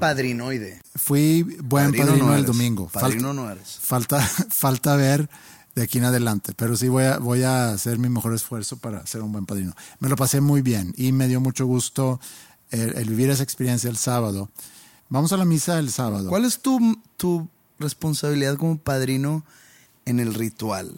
padrinoide. 0.00 0.80
Fui 0.96 1.42
buen 1.62 1.92
padrino, 1.92 2.16
no 2.16 2.28
el 2.32 2.34
eres. 2.40 2.46
domingo. 2.46 2.88
Falta- 2.88 3.00
Padrino 3.08 3.32
no 3.34 3.50
eres. 3.50 3.78
Falta, 3.80 4.20
falta 4.50 4.96
ver 4.96 5.28
de 5.78 5.84
aquí 5.84 5.98
en 5.98 6.04
adelante, 6.04 6.52
pero 6.56 6.76
sí 6.76 6.88
voy 6.88 7.04
a, 7.04 7.18
voy 7.18 7.42
a 7.44 7.70
hacer 7.70 7.98
mi 7.98 8.08
mejor 8.08 8.34
esfuerzo 8.34 8.76
para 8.78 9.06
ser 9.06 9.22
un 9.22 9.32
buen 9.32 9.46
padrino. 9.46 9.74
Me 10.00 10.08
lo 10.08 10.16
pasé 10.16 10.40
muy 10.40 10.60
bien 10.62 10.92
y 10.96 11.12
me 11.12 11.28
dio 11.28 11.40
mucho 11.40 11.66
gusto 11.66 12.20
el, 12.70 12.96
el 12.96 13.08
vivir 13.08 13.30
esa 13.30 13.42
experiencia 13.42 13.88
el 13.88 13.96
sábado. 13.96 14.50
Vamos 15.08 15.32
a 15.32 15.36
la 15.36 15.44
misa 15.44 15.78
el 15.78 15.90
sábado. 15.90 16.28
¿Cuál 16.28 16.44
es 16.44 16.60
tu, 16.60 17.00
tu 17.16 17.48
responsabilidad 17.78 18.56
como 18.56 18.76
padrino 18.78 19.44
en 20.04 20.20
el 20.20 20.34
ritual? 20.34 20.96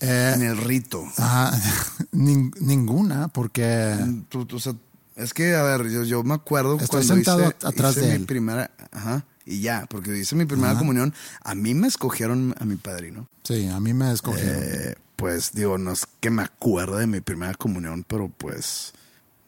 Eh, 0.00 0.32
en 0.36 0.42
el 0.42 0.56
rito. 0.58 1.04
ajá, 1.16 1.58
nin- 2.12 2.54
ninguna, 2.60 3.28
porque 3.28 3.96
Tú- 4.28 4.44
tú- 4.46 4.56
o 4.56 4.60
sea, 4.60 4.74
es 5.16 5.34
que, 5.34 5.56
a 5.56 5.62
ver, 5.64 5.88
yo, 5.90 6.04
yo 6.04 6.22
me 6.22 6.34
acuerdo 6.34 6.74
Estoy 6.74 6.88
cuando 7.04 7.14
sentado 7.14 7.40
hice, 7.48 7.66
atrás 7.66 7.92
hice 7.96 8.00
de 8.02 8.08
mi 8.10 8.14
él. 8.16 8.26
primera, 8.26 8.70
ajá, 8.92 9.24
y 9.48 9.60
ya, 9.60 9.86
porque 9.88 10.16
hice 10.16 10.36
mi 10.36 10.44
primera 10.44 10.70
Ajá. 10.72 10.78
comunión, 10.80 11.14
a 11.42 11.54
mí 11.54 11.74
me 11.74 11.86
escogieron 11.88 12.54
a 12.58 12.64
mi 12.64 12.76
padrino. 12.76 13.28
sí, 13.44 13.66
a 13.68 13.80
mí 13.80 13.94
me 13.94 14.12
escogieron. 14.12 14.62
Eh, 14.62 14.94
pues 15.16 15.52
digo, 15.52 15.78
no 15.78 15.92
es 15.92 16.06
que 16.20 16.30
me 16.30 16.42
acuerde 16.42 17.00
de 17.00 17.06
mi 17.06 17.20
primera 17.20 17.54
comunión, 17.54 18.04
pero 18.06 18.28
pues, 18.28 18.92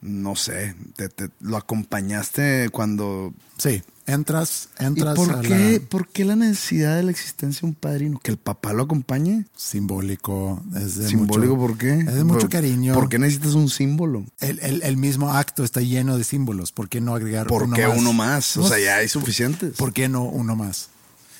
no 0.01 0.35
sé, 0.35 0.75
te, 0.95 1.07
te- 1.09 1.29
lo 1.39 1.55
acompañaste 1.57 2.69
cuando... 2.71 3.33
sí, 3.57 3.81
entras, 4.11 4.69
¿Y 4.79 4.85
entras 4.85 5.15
por 5.15 5.31
a 5.35 5.41
qué, 5.41 5.79
la- 5.81 5.87
por 5.89 6.07
qué 6.07 6.23
la 6.25 6.35
necesidad 6.35 6.95
de 6.97 7.03
la 7.03 7.11
existencia 7.11 7.61
de 7.61 7.67
un 7.67 7.73
padrino? 7.75 8.19
¿Que 8.19 8.31
el 8.31 8.37
papá 8.37 8.73
lo 8.73 8.83
acompañe? 8.83 9.45
simbólico. 9.55 10.61
Es 10.75 10.95
de 10.97 11.07
¿Simbólico 11.09 11.55
mucho- 11.55 11.67
por 11.67 11.77
qué? 11.77 11.99
Es 11.99 12.13
de 12.15 12.23
mucho 12.23 12.41
¿Por- 12.41 12.49
cariño. 12.49 12.93
¿Por 12.93 13.09
qué 13.09 13.19
necesitas 13.19 13.53
un 13.53 13.69
símbolo? 13.69 14.25
El, 14.39 14.59
el- 14.59 14.83
el 14.83 14.97
mismo 14.97 15.31
acto 15.31 15.63
está 15.63 15.81
lleno 15.81 16.17
de 16.17 16.23
símbolos. 16.23 16.71
¿Por 16.71 16.87
qué 16.89 17.01
no 17.01 17.15
agregar 17.15 17.47
¿Por 17.47 17.63
uno 17.63 17.75
qué 17.75 17.87
más? 17.87 17.97
uno 17.97 18.13
más? 18.13 18.57
O 18.57 18.67
sea, 18.67 18.79
ya 18.79 18.97
hay 18.97 19.07
suficientes. 19.09 19.75
¿Por 19.75 19.93
qué 19.93 20.07
no 20.07 20.23
uno 20.23 20.55
más? 20.55 20.89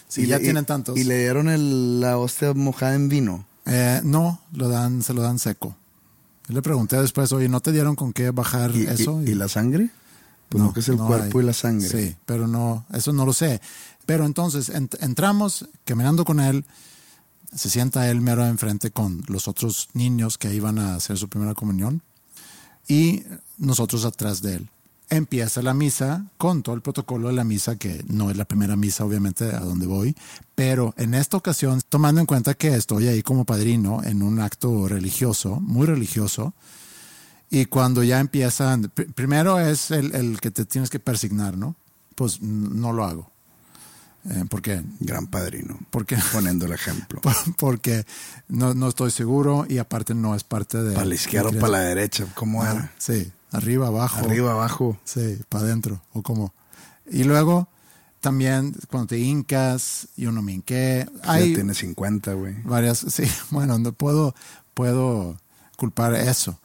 Si 0.08 0.24
Y 0.24 0.28
ya 0.28 0.38
le- 0.38 0.44
tienen 0.44 0.66
tantos. 0.66 0.98
Y 0.98 1.04
le 1.06 1.20
dieron 1.20 1.48
el- 1.48 2.02
la 2.02 2.18
hostia 2.18 2.54
mojada 2.54 2.96
en 2.96 3.08
vino. 3.10 3.46
Eh, 3.66 4.02
no, 4.04 4.42
lo 4.54 4.68
dan, 4.68 5.02
se 5.04 5.14
lo 5.14 5.22
dan 5.22 5.40
seco. 5.40 5.76
Yo 6.48 6.56
le 6.56 6.62
pregunté 6.62 7.00
después, 7.00 7.32
oye, 7.32 7.48
¿no 7.48 7.62
te 7.62 7.72
dieron 7.72 7.96
con 7.96 8.12
qué 8.12 8.32
bajar 8.32 8.76
¿Y, 8.76 8.88
eso? 8.88 9.22
y- 9.26 9.30
y 9.30 9.36
la 9.36 9.48
sangre? 9.48 9.90
Pues 10.52 10.64
no, 10.64 10.74
que 10.74 10.82
es 10.82 10.90
el 10.90 10.98
no 10.98 11.08
cuerpo 11.08 11.40
hay. 11.40 11.44
y 11.44 11.48
la 11.48 11.54
sangre. 11.54 11.88
Sí, 11.88 12.16
pero 12.26 12.46
no, 12.48 12.86
eso 12.94 13.14
no 13.14 13.26
lo 13.26 13.32
sé. 13.34 13.62
Pero 14.06 14.26
entonces 14.26 14.70
ent- 14.70 14.98
entramos 15.02 15.68
caminando 15.86 16.26
con 16.26 16.40
él, 16.42 16.66
se 17.56 17.70
sienta 17.70 18.10
él 18.10 18.20
mero 18.22 18.46
enfrente 18.46 18.92
con 18.92 19.24
los 19.28 19.48
otros 19.48 19.90
niños 19.94 20.38
que 20.38 20.54
iban 20.54 20.78
a 20.78 20.96
hacer 20.96 21.18
su 21.18 21.30
primera 21.30 21.54
comunión 21.54 22.02
y 22.88 23.24
nosotros 23.58 24.04
atrás 24.06 24.42
de 24.42 24.56
él. 24.56 24.70
Empieza 25.10 25.62
la 25.62 25.74
misa 25.74 26.26
con 26.38 26.64
todo 26.64 26.74
el 26.76 26.82
protocolo 26.82 27.28
de 27.28 27.34
la 27.34 27.44
misa, 27.44 27.76
que 27.76 28.04
no 28.08 28.30
es 28.32 28.38
la 28.38 28.46
primera 28.46 28.76
misa, 28.78 29.04
obviamente, 29.04 29.44
a 29.54 29.60
donde 29.60 29.86
voy, 29.86 30.16
pero 30.56 30.94
en 30.98 31.14
esta 31.14 31.36
ocasión, 31.38 31.82
tomando 31.90 32.22
en 32.22 32.28
cuenta 32.28 32.54
que 32.54 32.74
estoy 32.76 33.08
ahí 33.08 33.22
como 33.22 33.44
padrino 33.46 34.02
en 34.04 34.22
un 34.24 34.40
acto 34.40 34.88
religioso, 34.88 35.60
muy 35.60 35.86
religioso, 35.86 36.54
y 37.52 37.66
cuando 37.66 38.02
ya 38.04 38.20
empiezan, 38.20 38.84
pr- 38.86 39.14
primero 39.14 39.60
es 39.60 39.92
el, 39.92 40.16
el 40.16 40.40
que 40.42 40.50
te 40.50 40.66
tienes 40.66 40.90
que 40.90 41.00
persignar, 41.00 41.56
¿no? 41.58 41.76
Pues 42.16 42.42
no 42.42 42.92
lo 42.94 43.04
hago. 43.06 43.30
Eh, 44.30 44.46
¿Por 44.50 44.62
qué? 44.62 44.82
Gran 45.00 45.28
padrino. 45.28 45.80
Porque, 45.90 46.18
Poniendo 46.32 46.66
el 46.66 46.72
ejemplo. 46.74 47.22
porque 47.58 48.06
no, 48.48 48.74
no 48.74 48.88
estoy 48.88 49.12
seguro 49.12 49.66
y 49.68 49.80
aparte 49.80 50.14
no 50.14 50.36
es 50.36 50.44
parte 50.44 50.82
de... 50.82 50.94
Para 50.94 51.06
la 51.08 51.16
izquierda 51.16 51.50
o 51.50 51.54
para 51.54 51.68
la 51.74 51.80
derecha. 51.80 52.26
¿Cómo 52.36 52.64
Ah, 52.64 52.72
era? 52.72 52.92
Sí, 53.00 53.32
arriba, 53.52 53.88
abajo. 53.88 54.20
Arriba, 54.20 54.52
abajo. 54.52 54.98
Sí, 55.04 55.40
para 55.50 55.66
adentro, 55.66 56.02
o 56.14 56.22
como. 56.22 56.54
Y 57.10 57.24
luego 57.24 57.68
también 58.20 58.76
cuando 58.90 59.08
te 59.08 59.18
hincas, 59.18 60.08
yo 60.16 60.32
no 60.32 60.42
me 60.44 60.54
hinqué. 60.54 61.10
Ya 61.26 61.32
Hay 61.32 61.56
tiene 61.56 61.74
50, 61.74 62.34
güey. 62.34 62.56
varias, 62.64 63.00
sí, 63.10 63.24
bueno, 63.50 63.80
no 63.80 63.92
puedo, 63.92 64.36
puedo 64.76 65.36
culpar 65.78 66.14
eso. 66.14 66.60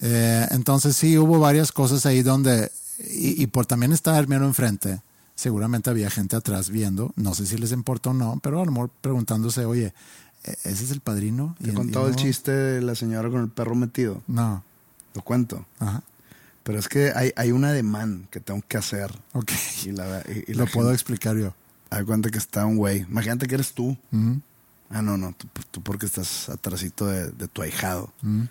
Eh, 0.00 0.46
entonces 0.50 0.96
sí, 0.96 1.18
hubo 1.18 1.38
varias 1.40 1.72
cosas 1.72 2.06
ahí 2.06 2.22
donde, 2.22 2.70
y, 3.00 3.42
y 3.42 3.46
por 3.48 3.66
también 3.66 3.92
estar 3.92 4.26
mero 4.28 4.44
enfrente, 4.46 5.00
seguramente 5.34 5.90
había 5.90 6.10
gente 6.10 6.36
atrás 6.36 6.70
viendo, 6.70 7.12
no 7.16 7.34
sé 7.34 7.46
si 7.46 7.56
les 7.58 7.72
importa 7.72 8.10
o 8.10 8.14
no, 8.14 8.38
pero 8.42 8.60
a 8.60 8.64
lo 8.64 8.72
mejor 8.72 8.90
preguntándose, 9.00 9.64
oye, 9.64 9.92
¿e- 10.44 10.56
¿ese 10.64 10.84
es 10.84 10.90
el 10.90 11.00
padrino? 11.00 11.56
Te 11.62 11.70
he 11.70 11.74
contado 11.74 12.08
el 12.08 12.16
chiste 12.16 12.50
de 12.52 12.82
la 12.82 12.94
señora 12.94 13.28
con 13.30 13.42
el 13.42 13.48
perro 13.48 13.74
metido. 13.74 14.22
No, 14.28 14.62
Lo 15.14 15.22
cuento. 15.22 15.66
ajá, 15.80 16.02
Pero 16.62 16.78
es 16.78 16.88
que 16.88 17.12
hay, 17.14 17.32
hay 17.36 17.50
una 17.52 17.72
demanda 17.72 18.26
que 18.30 18.40
tengo 18.40 18.62
que 18.68 18.76
hacer. 18.76 19.10
ok, 19.32 19.50
Y 19.86 19.92
la, 19.92 20.22
y- 20.28 20.52
y 20.52 20.54
la 20.54 20.64
lo 20.64 20.70
puedo 20.70 20.92
explicar 20.92 21.36
yo. 21.36 21.54
De 21.90 22.04
cuenta 22.04 22.30
que 22.30 22.38
está 22.38 22.66
un 22.66 22.76
güey. 22.76 23.00
Imagínate 23.08 23.46
que 23.46 23.54
eres 23.54 23.72
tú. 23.72 23.96
Ujú, 24.12 24.40
Ah, 24.90 25.02
no, 25.02 25.16
no. 25.18 25.32
Tú, 25.32 25.46
tú 25.70 25.82
porque 25.82 26.06
estás 26.06 26.48
atrasito 26.48 27.06
de, 27.06 27.30
de 27.30 27.46
tu 27.48 27.60
ahijado. 27.62 28.12
ujú. 28.22 28.46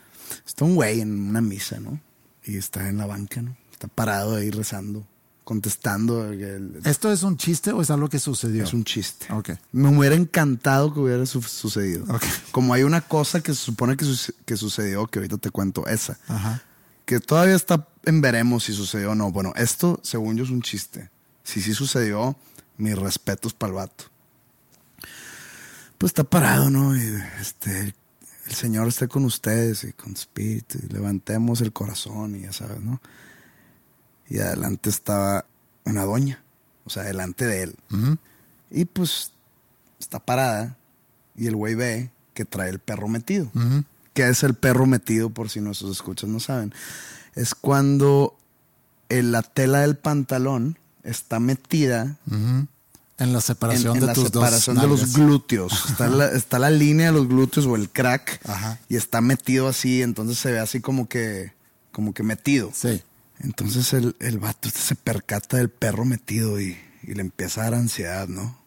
Está 0.46 0.66
un 0.66 0.76
güey 0.76 1.02
en 1.02 1.30
una 1.30 1.42
misa, 1.42 1.80
¿no? 1.80 2.00
Y 2.44 2.58
está 2.58 2.88
en 2.90 2.98
la 2.98 3.06
banca, 3.06 3.42
¿no? 3.42 3.56
Está 3.72 3.88
parado 3.88 4.36
ahí 4.36 4.50
rezando, 4.50 5.06
contestando. 5.44 6.26
el- 6.32 6.42
el- 6.42 6.82
¿Esto 6.86 7.12
es 7.12 7.24
un 7.24 7.38
chiste 7.38 7.72
o 7.72 7.82
es 7.82 7.90
algo 7.92 8.10
que 8.10 8.20
sucedió? 8.20 8.64
es 8.64 8.74
un 8.74 8.84
chiste. 8.84 9.32
Ok. 9.34 9.52
Me 9.72 9.90
hubiera 9.96 10.16
encantado 10.16 10.94
que 10.94 11.00
hubiera 11.00 11.26
su- 11.26 11.42
sucedido. 11.42 12.06
Ok. 12.14 12.24
Como 12.52 12.74
hay 12.74 12.84
una 12.84 13.02
cosa 13.02 13.42
que 13.42 13.54
se 13.54 13.62
supone 13.62 13.96
que, 13.98 14.06
suce- 14.06 14.34
que 14.46 14.58
sucedió, 14.58 15.08
que 15.08 15.20
ahorita 15.20 15.38
te 15.38 15.52
cuento, 15.52 15.86
esa. 15.88 16.18
Ajá. 16.28 16.64
Que 17.06 17.20
todavía 17.20 17.56
está 17.56 17.88
en 18.04 18.20
veremos 18.22 18.66
si 18.66 18.74
sucedió 18.74 19.12
o 19.12 19.16
no. 19.16 19.32
Bueno, 19.32 19.54
esto, 19.56 20.00
según 20.04 20.36
yo, 20.38 20.44
es 20.44 20.50
un 20.50 20.62
chiste. 20.62 21.10
Si 21.44 21.62
sí 21.62 21.74
sucedió, 21.74 22.36
mis 22.78 22.98
respetos 22.98 23.54
para 23.54 23.70
el 23.70 23.76
vato. 23.76 24.06
Pues 25.98 26.12
está 26.12 26.24
parado, 26.24 26.70
¿no? 26.70 26.96
Y 26.96 27.02
este, 27.42 27.96
el 28.48 28.54
Señor 28.54 28.88
esté 28.88 29.08
con 29.08 29.26
ustedes 29.26 29.84
y 29.84 29.94
con 29.94 30.14
espíritu. 30.14 30.80
Y 30.82 30.94
levantemos 30.94 31.62
el 31.62 31.74
corazón 31.74 32.36
y 32.36 32.42
ya 32.42 32.54
sabes, 32.54 32.82
¿no? 32.82 33.02
Y 34.30 34.40
adelante 34.40 34.90
estaba 34.90 35.46
una 35.86 36.06
doña. 36.06 36.42
O 36.86 36.90
sea, 36.90 37.04
delante 37.04 37.46
de 37.46 37.64
él. 37.64 37.76
Y 38.72 38.86
pues 38.86 39.32
está 40.00 40.20
parada 40.20 40.78
y 41.36 41.48
el 41.48 41.56
güey 41.56 41.76
ve 41.76 42.12
que 42.34 42.46
trae 42.46 42.70
el 42.70 42.80
perro 42.80 43.10
metido. 43.10 43.52
Ujú. 43.54 43.84
¿Qué 44.14 44.30
es 44.30 44.44
el 44.44 44.54
perro 44.54 44.86
metido? 44.86 45.30
Por 45.30 45.50
si 45.50 45.60
nuestros 45.60 45.92
escuchas 45.92 46.30
no 46.30 46.40
saben. 46.40 46.74
Es 47.36 47.54
cuando 47.54 48.38
en 49.10 49.32
la 49.32 49.42
tela 49.42 49.82
del 49.82 49.98
pantalón 49.98 50.80
está 51.04 51.40
metida. 51.40 52.18
En 53.20 53.34
la 53.34 53.40
en, 53.40 53.42
separación 53.42 53.96
en 53.96 54.02
de 54.02 54.08
la 54.08 54.14
tus 54.14 54.26
separación 54.26 54.76
dos 54.76 54.84
de 54.84 54.90
los 54.90 55.14
glúteos. 55.14 55.90
Está 55.90 56.08
la, 56.08 56.28
está 56.32 56.60
la 56.60 56.70
línea 56.70 57.08
de 57.08 57.14
los 57.14 57.28
glúteos 57.28 57.66
o 57.66 57.76
el 57.76 57.90
crack 57.90 58.40
Ajá. 58.48 58.80
y 58.90 58.96
está 58.96 59.22
metido 59.22 59.68
así, 59.68 60.02
entonces 60.02 60.38
se 60.38 60.52
ve 60.52 60.60
así 60.60 60.82
como 60.82 61.08
que, 61.08 61.54
como 61.92 62.14
que 62.14 62.24
metido. 62.24 62.72
Sí. 62.74 63.02
Entonces 63.40 63.94
el, 63.94 64.16
el 64.20 64.40
vato 64.40 64.68
este 64.68 64.80
se 64.82 64.96
percata 64.96 65.58
del 65.58 65.70
perro 65.70 66.06
metido 66.06 66.60
y, 66.62 66.78
y 67.04 67.14
le 67.14 67.22
empieza 67.22 67.62
a 67.62 67.64
dar 67.66 67.76
ansiedad, 67.76 68.28
¿no? 68.28 68.58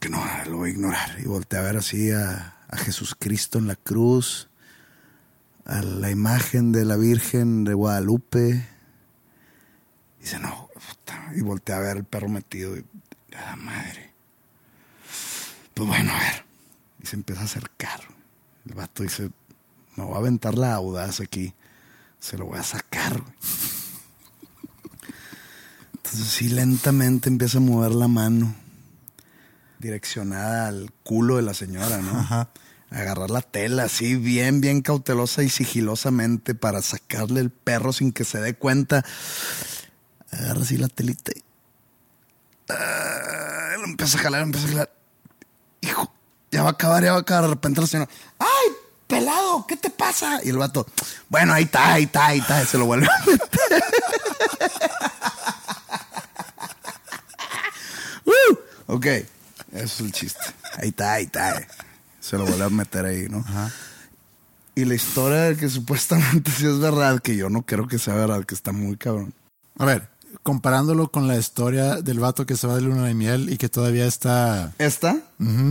Que 0.00 0.08
no, 0.08 0.20
lo 0.50 0.56
voy 0.56 0.70
a 0.70 0.72
ignorar. 0.72 1.16
Y 1.20 1.26
voltea 1.26 1.60
a 1.60 1.62
ver 1.62 1.76
así 1.76 2.10
a, 2.10 2.56
a 2.68 2.76
Jesucristo 2.76 3.58
en 3.58 3.68
la 3.68 3.76
cruz, 3.76 4.48
a 5.64 5.82
la 5.82 6.10
imagen 6.10 6.72
de 6.72 6.84
la 6.84 6.96
Virgen 6.96 7.64
de 7.64 7.74
Guadalupe. 7.74 8.68
Y 10.18 10.22
dice, 10.22 10.38
no, 10.38 10.68
puta. 10.74 11.32
Y 11.36 11.40
voltea 11.40 11.76
a 11.76 11.80
ver 11.80 11.98
el 11.98 12.04
perro 12.04 12.28
metido 12.28 12.76
y, 12.76 12.84
ah, 13.36 13.56
madre. 13.56 14.12
Pues 15.74 15.88
bueno, 15.88 16.12
a 16.12 16.18
ver. 16.18 16.44
Y 17.02 17.06
se 17.06 17.16
empieza 17.16 17.42
a 17.42 17.44
acercar. 17.44 18.00
El 18.66 18.74
vato 18.74 19.02
dice, 19.02 19.30
me 19.96 20.04
voy 20.04 20.14
a 20.14 20.18
aventar 20.18 20.56
la 20.56 20.74
audaz 20.74 21.20
aquí. 21.20 21.54
Se 22.18 22.38
lo 22.38 22.46
voy 22.46 22.58
a 22.58 22.62
sacar. 22.62 23.20
güey". 23.20 23.34
Entonces 25.94 26.26
sí, 26.26 26.48
lentamente 26.48 27.28
empieza 27.28 27.58
a 27.58 27.62
mover 27.62 27.92
la 27.92 28.08
mano. 28.08 28.54
Direccionada 29.78 30.68
al 30.68 30.92
culo 31.02 31.36
de 31.36 31.42
la 31.42 31.54
señora, 31.54 31.98
¿no? 31.98 32.18
Ajá. 32.18 32.50
Agarrar 32.92 33.30
la 33.30 33.40
tela 33.40 33.84
así, 33.84 34.16
bien, 34.16 34.60
bien 34.60 34.82
cautelosa 34.82 35.42
y 35.42 35.48
sigilosamente 35.48 36.54
para 36.54 36.82
sacarle 36.82 37.40
el 37.40 37.50
perro 37.50 37.92
sin 37.92 38.12
que 38.12 38.24
se 38.24 38.38
dé 38.38 38.54
cuenta. 38.54 39.02
Agarra 40.30 40.60
así 40.60 40.76
la 40.76 40.88
telita 40.88 41.32
y... 41.34 41.42
Ah, 42.68 43.76
lo 43.78 43.84
empieza 43.84 44.18
a 44.18 44.20
jalar, 44.20 44.40
lo 44.40 44.46
empieza 44.46 44.66
a 44.66 44.70
jalar. 44.70 44.92
Hijo, 45.80 46.12
ya 46.50 46.62
va 46.62 46.68
a 46.68 46.72
acabar, 46.72 47.02
ya 47.02 47.12
va 47.12 47.18
a 47.18 47.20
acabar. 47.22 47.44
De 47.44 47.50
repente 47.50 47.80
la 47.80 47.86
señora, 47.86 48.10
¡ay, 48.38 48.72
pelado! 49.06 49.66
¿Qué 49.66 49.76
te 49.78 49.88
pasa? 49.88 50.40
Y 50.44 50.50
el 50.50 50.58
vato, 50.58 50.86
bueno, 51.30 51.54
ahí 51.54 51.64
está, 51.64 51.94
ahí 51.94 52.04
está, 52.04 52.26
ahí 52.26 52.40
está. 52.40 52.64
Se 52.66 52.76
lo 52.76 52.84
vuelve 52.84 53.06
a 53.06 53.24
meter. 53.24 53.84
¡Uh! 58.26 58.56
Ok, 58.86 59.06
eso 59.06 59.26
es 59.72 60.00
el 60.00 60.12
chiste. 60.12 60.44
Ahí 60.76 60.90
está, 60.90 61.14
ahí 61.14 61.24
está. 61.24 61.66
Se 62.22 62.38
lo 62.38 62.46
vuelve 62.46 62.64
a 62.64 62.70
meter 62.70 63.04
ahí, 63.04 63.26
¿no? 63.28 63.44
Y 64.76 64.84
la 64.84 64.94
historia 64.94 65.40
de 65.40 65.56
que 65.56 65.68
supuestamente 65.68 66.50
sí 66.56 66.66
es 66.66 66.78
verdad, 66.78 67.20
que 67.20 67.36
yo 67.36 67.50
no 67.50 67.62
creo 67.62 67.88
que 67.88 67.98
sea 67.98 68.14
verdad, 68.14 68.44
que 68.44 68.54
está 68.54 68.70
muy 68.70 68.96
cabrón. 68.96 69.34
A 69.76 69.84
ver, 69.84 70.08
comparándolo 70.44 71.10
con 71.10 71.26
la 71.26 71.36
historia 71.36 71.96
del 72.00 72.20
vato 72.20 72.46
que 72.46 72.56
se 72.56 72.68
va 72.68 72.76
de 72.76 72.82
luna 72.82 73.06
de 73.06 73.14
miel 73.14 73.52
y 73.52 73.58
que 73.58 73.68
todavía 73.68 74.06
está... 74.06 74.72
¿Esta 74.78 75.18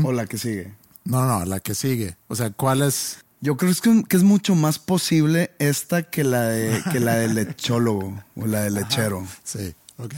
o 0.04 0.12
la 0.12 0.26
que 0.26 0.38
sigue? 0.38 0.76
No, 1.06 1.26
no, 1.26 1.46
la 1.46 1.62
que 1.62 1.74
sigue. 1.74 2.18
O 2.28 2.36
sea, 2.36 2.52
¿cuál 2.52 2.82
es? 2.82 3.20
Yo 3.40 3.56
creo 3.56 3.74
que, 3.82 4.04
que 4.04 4.18
es 4.18 4.24
mucho 4.24 4.54
más 4.54 4.78
posible 4.78 5.52
esta 5.58 6.04
que 6.04 6.26
la 6.26 6.44
de 6.44 6.84
que 6.92 7.00
la 7.00 7.16
del 7.16 7.36
lechólogo 7.36 8.22
o 8.36 8.46
la 8.46 8.64
del 8.64 8.74
lechero. 8.76 9.26
Sí, 9.44 9.74
ok. 9.98 10.14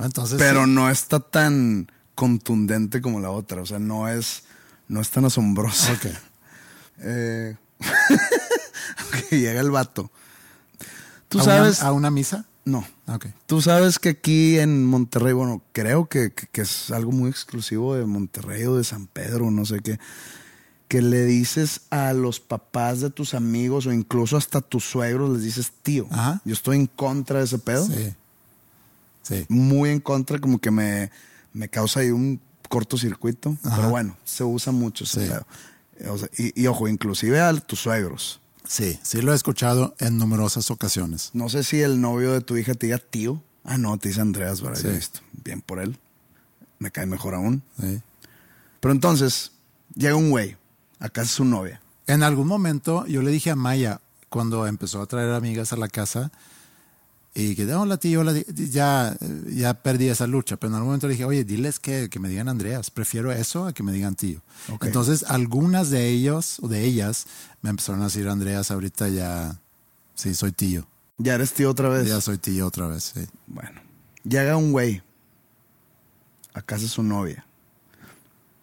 Entonces... 0.00 0.36
Pero 0.38 0.64
sí. 0.64 0.70
no 0.72 0.90
está 0.90 1.20
tan 1.20 1.90
contundente 2.16 3.00
como 3.00 3.20
la 3.20 3.30
otra. 3.30 3.62
O 3.62 3.66
sea, 3.66 3.78
no 3.78 4.08
es, 4.08 4.42
no 4.88 5.00
es 5.00 5.10
tan 5.10 5.24
asombrosa. 5.24 5.92
Ok. 5.92 6.06
Eh, 6.98 7.54
ok, 9.08 9.30
llega 9.32 9.60
el 9.60 9.70
vato. 9.70 10.10
Tú 11.28 11.40
¿A 11.40 11.44
sabes. 11.44 11.80
Una, 11.80 11.88
¿A 11.88 11.92
una 11.92 12.10
misa? 12.10 12.46
No. 12.64 12.86
Ok. 13.06 13.26
Tú 13.46 13.60
sabes 13.60 13.98
que 13.98 14.08
aquí 14.10 14.58
en 14.58 14.84
Monterrey, 14.86 15.32
bueno, 15.34 15.62
creo 15.72 16.08
que, 16.08 16.32
que- 16.32 16.46
que 16.46 16.62
es 16.62 16.90
algo 16.90 17.12
muy 17.12 17.28
exclusivo 17.30 17.94
de 17.94 18.06
Monterrey 18.06 18.64
o 18.64 18.76
de 18.76 18.84
San 18.84 19.06
Pedro, 19.08 19.50
no 19.50 19.64
sé 19.66 19.80
qué, 19.80 19.98
que 20.88 21.02
le 21.02 21.24
dices 21.26 21.82
a 21.90 22.12
los 22.12 22.40
papás 22.40 23.00
de 23.00 23.10
tus 23.10 23.34
amigos 23.34 23.86
o 23.86 23.92
incluso 23.92 24.36
hasta 24.36 24.60
tus 24.60 24.84
suegros, 24.84 25.30
les 25.34 25.42
dices 25.42 25.72
tío. 25.82 26.06
Ajá. 26.10 26.40
Yo 26.44 26.54
estoy 26.54 26.76
en 26.78 26.86
contra 26.86 27.40
de 27.40 27.44
ese 27.44 27.58
pedo. 27.58 27.86
Sí. 27.86 28.14
Sí. 29.22 29.44
Muy 29.48 29.90
en 29.90 30.00
contra, 30.00 30.38
como 30.38 30.58
que 30.60 30.70
me, 30.70 31.10
me 31.52 31.68
causa 31.68 32.00
ahí 32.00 32.10
un 32.10 32.40
cortocircuito. 32.68 33.56
Ajá. 33.64 33.76
Pero 33.76 33.90
bueno, 33.90 34.16
se 34.24 34.44
usa 34.44 34.72
mucho 34.72 35.04
ese 35.04 35.24
Sí. 35.26 35.30
pedo. 35.32 35.46
O 36.12 36.18
sea, 36.18 36.28
y, 36.36 36.60
y 36.62 36.66
ojo, 36.66 36.88
inclusive 36.88 37.40
a 37.40 37.54
tus 37.54 37.80
suegros. 37.80 38.40
Sí, 38.68 38.98
sí 39.02 39.22
lo 39.22 39.32
he 39.32 39.36
escuchado 39.36 39.94
en 39.98 40.18
numerosas 40.18 40.70
ocasiones. 40.70 41.30
No 41.32 41.48
sé 41.48 41.62
si 41.64 41.80
el 41.80 42.00
novio 42.00 42.32
de 42.32 42.40
tu 42.40 42.56
hija 42.56 42.74
te 42.74 42.86
diga 42.86 42.98
tío. 42.98 43.42
Ah, 43.64 43.78
no, 43.78 43.96
te 43.98 44.08
dice 44.08 44.20
Andreas, 44.20 44.60
¿verdad? 44.60 44.80
Sí. 44.80 44.88
Listo. 44.88 45.20
Bien 45.44 45.60
por 45.60 45.78
él. 45.80 45.98
Me 46.78 46.90
cae 46.90 47.06
mejor 47.06 47.34
aún. 47.34 47.62
Sí. 47.80 48.00
Pero 48.80 48.92
entonces, 48.92 49.52
llega 49.94 50.14
un 50.16 50.30
güey. 50.30 50.56
Acá 50.98 51.22
es 51.22 51.30
su 51.30 51.44
novia. 51.44 51.80
En 52.06 52.22
algún 52.22 52.46
momento 52.46 53.06
yo 53.06 53.22
le 53.22 53.30
dije 53.30 53.50
a 53.50 53.56
Maya, 53.56 54.00
cuando 54.28 54.66
empezó 54.66 55.00
a 55.00 55.06
traer 55.06 55.30
amigas 55.32 55.72
a 55.72 55.76
la 55.76 55.88
casa, 55.88 56.30
y 57.38 57.54
que, 57.54 57.72
hola 57.74 57.98
tío, 57.98 58.20
hola, 58.20 58.32
tí-", 58.32 58.70
ya, 58.70 59.14
ya 59.48 59.74
perdí 59.74 60.08
esa 60.08 60.26
lucha, 60.26 60.56
pero 60.56 60.70
en 60.70 60.76
algún 60.76 60.88
momento 60.88 61.06
dije, 61.06 61.26
oye, 61.26 61.44
diles 61.44 61.78
que, 61.78 62.08
que 62.08 62.18
me 62.18 62.30
digan 62.30 62.48
Andreas, 62.48 62.90
prefiero 62.90 63.30
eso 63.30 63.66
a 63.66 63.74
que 63.74 63.82
me 63.82 63.92
digan 63.92 64.14
tío. 64.14 64.40
Entonces, 64.80 65.22
algunas 65.28 65.90
de 65.90 66.08
ellos 66.08 66.58
o 66.62 66.68
de 66.68 66.82
ellas 66.84 67.26
me 67.60 67.68
empezaron 67.68 68.00
a 68.00 68.04
decir 68.04 68.26
Andreas, 68.26 68.70
ahorita 68.70 69.10
ya, 69.10 69.60
sí, 70.14 70.34
soy 70.34 70.52
tío. 70.52 70.88
Ya 71.18 71.34
eres 71.34 71.52
tío 71.52 71.70
otra 71.70 71.90
vez. 71.90 72.08
Ya 72.08 72.22
soy 72.22 72.38
tío 72.38 72.66
otra 72.66 72.86
vez, 72.86 73.12
sí. 73.14 73.26
Bueno, 73.46 73.82
llega 74.24 74.56
un 74.56 74.72
güey 74.72 75.02
a 76.54 76.62
casa 76.62 76.84
de 76.84 76.88
su 76.88 77.02
novia. 77.02 77.44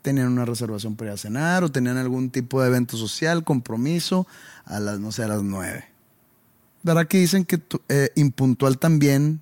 Tenían 0.01 0.30
una 0.30 0.45
reservación 0.45 0.95
para 0.95 1.11
ir 1.11 1.13
a 1.13 1.17
cenar 1.17 1.63
o 1.63 1.71
tenían 1.71 1.97
algún 1.97 2.32
tipo 2.32 2.59
de 2.59 2.69
evento 2.69 2.97
social, 2.97 3.43
compromiso, 3.43 4.26
a 4.65 4.80
las, 4.80 4.99
no 4.99 5.11
sé, 5.11 5.24
a 5.24 5.28
las 5.28 5.43
nueve. 5.43 5.92
¿Verdad 6.84 7.07
que 7.07 7.17
dicen 7.19 7.45
que 7.45 7.57
tu- 7.57 7.81
eh, 7.89 8.09
impuntual 8.15 8.77
también 8.77 9.39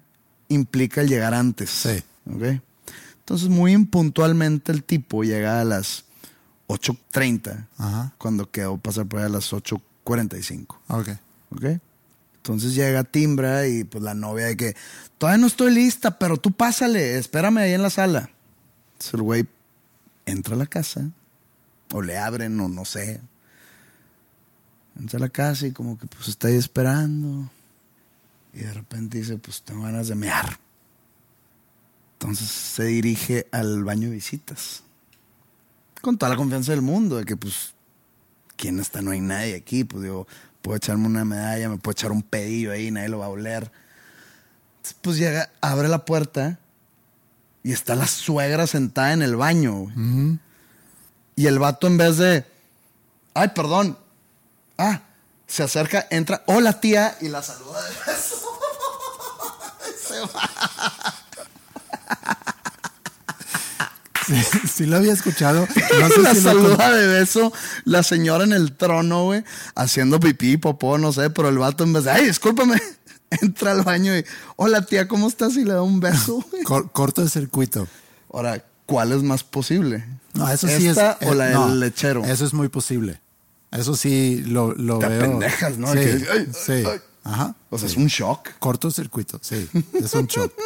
implica 0.47 1.01
el 1.01 1.07
llegar 1.09 1.33
antes? 1.33 1.69
Sí. 1.69 2.03
¿Ok? 2.33 2.61
Entonces, 3.19 3.49
muy 3.49 3.71
impuntualmente 3.73 4.71
el 4.71 4.83
tipo 4.83 5.23
llega 5.23 5.59
a 5.61 5.63
las 5.65 6.05
8.30, 6.67 7.67
Ajá, 7.77 8.13
cuando 8.17 8.49
quedó 8.49 8.77
pasar 8.77 9.05
por 9.05 9.19
ahí 9.19 9.25
a 9.25 9.29
las 9.29 9.51
8.45. 9.53 10.79
ok. 10.87 11.09
¿Ok? 11.55 11.65
Entonces 12.37 12.73
llega 12.73 13.03
Timbra 13.03 13.67
y 13.67 13.83
pues 13.83 14.03
la 14.03 14.13
novia 14.15 14.47
de 14.47 14.57
que, 14.57 14.75
todavía 15.19 15.37
no 15.39 15.45
estoy 15.47 15.71
lista, 15.73 16.17
pero 16.17 16.37
tú 16.37 16.51
pásale, 16.51 17.17
espérame 17.17 17.57
ahí 17.59 17.73
en 17.73 17.83
la 17.83 17.89
sala. 17.91 18.29
Entonces 18.93 19.13
el 19.13 19.21
güey 19.21 19.47
entra 20.25 20.55
a 20.55 20.57
la 20.57 20.65
casa, 20.65 21.07
o 21.93 22.01
le 22.01 22.17
abren, 22.17 22.59
o 22.59 22.67
no 22.67 22.83
sé. 22.85 23.21
Entra 24.99 25.17
a 25.17 25.21
la 25.21 25.29
casa 25.29 25.67
y 25.67 25.71
como 25.71 25.97
que 25.97 26.07
pues 26.07 26.27
está 26.27 26.47
ahí 26.47 26.55
esperando. 26.55 27.49
Y 28.53 28.59
de 28.59 28.73
repente 28.73 29.17
dice, 29.17 29.37
pues 29.37 29.61
tengo 29.61 29.83
ganas 29.83 30.07
de 30.07 30.15
mear. 30.15 30.59
Entonces 32.13 32.49
se 32.49 32.83
dirige 32.83 33.47
al 33.51 33.83
baño 33.83 34.09
de 34.09 34.15
visitas. 34.15 34.83
Con 36.01 36.17
toda 36.17 36.29
la 36.31 36.35
confianza 36.35 36.71
del 36.71 36.81
mundo, 36.81 37.17
de 37.17 37.25
que 37.25 37.35
pues, 37.35 37.73
¿quién 38.57 38.79
está? 38.79 39.01
No 39.01 39.11
hay 39.11 39.21
nadie 39.21 39.55
aquí. 39.55 39.83
Pues 39.83 40.03
digo, 40.03 40.27
puedo 40.61 40.77
echarme 40.77 41.07
una 41.07 41.25
medalla, 41.25 41.69
me 41.69 41.77
puedo 41.77 41.93
echar 41.93 42.11
un 42.11 42.21
pedillo 42.21 42.71
ahí, 42.71 42.91
nadie 42.91 43.09
lo 43.09 43.19
va 43.19 43.25
a 43.25 43.29
oler. 43.29 43.71
Entonces, 44.77 44.97
pues 45.01 45.17
llega, 45.17 45.49
abre 45.61 45.87
la 45.87 46.05
puerta 46.05 46.59
y 47.63 47.71
está 47.71 47.95
la 47.95 48.07
suegra 48.07 48.67
sentada 48.67 49.13
en 49.13 49.21
el 49.21 49.35
baño. 49.35 49.73
güey. 49.73 50.39
Y 51.35 51.45
el 51.47 51.59
vato 51.59 51.87
en 51.87 51.97
vez 51.97 52.17
de, 52.17 52.45
ay, 53.33 53.49
perdón, 53.55 53.97
ah, 54.81 55.01
se 55.47 55.63
acerca, 55.63 56.07
entra, 56.09 56.43
hola 56.47 56.79
tía, 56.79 57.17
y 57.21 57.27
la 57.27 57.41
saluda 57.43 57.81
de 57.83 57.89
beso. 58.11 58.35
Se 60.07 60.19
va. 60.21 60.49
Sí, 64.27 64.35
sí 64.67 64.85
lo 64.85 64.97
había 64.97 65.13
escuchado. 65.13 65.67
No 65.99 66.09
sé 66.15 66.21
la 66.21 66.33
si 66.35 66.41
lo 66.41 66.51
saluda 66.51 66.91
de 66.91 67.07
beso 67.07 67.51
la 67.85 68.03
señora 68.03 68.43
en 68.43 68.53
el 68.53 68.75
trono, 68.77 69.25
güey, 69.25 69.43
haciendo 69.75 70.19
pipí, 70.19 70.57
popó, 70.57 70.97
no 70.97 71.11
sé, 71.11 71.29
pero 71.31 71.49
el 71.49 71.57
vato 71.57 71.83
en 71.83 71.93
vez 71.93 72.03
de, 72.05 72.11
ay, 72.11 72.25
discúlpame, 72.27 72.79
entra 73.41 73.71
al 73.71 73.81
baño 73.83 74.15
y, 74.15 74.23
hola 74.57 74.85
tía, 74.85 75.07
¿cómo 75.07 75.27
estás? 75.27 75.55
Y 75.57 75.63
le 75.65 75.73
da 75.73 75.81
un 75.81 75.99
beso, 75.99 76.45
güey. 76.51 76.63
Cor- 76.63 76.91
corto 76.91 77.23
de 77.23 77.29
circuito. 77.29 77.87
Ahora, 78.31 78.63
¿cuál 78.85 79.11
es 79.11 79.23
más 79.23 79.43
posible? 79.43 80.05
No, 80.33 80.47
eso 80.49 80.67
sí 80.67 80.87
es. 80.87 80.97
¿Esta 80.97 81.17
o 81.21 81.33
eh, 81.33 81.35
la 81.35 81.45
del 81.45 81.53
no, 81.55 81.67
lechero? 81.75 82.23
Eso 82.23 82.45
es 82.45 82.53
muy 82.53 82.69
posible. 82.69 83.20
Eso 83.71 83.95
sí 83.95 84.43
lo, 84.45 84.73
lo 84.73 84.99
Te 84.99 85.07
veo. 85.07 85.21
pendejas, 85.21 85.77
¿no? 85.77 85.87
Sí, 85.93 85.99
Que, 85.99 86.27
ay, 86.31 86.47
sí. 86.53 86.71
ay. 86.87 86.99
Ajá. 87.23 87.55
O 87.69 87.77
sea, 87.77 87.87
sí. 87.87 87.93
es 87.95 87.97
un 88.01 88.07
shock. 88.07 88.49
cortocircuito, 88.59 89.39
sí. 89.41 89.69
Es 89.93 90.13
un 90.13 90.27
shock. 90.27 90.51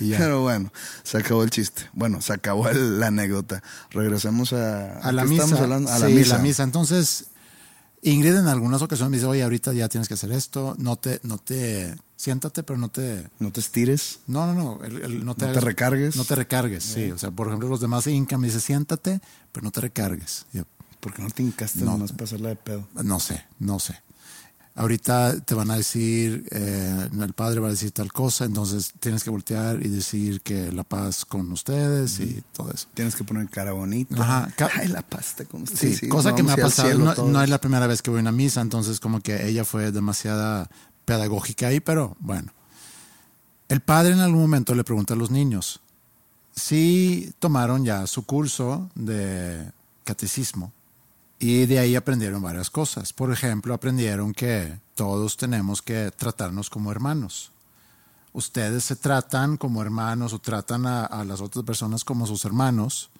Y 0.00 0.10
ya. 0.10 0.18
Pero 0.18 0.42
bueno, 0.42 0.72
se 1.02 1.18
acabó 1.18 1.42
el 1.42 1.50
chiste. 1.50 1.82
Bueno, 1.92 2.20
se 2.20 2.32
acabó 2.32 2.68
el- 2.68 3.00
la 3.00 3.08
anécdota. 3.08 3.64
Regresemos 3.90 4.52
a, 4.52 5.00
a 5.00 5.10
la 5.10 5.24
¿qué 5.24 5.28
misa. 5.30 5.42
estamos 5.42 5.60
hablando? 5.64 5.90
A 5.90 5.98
la 5.98 6.06
sí, 6.06 6.12
misa. 6.14 6.36
la 6.36 6.42
misa. 6.44 6.62
Entonces, 6.62 7.24
Ingrid 8.02 8.36
en 8.36 8.46
algunas 8.46 8.80
ocasiones 8.80 9.10
me 9.10 9.16
dice, 9.16 9.26
oye, 9.26 9.42
ahorita 9.42 9.72
ya 9.72 9.88
tienes 9.88 10.06
que 10.06 10.14
hacer 10.14 10.30
esto, 10.30 10.76
no 10.78 10.94
te, 10.94 11.18
no 11.24 11.38
te, 11.38 11.96
siéntate, 12.14 12.62
pero 12.62 12.78
no 12.78 12.90
te, 12.90 13.28
No 13.40 13.50
te 13.50 13.58
estires. 13.58 14.20
no, 14.28 14.46
no, 14.46 14.54
no, 14.54 14.84
el- 14.84 15.02
el- 15.02 15.24
no 15.24 15.34
te, 15.34 15.46
No 15.46 15.52
te 15.52 15.60
recargues. 15.62 16.14
No 16.14 16.24
te 16.24 16.36
recargues, 16.36 16.84
sí. 16.84 17.10
O 17.10 17.18
sea, 17.18 17.32
por 17.32 17.48
ejemplo, 17.48 17.68
los 17.68 17.80
demás 17.80 18.04
se 18.04 18.12
hincan, 18.12 18.40
me 18.40 18.46
dice, 18.46 18.60
siéntate, 18.60 19.20
pero 19.50 19.64
no 19.64 19.72
te 19.72 19.80
recargues. 19.80 20.46
Yo, 20.52 20.62
porque 21.00 21.22
no 21.22 21.30
te 21.30 21.42
hincaste 21.42 21.80
No. 21.84 21.92
nomás 21.92 22.12
para 22.12 22.24
hacerla 22.24 22.48
de 22.50 22.56
pedo? 22.56 22.86
No 23.02 23.20
sé, 23.20 23.44
no 23.58 23.78
sé. 23.78 24.00
Ahorita 24.74 25.40
te 25.40 25.54
van 25.56 25.72
a 25.72 25.76
decir, 25.76 26.46
eh, 26.52 27.08
el 27.20 27.32
padre 27.32 27.58
va 27.58 27.66
a 27.66 27.70
decir 27.72 27.90
tal 27.90 28.12
cosa, 28.12 28.44
entonces 28.44 28.92
tienes 29.00 29.24
que 29.24 29.30
voltear 29.30 29.84
y 29.84 29.88
decir 29.88 30.40
que 30.40 30.70
la 30.70 30.84
paz 30.84 31.24
con 31.24 31.50
ustedes 31.50 32.20
y 32.20 32.44
todo 32.52 32.70
eso. 32.70 32.86
Tienes 32.94 33.16
que 33.16 33.24
poner 33.24 33.48
cara 33.48 33.72
bonita. 33.72 34.14
Ajá, 34.22 34.52
ca- 34.56 34.70
Ay, 34.76 34.86
la 34.86 35.02
pasta 35.02 35.44
con 35.46 35.66
Sí, 35.66 36.08
cosa 36.08 36.32
que 36.36 36.44
me 36.44 36.52
ha 36.52 36.56
pasado, 36.56 36.96
no, 36.96 37.12
no 37.14 37.42
es 37.42 37.48
la 37.50 37.60
primera 37.60 37.88
vez 37.88 38.02
que 38.02 38.10
voy 38.10 38.18
a 38.18 38.22
una 38.22 38.30
misa, 38.30 38.60
entonces 38.60 39.00
como 39.00 39.20
que 39.20 39.48
ella 39.48 39.64
fue 39.64 39.90
demasiada 39.90 40.70
pedagógica 41.04 41.66
ahí, 41.68 41.80
pero 41.80 42.16
bueno. 42.20 42.52
El 43.68 43.80
padre 43.80 44.12
en 44.12 44.20
algún 44.20 44.40
momento 44.42 44.76
le 44.76 44.84
pregunta 44.84 45.14
a 45.14 45.16
los 45.16 45.30
niños 45.32 45.80
si 46.54 47.32
tomaron 47.40 47.84
ya 47.84 48.06
su 48.06 48.24
curso 48.24 48.88
de 48.94 49.72
catecismo 50.04 50.72
y 51.38 51.66
de 51.66 51.78
ahí 51.78 51.94
aprendieron 51.94 52.42
varias 52.42 52.70
cosas. 52.70 53.12
Por 53.12 53.32
ejemplo, 53.32 53.74
aprendieron 53.74 54.32
que 54.32 54.78
todos 54.94 55.36
tenemos 55.36 55.82
que 55.82 56.10
tratarnos 56.10 56.68
como 56.70 56.90
hermanos. 56.90 57.52
Ustedes 58.32 58.84
se 58.84 58.96
tratan 58.96 59.56
como 59.56 59.80
hermanos 59.82 60.32
o 60.32 60.38
tratan 60.38 60.86
a, 60.86 61.04
a 61.04 61.24
las 61.24 61.40
otras 61.40 61.64
personas 61.64 62.04
como 62.04 62.26
sus 62.26 62.44
hermanos. 62.44 63.10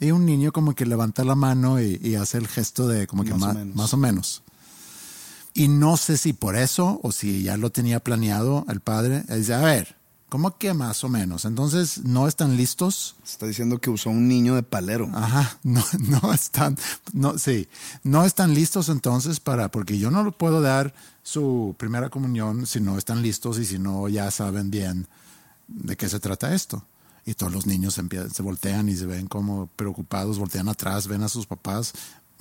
Y 0.00 0.10
un 0.10 0.24
niño 0.26 0.52
como 0.52 0.74
que 0.74 0.86
levanta 0.86 1.22
la 1.24 1.34
mano 1.34 1.80
y, 1.80 2.00
y 2.02 2.14
hace 2.16 2.38
el 2.38 2.48
gesto 2.48 2.88
de 2.88 3.06
como 3.06 3.24
que 3.24 3.34
Más 3.34 3.50
o 3.50 3.54
menos. 3.58 3.76
más 3.76 3.94
o 3.94 3.96
menos. 3.96 4.42
Y 5.54 5.68
no 5.68 5.96
sé 5.96 6.16
si 6.16 6.32
por 6.32 6.56
eso 6.56 6.98
o 7.02 7.12
si 7.12 7.42
ya 7.42 7.56
lo 7.56 7.70
tenía 7.70 8.00
planeado 8.00 8.64
el 8.68 8.80
padre. 8.80 9.22
Dice, 9.28 9.54
a 9.54 9.60
ver, 9.60 9.96
¿cómo 10.32 10.56
que 10.56 10.72
más 10.72 11.04
o 11.04 11.10
menos? 11.10 11.44
Entonces, 11.44 12.04
¿no 12.04 12.26
están 12.26 12.56
listos? 12.56 13.16
Está 13.22 13.44
diciendo 13.44 13.82
que 13.82 13.90
usó 13.90 14.08
un 14.08 14.28
niño 14.28 14.54
de 14.54 14.62
palero. 14.62 15.10
Ajá, 15.12 15.58
no, 15.62 15.84
no 16.22 16.32
están, 16.32 16.78
no, 17.12 17.36
sí, 17.36 17.68
no 18.02 18.24
están 18.24 18.54
listos 18.54 18.88
entonces 18.88 19.40
para, 19.40 19.70
porque 19.70 19.98
yo 19.98 20.10
no 20.10 20.24
le 20.24 20.32
puedo 20.32 20.62
dar 20.62 20.94
su 21.22 21.76
primera 21.78 22.08
comunión 22.08 22.64
si 22.66 22.80
no 22.80 22.96
están 22.96 23.20
listos 23.20 23.58
y 23.58 23.66
si 23.66 23.78
no 23.78 24.08
ya 24.08 24.30
saben 24.30 24.70
bien 24.70 25.06
de 25.68 25.98
qué 25.98 26.08
se 26.08 26.18
trata 26.18 26.54
esto. 26.54 26.82
Y 27.26 27.34
todos 27.34 27.52
los 27.52 27.66
niños 27.66 27.92
se, 27.92 28.02
se 28.30 28.42
voltean 28.42 28.88
y 28.88 28.96
se 28.96 29.04
ven 29.04 29.26
como 29.26 29.66
preocupados, 29.76 30.38
voltean 30.38 30.70
atrás, 30.70 31.08
ven 31.08 31.22
a 31.24 31.28
sus 31.28 31.44
papás, 31.44 31.92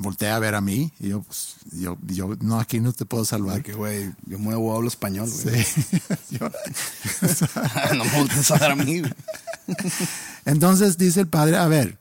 voltea 0.01 0.35
a 0.35 0.39
ver 0.39 0.55
a 0.55 0.61
mí 0.61 0.91
y 0.99 1.09
yo, 1.09 1.21
pues, 1.21 1.55
yo, 1.71 1.97
yo, 2.07 2.35
no, 2.41 2.59
aquí 2.59 2.79
no 2.79 2.91
te 2.93 3.05
puedo 3.05 3.23
salvar. 3.25 3.63
Que, 3.63 3.73
güey, 3.73 4.11
yo 4.25 4.37
muevo 4.39 4.75
hablo 4.75 4.87
español, 4.87 5.29
güey. 5.43 5.63
Sí. 5.63 5.81
Yo- 6.31 6.49
no 7.95 8.05
me 8.05 8.11
voltees 8.17 8.51
a 8.51 8.57
ver 8.57 8.71
a 8.71 8.75
mí. 8.75 9.01
Entonces 10.45 10.97
dice 10.97 11.21
el 11.21 11.27
padre, 11.27 11.57
a 11.57 11.67
ver, 11.67 11.97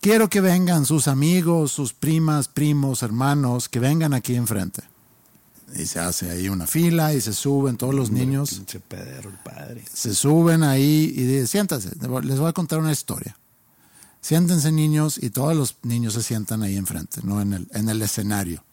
quiero 0.00 0.28
que 0.28 0.40
vengan 0.40 0.84
sus 0.86 1.08
amigos, 1.08 1.72
sus 1.72 1.92
primas, 1.92 2.48
primos, 2.48 3.02
hermanos, 3.02 3.68
que 3.68 3.78
vengan 3.80 4.14
aquí 4.14 4.34
enfrente. 4.34 4.82
Y 5.76 5.86
se 5.86 5.98
hace 5.98 6.30
ahí 6.30 6.48
una 6.48 6.66
fila 6.66 7.14
y 7.14 7.20
se 7.20 7.32
suben 7.32 7.76
todos 7.76 7.94
los 7.94 8.10
niños, 8.10 8.62
el 8.72 8.80
padre. 9.42 9.82
se 9.92 10.14
suben 10.14 10.62
ahí 10.62 11.12
y 11.16 11.22
dice, 11.24 11.46
siéntense, 11.48 11.90
les 12.22 12.38
voy 12.38 12.48
a 12.48 12.52
contar 12.52 12.78
una 12.78 12.92
historia. 12.92 13.36
Siéntense 14.24 14.72
niños 14.72 15.18
y 15.22 15.28
todos 15.28 15.54
los 15.54 15.76
niños 15.82 16.14
se 16.14 16.22
sientan 16.22 16.62
ahí 16.62 16.78
enfrente, 16.78 17.20
no 17.22 17.42
en 17.42 17.52
el, 17.52 17.68
en 17.74 17.90
el 17.90 18.00
escenario 18.00 18.64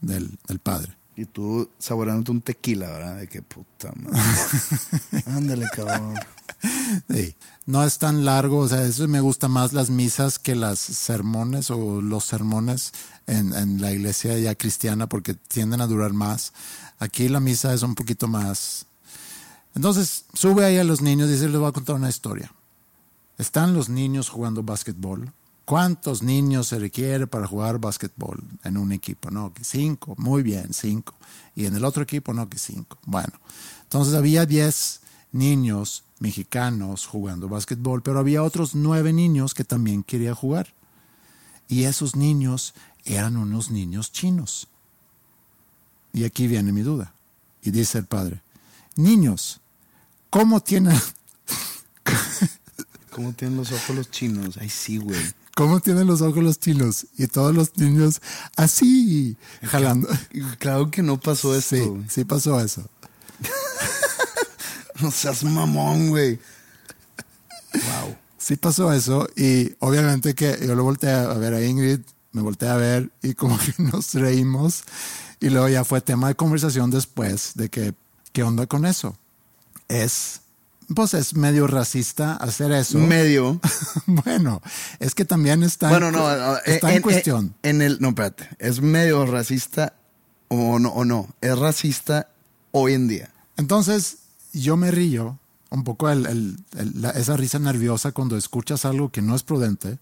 del, 0.00 0.38
del 0.48 0.58
padre. 0.58 0.96
Y 1.16 1.26
tú 1.26 1.68
saboreándote 1.78 2.30
un 2.30 2.40
tequila, 2.40 2.88
¿verdad? 2.88 3.16
De 3.18 3.28
que 3.28 3.42
puta 3.42 3.92
madre. 3.94 4.18
Ándale, 5.26 5.66
cabrón. 5.76 6.14
Sí, 7.10 7.34
no 7.66 7.84
es 7.84 7.98
tan 7.98 8.24
largo, 8.24 8.60
o 8.60 8.68
sea, 8.68 8.86
eso 8.86 9.06
me 9.06 9.20
gusta 9.20 9.48
más 9.48 9.74
las 9.74 9.90
misas 9.90 10.38
que 10.38 10.54
las 10.54 10.78
sermones 10.78 11.70
o 11.70 12.00
los 12.00 12.24
sermones 12.24 12.94
en, 13.26 13.52
en 13.52 13.82
la 13.82 13.92
iglesia 13.92 14.38
ya 14.38 14.54
cristiana 14.54 15.10
porque 15.10 15.34
tienden 15.34 15.82
a 15.82 15.86
durar 15.86 16.14
más. 16.14 16.54
Aquí 16.98 17.28
la 17.28 17.40
misa 17.40 17.74
es 17.74 17.82
un 17.82 17.94
poquito 17.94 18.28
más. 18.28 18.86
Entonces, 19.74 20.24
sube 20.32 20.64
ahí 20.64 20.78
a 20.78 20.84
los 20.84 21.02
niños 21.02 21.28
y 21.28 21.32
dice, 21.32 21.50
les 21.50 21.60
voy 21.60 21.68
a 21.68 21.72
contar 21.72 21.96
una 21.96 22.08
historia. 22.08 22.50
Están 23.38 23.74
los 23.74 23.88
niños 23.88 24.28
jugando 24.28 24.62
básquetbol. 24.62 25.32
¿Cuántos 25.64 26.22
niños 26.22 26.68
se 26.68 26.78
requiere 26.78 27.26
para 27.26 27.46
jugar 27.46 27.78
básquetbol 27.78 28.42
en 28.62 28.76
un 28.76 28.92
equipo? 28.92 29.30
No, 29.30 29.52
que 29.52 29.64
cinco. 29.64 30.14
Muy 30.16 30.42
bien, 30.42 30.72
cinco. 30.72 31.14
Y 31.54 31.66
en 31.66 31.74
el 31.74 31.84
otro 31.84 32.02
equipo, 32.02 32.32
no, 32.32 32.48
que 32.48 32.58
cinco. 32.58 32.98
Bueno, 33.04 33.32
entonces 33.82 34.14
había 34.14 34.46
diez 34.46 35.00
niños 35.32 36.04
mexicanos 36.18 37.06
jugando 37.06 37.48
básquetbol, 37.48 38.02
pero 38.02 38.18
había 38.18 38.42
otros 38.42 38.74
nueve 38.74 39.12
niños 39.12 39.54
que 39.54 39.64
también 39.64 40.02
querían 40.02 40.34
jugar. 40.34 40.72
Y 41.68 41.84
esos 41.84 42.14
niños 42.14 42.74
eran 43.04 43.36
unos 43.36 43.70
niños 43.70 44.12
chinos. 44.12 44.68
Y 46.12 46.24
aquí 46.24 46.46
viene 46.46 46.72
mi 46.72 46.82
duda. 46.82 47.12
Y 47.62 47.70
dice 47.70 47.98
el 47.98 48.06
padre, 48.06 48.40
niños, 48.94 49.60
¿cómo 50.30 50.60
tienen, 50.60 50.98
¿Cómo 53.16 53.32
tienen 53.32 53.56
los 53.56 53.72
ojos 53.72 53.96
los 53.96 54.10
chinos? 54.10 54.58
Ay, 54.60 54.68
sí, 54.68 54.98
güey. 54.98 55.18
cómo 55.54 55.80
tienen 55.80 56.06
los 56.06 56.20
ojos 56.20 56.44
los 56.44 56.60
chinos? 56.60 57.06
Y 57.16 57.26
todos 57.28 57.54
los 57.54 57.74
niños 57.78 58.20
así, 58.56 59.38
jalando. 59.62 60.06
Claro 60.58 60.90
que 60.90 61.02
no 61.02 61.18
pasó 61.18 61.56
esto. 61.56 61.76
Sí, 61.76 62.04
sí 62.10 62.24
pasó 62.24 62.60
eso. 62.60 62.86
No 65.00 65.10
seas 65.10 65.44
mamón, 65.44 66.10
güey. 66.10 66.38
Wow. 67.72 68.16
Sí 68.38 68.56
pasó 68.56 68.92
eso 68.92 69.26
y 69.34 69.74
obviamente 69.78 70.34
que 70.34 70.58
yo 70.66 70.74
lo 70.74 70.84
volteé 70.84 71.10
a 71.10 71.34
ver 71.34 71.54
a 71.54 71.64
Ingrid, 71.64 72.00
me 72.32 72.42
volteé 72.42 72.68
a 72.68 72.76
ver 72.76 73.10
y 73.22 73.32
como 73.32 73.58
que 73.58 73.74
nos 73.82 74.12
reímos 74.12 74.84
y 75.40 75.48
luego 75.48 75.68
ya 75.68 75.84
fue 75.84 76.02
tema 76.02 76.28
de 76.28 76.34
conversación 76.34 76.90
después 76.90 77.52
de 77.54 77.70
que, 77.70 77.94
¿qué 78.32 78.42
onda 78.42 78.66
con 78.66 78.84
eso? 78.84 79.16
Es, 79.88 80.40
pues 80.94 81.14
es 81.14 81.34
medio 81.34 81.66
racista 81.66 82.34
hacer 82.34 82.72
eso. 82.72 82.98
Medio. 82.98 83.60
bueno, 84.06 84.62
es 85.00 85.14
que 85.14 85.24
también 85.24 85.62
está, 85.62 85.88
Bueno, 85.90 86.08
en, 86.08 86.12
no, 86.14 86.36
no, 86.36 86.56
está 86.64 86.90
en, 86.90 86.96
en 86.96 87.02
cuestión. 87.02 87.54
En, 87.62 87.82
el, 87.82 87.98
no, 88.00 88.08
espérate. 88.10 88.48
Es 88.58 88.80
medio 88.80 89.26
racista 89.26 89.94
o 90.48 90.78
no, 90.78 90.90
o 90.90 91.04
no. 91.04 91.28
Es 91.40 91.58
racista 91.58 92.28
hoy 92.72 92.94
en 92.94 93.08
día. 93.08 93.30
Entonces, 93.56 94.18
yo 94.52 94.76
me 94.76 94.90
río 94.90 95.38
un 95.70 95.82
poco 95.82 96.08
el- 96.08 96.26
el- 96.26 96.56
el- 96.76 97.02
la- 97.02 97.10
esa 97.10 97.36
risa 97.36 97.58
nerviosa 97.58 98.12
cuando 98.12 98.36
escuchas 98.36 98.84
algo 98.84 99.10
que 99.10 99.22
no 99.22 99.34
es 99.34 99.42
prudente. 99.42 99.98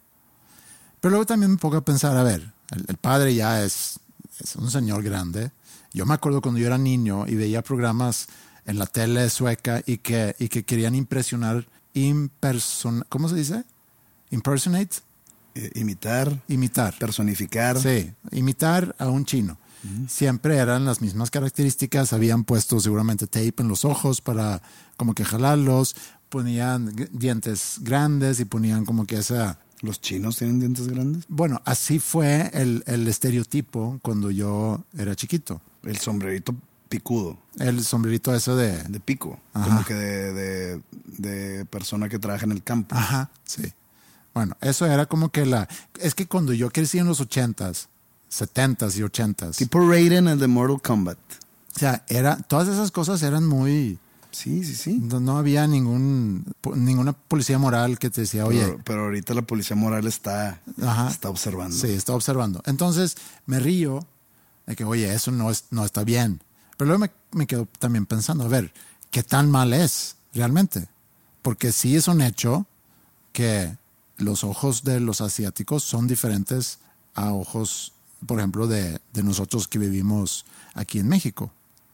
Pero 1.00 1.10
luego 1.10 1.26
también 1.26 1.52
me 1.52 1.56
pongo 1.58 1.76
a 1.78 1.84
pensar, 1.84 2.16
a 2.16 2.22
ver, 2.22 2.52
el, 2.70 2.84
el 2.88 2.96
padre 2.96 3.34
ya 3.34 3.62
es, 3.64 3.98
es 4.40 4.56
un 4.56 4.70
señor 4.70 5.02
grande. 5.02 5.50
Yo 5.92 6.04
me 6.06 6.14
acuerdo 6.14 6.40
cuando 6.42 6.60
yo 6.60 6.66
era 6.66 6.76
niño 6.78 7.26
y 7.26 7.34
veía 7.36 7.62
programas 7.62 8.26
en 8.66 8.78
la 8.78 8.86
tele 8.86 9.28
sueca 9.30 9.82
y 9.86 9.98
que, 9.98 10.34
y 10.38 10.48
que 10.48 10.64
querían 10.64 10.94
impresionar, 10.94 11.66
imperson, 11.94 13.04
¿cómo 13.08 13.28
se 13.28 13.36
dice? 13.36 13.64
Impersonate, 14.30 14.96
Eh, 15.56 15.70
imitar, 15.76 16.42
imitar. 16.48 16.94
personificar. 16.98 17.78
Sí, 17.80 18.10
imitar 18.32 18.94
a 18.98 19.08
un 19.08 19.24
chino. 19.24 19.56
Siempre 20.08 20.56
eran 20.56 20.86
las 20.86 21.02
mismas 21.02 21.30
características, 21.30 22.14
habían 22.14 22.44
puesto 22.44 22.80
seguramente 22.80 23.26
tape 23.26 23.54
en 23.58 23.68
los 23.68 23.84
ojos 23.84 24.22
para 24.22 24.62
como 24.96 25.14
que 25.14 25.26
jalarlos, 25.26 25.94
ponían 26.30 26.90
dientes 27.12 27.76
grandes 27.82 28.40
y 28.40 28.46
ponían 28.46 28.84
como 28.86 29.06
que 29.06 29.16
esa... 29.18 29.58
Los 29.82 30.00
chinos 30.00 30.38
tienen 30.38 30.58
dientes 30.58 30.88
grandes. 30.88 31.24
Bueno, 31.28 31.60
así 31.66 31.98
fue 31.98 32.50
el, 32.54 32.82
el 32.86 33.06
estereotipo 33.06 33.98
cuando 34.02 34.30
yo 34.30 34.82
era 34.96 35.14
chiquito. 35.14 35.60
El 35.82 35.98
sombrerito 35.98 36.54
picudo, 36.98 37.36
El 37.58 37.84
sombrerito 37.84 38.34
ese 38.34 38.52
de... 38.52 38.82
de 38.84 39.00
pico. 39.00 39.38
Ajá. 39.52 39.66
Como 39.66 39.84
que 39.84 39.94
de, 39.94 40.32
de- 40.32 40.82
de 41.18 41.64
persona 41.66 42.08
que 42.08 42.18
trabaja 42.18 42.44
en 42.44 42.52
el 42.52 42.62
campo. 42.62 42.94
Ajá, 42.94 43.30
sí. 43.44 43.62
Bueno, 44.34 44.56
eso 44.60 44.86
era 44.86 45.06
como 45.06 45.28
que 45.30 45.44
la... 45.46 45.68
Es 46.00 46.14
que 46.14 46.26
cuando 46.26 46.52
yo 46.52 46.70
crecí 46.70 46.98
en 46.98 47.06
los 47.06 47.20
ochentas, 47.20 47.88
setentas 48.28 48.96
y 48.96 49.02
ochentas, 49.02 49.56
Tipo 49.56 49.78
Raiden, 49.88 50.28
el 50.28 50.38
de 50.38 50.46
Mortal 50.48 50.80
Kombat. 50.82 51.18
o 51.76 51.78
sea, 51.78 52.04
era, 52.08 52.36
todas 52.36 52.68
esas 52.68 52.90
cosas 52.90 53.22
eran 53.22 53.46
muy... 53.46 53.98
Sí, 54.32 54.64
sí, 54.64 54.74
sí. 54.74 54.98
No, 55.00 55.20
no 55.20 55.38
había 55.38 55.66
ningún 55.68 56.44
ninguna 56.74 57.12
policía 57.12 57.56
moral 57.58 58.00
que 58.00 58.10
te 58.10 58.22
decía, 58.22 58.44
oye, 58.44 58.62
Pero, 58.64 58.80
pero 58.84 59.04
ahorita 59.04 59.32
la 59.34 59.42
policía 59.42 59.76
moral 59.76 60.08
está, 60.08 60.60
Ajá. 60.82 61.08
está 61.08 61.28
observando. 61.30 61.76
sí, 61.76 61.88
está 61.92 62.12
observando. 62.14 62.60
Entonces 62.66 63.16
me 63.46 63.60
río 63.60 64.04
de 64.66 64.74
que, 64.74 64.82
oye, 64.84 65.14
eso 65.14 65.30
no, 65.30 65.50
es, 65.52 65.66
no 65.70 65.84
está 65.84 66.02
bien. 66.02 66.40
Pero 66.76 66.88
luego 66.88 67.00
me, 67.00 67.10
me 67.38 67.46
quedo 67.46 67.66
también 67.78 68.06
pensando, 68.06 68.44
a 68.44 68.48
ver, 68.48 68.72
¿qué 69.10 69.22
tan 69.22 69.50
mal 69.50 69.72
es 69.72 70.16
realmente? 70.32 70.88
Porque 71.42 71.72
sí 71.72 71.96
es 71.96 72.08
un 72.08 72.20
hecho 72.20 72.66
que 73.32 73.76
los 74.16 74.44
ojos 74.44 74.84
de 74.84 75.00
los 75.00 75.20
asiáticos 75.20 75.82
son 75.84 76.06
diferentes 76.06 76.78
a 77.14 77.32
ojos, 77.32 77.92
por 78.26 78.38
ejemplo, 78.38 78.66
de, 78.66 79.00
de 79.12 79.22
nosotros 79.22 79.68
que 79.68 79.78
vivimos 79.78 80.46
aquí 80.74 80.98
en 80.98 81.08
México. 81.08 81.52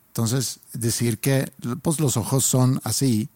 Entonces, 0.09 0.61
decir 0.72 1.18
que 1.18 1.53
pues, 1.83 2.01
los 2.01 2.16
ojos 2.16 2.45
son 2.45 2.81
así, 2.85 3.28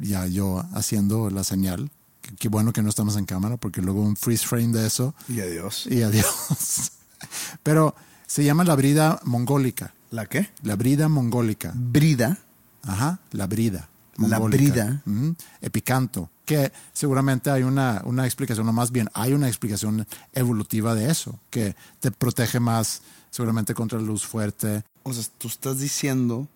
ya 0.00 0.26
yo 0.26 0.64
haciendo 0.74 1.30
la 1.30 1.44
señal, 1.44 1.90
que- 2.20 2.34
qué 2.36 2.48
bueno 2.48 2.72
que 2.72 2.82
no 2.82 2.88
estamos 2.90 3.16
en 3.16 3.24
cámara, 3.26 3.56
porque 3.56 3.80
luego 3.80 4.02
un 4.02 4.16
freeze 4.16 4.46
frame 4.46 4.68
de 4.68 4.86
eso 4.86 5.14
Y 5.28 5.40
adiós. 5.40 5.86
y 5.86 6.02
adiós. 6.02 6.26
Pero 7.62 7.94
se 8.26 8.44
llama 8.44 8.64
la 8.64 8.76
brida 8.76 9.20
mongólica. 9.24 9.94
¿La 10.10 10.26
qué? 10.26 10.48
La 10.62 10.76
brida 10.76 11.08
mongólica. 11.08 11.72
Brida. 11.74 12.38
Ajá, 12.82 13.20
la 13.32 13.46
brida. 13.46 13.88
La 14.16 14.38
mongólica. 14.38 14.84
brida. 14.84 15.02
Ujú. 15.06 15.34
Epicanto. 15.60 16.30
Que 16.44 16.72
seguramente 16.92 17.50
hay 17.50 17.62
una, 17.62 18.00
una 18.04 18.24
explicación, 18.24 18.66
o 18.68 18.72
más 18.72 18.90
bien 18.90 19.10
hay 19.12 19.32
una 19.34 19.48
explicación 19.48 20.06
evolutiva 20.32 20.94
de 20.94 21.10
eso, 21.10 21.38
que 21.50 21.76
te 22.00 22.10
protege 22.10 22.58
más 22.58 23.02
seguramente 23.30 23.74
contra 23.74 23.98
la 24.00 24.06
luz 24.06 24.24
fuerte. 24.26 24.82
O 25.02 25.12
sea, 25.12 25.24
tú 25.36 25.48
estás 25.48 25.78
diciendo 25.78 26.48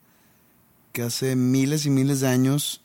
que 0.92 1.02
hace 1.02 1.36
miles 1.36 1.84
y 1.86 1.90
miles 1.90 2.20
de 2.20 2.28
años 2.28 2.80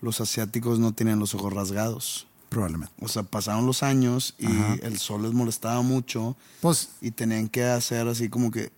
los 0.00 0.20
asiáticos 0.20 0.78
no 0.78 0.92
tenían 0.92 1.18
los 1.18 1.34
ojos 1.34 1.52
rasgados. 1.52 2.26
Probablemente. 2.48 2.94
O 3.00 3.08
sea, 3.08 3.22
pasaron 3.22 3.66
los 3.66 3.82
años 3.82 4.34
y 4.38 4.46
Ajá. 4.46 4.74
el 4.82 4.98
sol 4.98 5.22
les 5.24 5.32
molestaba 5.32 5.82
mucho 5.82 6.36
Pues, 6.60 6.90
y 7.00 7.10
tenían 7.10 7.48
que 7.48 7.64
hacer 7.64 8.06
así 8.08 8.28
como 8.30 8.50
que, 8.50 8.70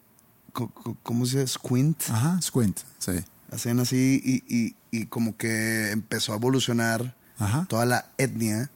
¿cómo 0.52 1.26
se 1.26 1.40
dice? 1.40 1.54
Squint. 1.54 2.02
ajá, 2.10 2.40
squint, 2.42 2.78
sí. 2.98 3.12
Hacían 3.52 3.80
así 3.80 4.20
y, 4.24 4.54
y- 4.54 4.74
y 4.90 5.06
como 5.06 5.36
que 5.36 5.90
empezó 5.90 6.32
a 6.32 6.36
evolucionar 6.36 7.14
Ajá. 7.38 7.66
toda 7.68 7.86
la 7.86 8.06
etnia 8.18 8.70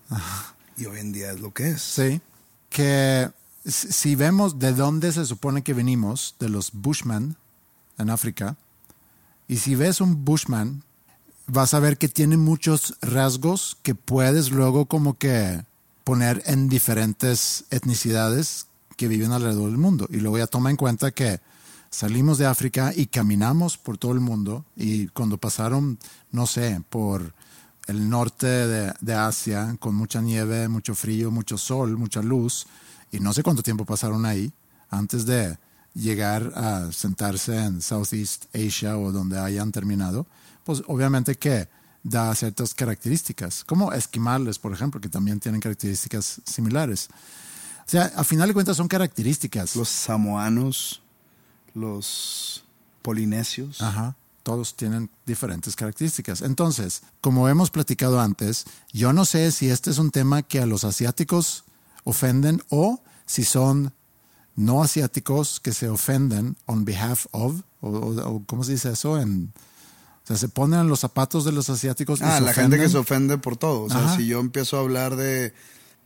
y 0.76 0.86
hoy 0.86 1.00
en 1.00 1.12
día 1.12 1.32
es 1.32 1.40
lo 1.40 1.52
que 1.52 1.70
es. 1.70 1.82
Sí. 1.82 2.20
Que 2.70 3.30
si 3.64 3.92
si 3.92 4.14
vemos 4.14 4.58
de 4.58 4.72
dónde 4.72 5.12
se 5.12 5.24
supone 5.26 5.62
que 5.62 5.74
venimos, 5.74 6.34
de 6.40 6.48
los 6.48 6.72
Bushmen 6.72 7.36
en 7.98 8.10
África, 8.10 8.56
y 9.48 9.58
si 9.58 9.74
ves 9.74 10.00
un 10.00 10.24
Bushman, 10.24 10.82
vas 11.46 11.74
a 11.74 11.78
ver 11.80 11.98
que 11.98 12.08
tiene 12.08 12.36
muchos 12.38 12.96
rasgos 13.02 13.76
que 13.82 13.94
puedes 13.94 14.50
luego 14.50 14.86
como 14.86 15.18
que 15.18 15.64
poner 16.04 16.42
en 16.46 16.68
diferentes 16.68 17.64
etnicidades 17.70 18.66
que 18.96 19.08
viven 19.08 19.32
alrededor 19.32 19.68
del 19.70 19.78
mundo. 19.78 20.06
Y 20.10 20.16
luego 20.16 20.38
ya 20.38 20.46
toma 20.46 20.70
en 20.70 20.76
cuenta 20.76 21.10
que 21.10 21.40
salimos 21.92 22.38
de 22.38 22.46
África 22.46 22.92
y 22.96 23.06
caminamos 23.06 23.76
por 23.76 23.98
todo 23.98 24.12
el 24.12 24.20
mundo 24.20 24.64
y 24.74 25.08
cuando 25.08 25.36
pasaron, 25.36 25.98
no 26.32 26.46
sé, 26.46 26.82
por 26.88 27.34
el 27.86 28.08
norte 28.08 28.46
de, 28.46 29.14
Asia 29.14 29.76
con 29.78 29.94
mucha 29.94 30.20
nieve, 30.22 30.68
mucho 30.68 30.94
frío, 30.94 31.30
mucho 31.30 31.58
sol, 31.58 31.96
mucha 31.98 32.22
luz, 32.22 32.66
y 33.12 33.20
no 33.20 33.32
sé 33.34 33.42
cuánto 33.42 33.62
tiempo 33.62 33.84
pasaron 33.84 34.24
ahí 34.24 34.50
antes 34.88 35.26
de 35.26 35.58
llegar 35.94 36.52
a 36.56 36.90
sentarse 36.92 37.56
en 37.56 37.82
Southeast 37.82 38.46
Asia 38.54 38.96
o 38.96 39.12
donde 39.12 39.38
hayan 39.38 39.70
terminado, 39.70 40.26
pues 40.64 40.82
obviamente 40.86 41.34
que 41.34 41.68
da 42.02 42.34
ciertas 42.34 42.72
características, 42.72 43.64
como 43.64 43.92
esquimales, 43.92 44.58
por 44.58 44.72
ejemplo, 44.72 45.00
que 45.00 45.10
también 45.10 45.40
tienen 45.40 45.60
características 45.60 46.40
similares. 46.46 47.08
O 47.80 47.90
sea, 47.92 48.12
a 48.16 48.24
final 48.24 48.48
de 48.48 48.54
cuentas 48.54 48.76
son 48.76 48.88
características. 48.88 49.76
Los 49.76 49.88
samoanos, 49.88 51.01
los 51.74 52.64
polinesios. 53.02 53.80
Ajá. 53.82 54.16
Todos 54.42 54.74
tienen 54.76 55.08
diferentes 55.24 55.76
características. 55.76 56.42
Entonces, 56.42 57.02
como 57.20 57.48
hemos 57.48 57.70
platicado 57.70 58.20
antes, 58.20 58.64
yo 58.92 59.12
no 59.12 59.24
sé 59.24 59.52
si 59.52 59.70
este 59.70 59.90
es 59.90 59.98
un 59.98 60.10
tema 60.10 60.42
que 60.42 60.60
a 60.60 60.66
los 60.66 60.82
asiáticos 60.84 61.64
ofenden 62.04 62.62
o 62.68 63.00
si 63.24 63.44
son 63.44 63.92
no 64.56 64.82
asiáticos 64.82 65.60
que 65.60 65.72
se 65.72 65.88
ofenden 65.88 66.56
on 66.66 66.84
behalf 66.84 67.26
of, 67.30 67.62
o, 67.80 67.88
o- 67.88 68.28
o 68.34 68.42
¿cómo 68.46 68.64
se 68.64 68.72
dice 68.72 68.90
eso? 68.90 69.18
En, 69.20 69.52
o 70.24 70.26
sea, 70.26 70.36
se 70.36 70.48
ponen 70.48 70.80
en 70.80 70.88
los 70.88 71.00
zapatos 71.00 71.44
de 71.44 71.52
los 71.52 71.70
asiáticos. 71.70 72.20
y 72.20 72.24
Ah, 72.24 72.38
se 72.38 72.44
la 72.44 72.52
gente 72.52 72.76
que 72.78 72.88
se 72.88 72.98
ofende 72.98 73.38
por 73.38 73.56
todo. 73.56 73.82
O 73.84 73.88
sea, 73.90 74.04
Ajá. 74.04 74.16
si 74.16 74.26
yo 74.26 74.40
empiezo 74.40 74.76
a 74.76 74.80
hablar 74.80 75.14
de, 75.16 75.54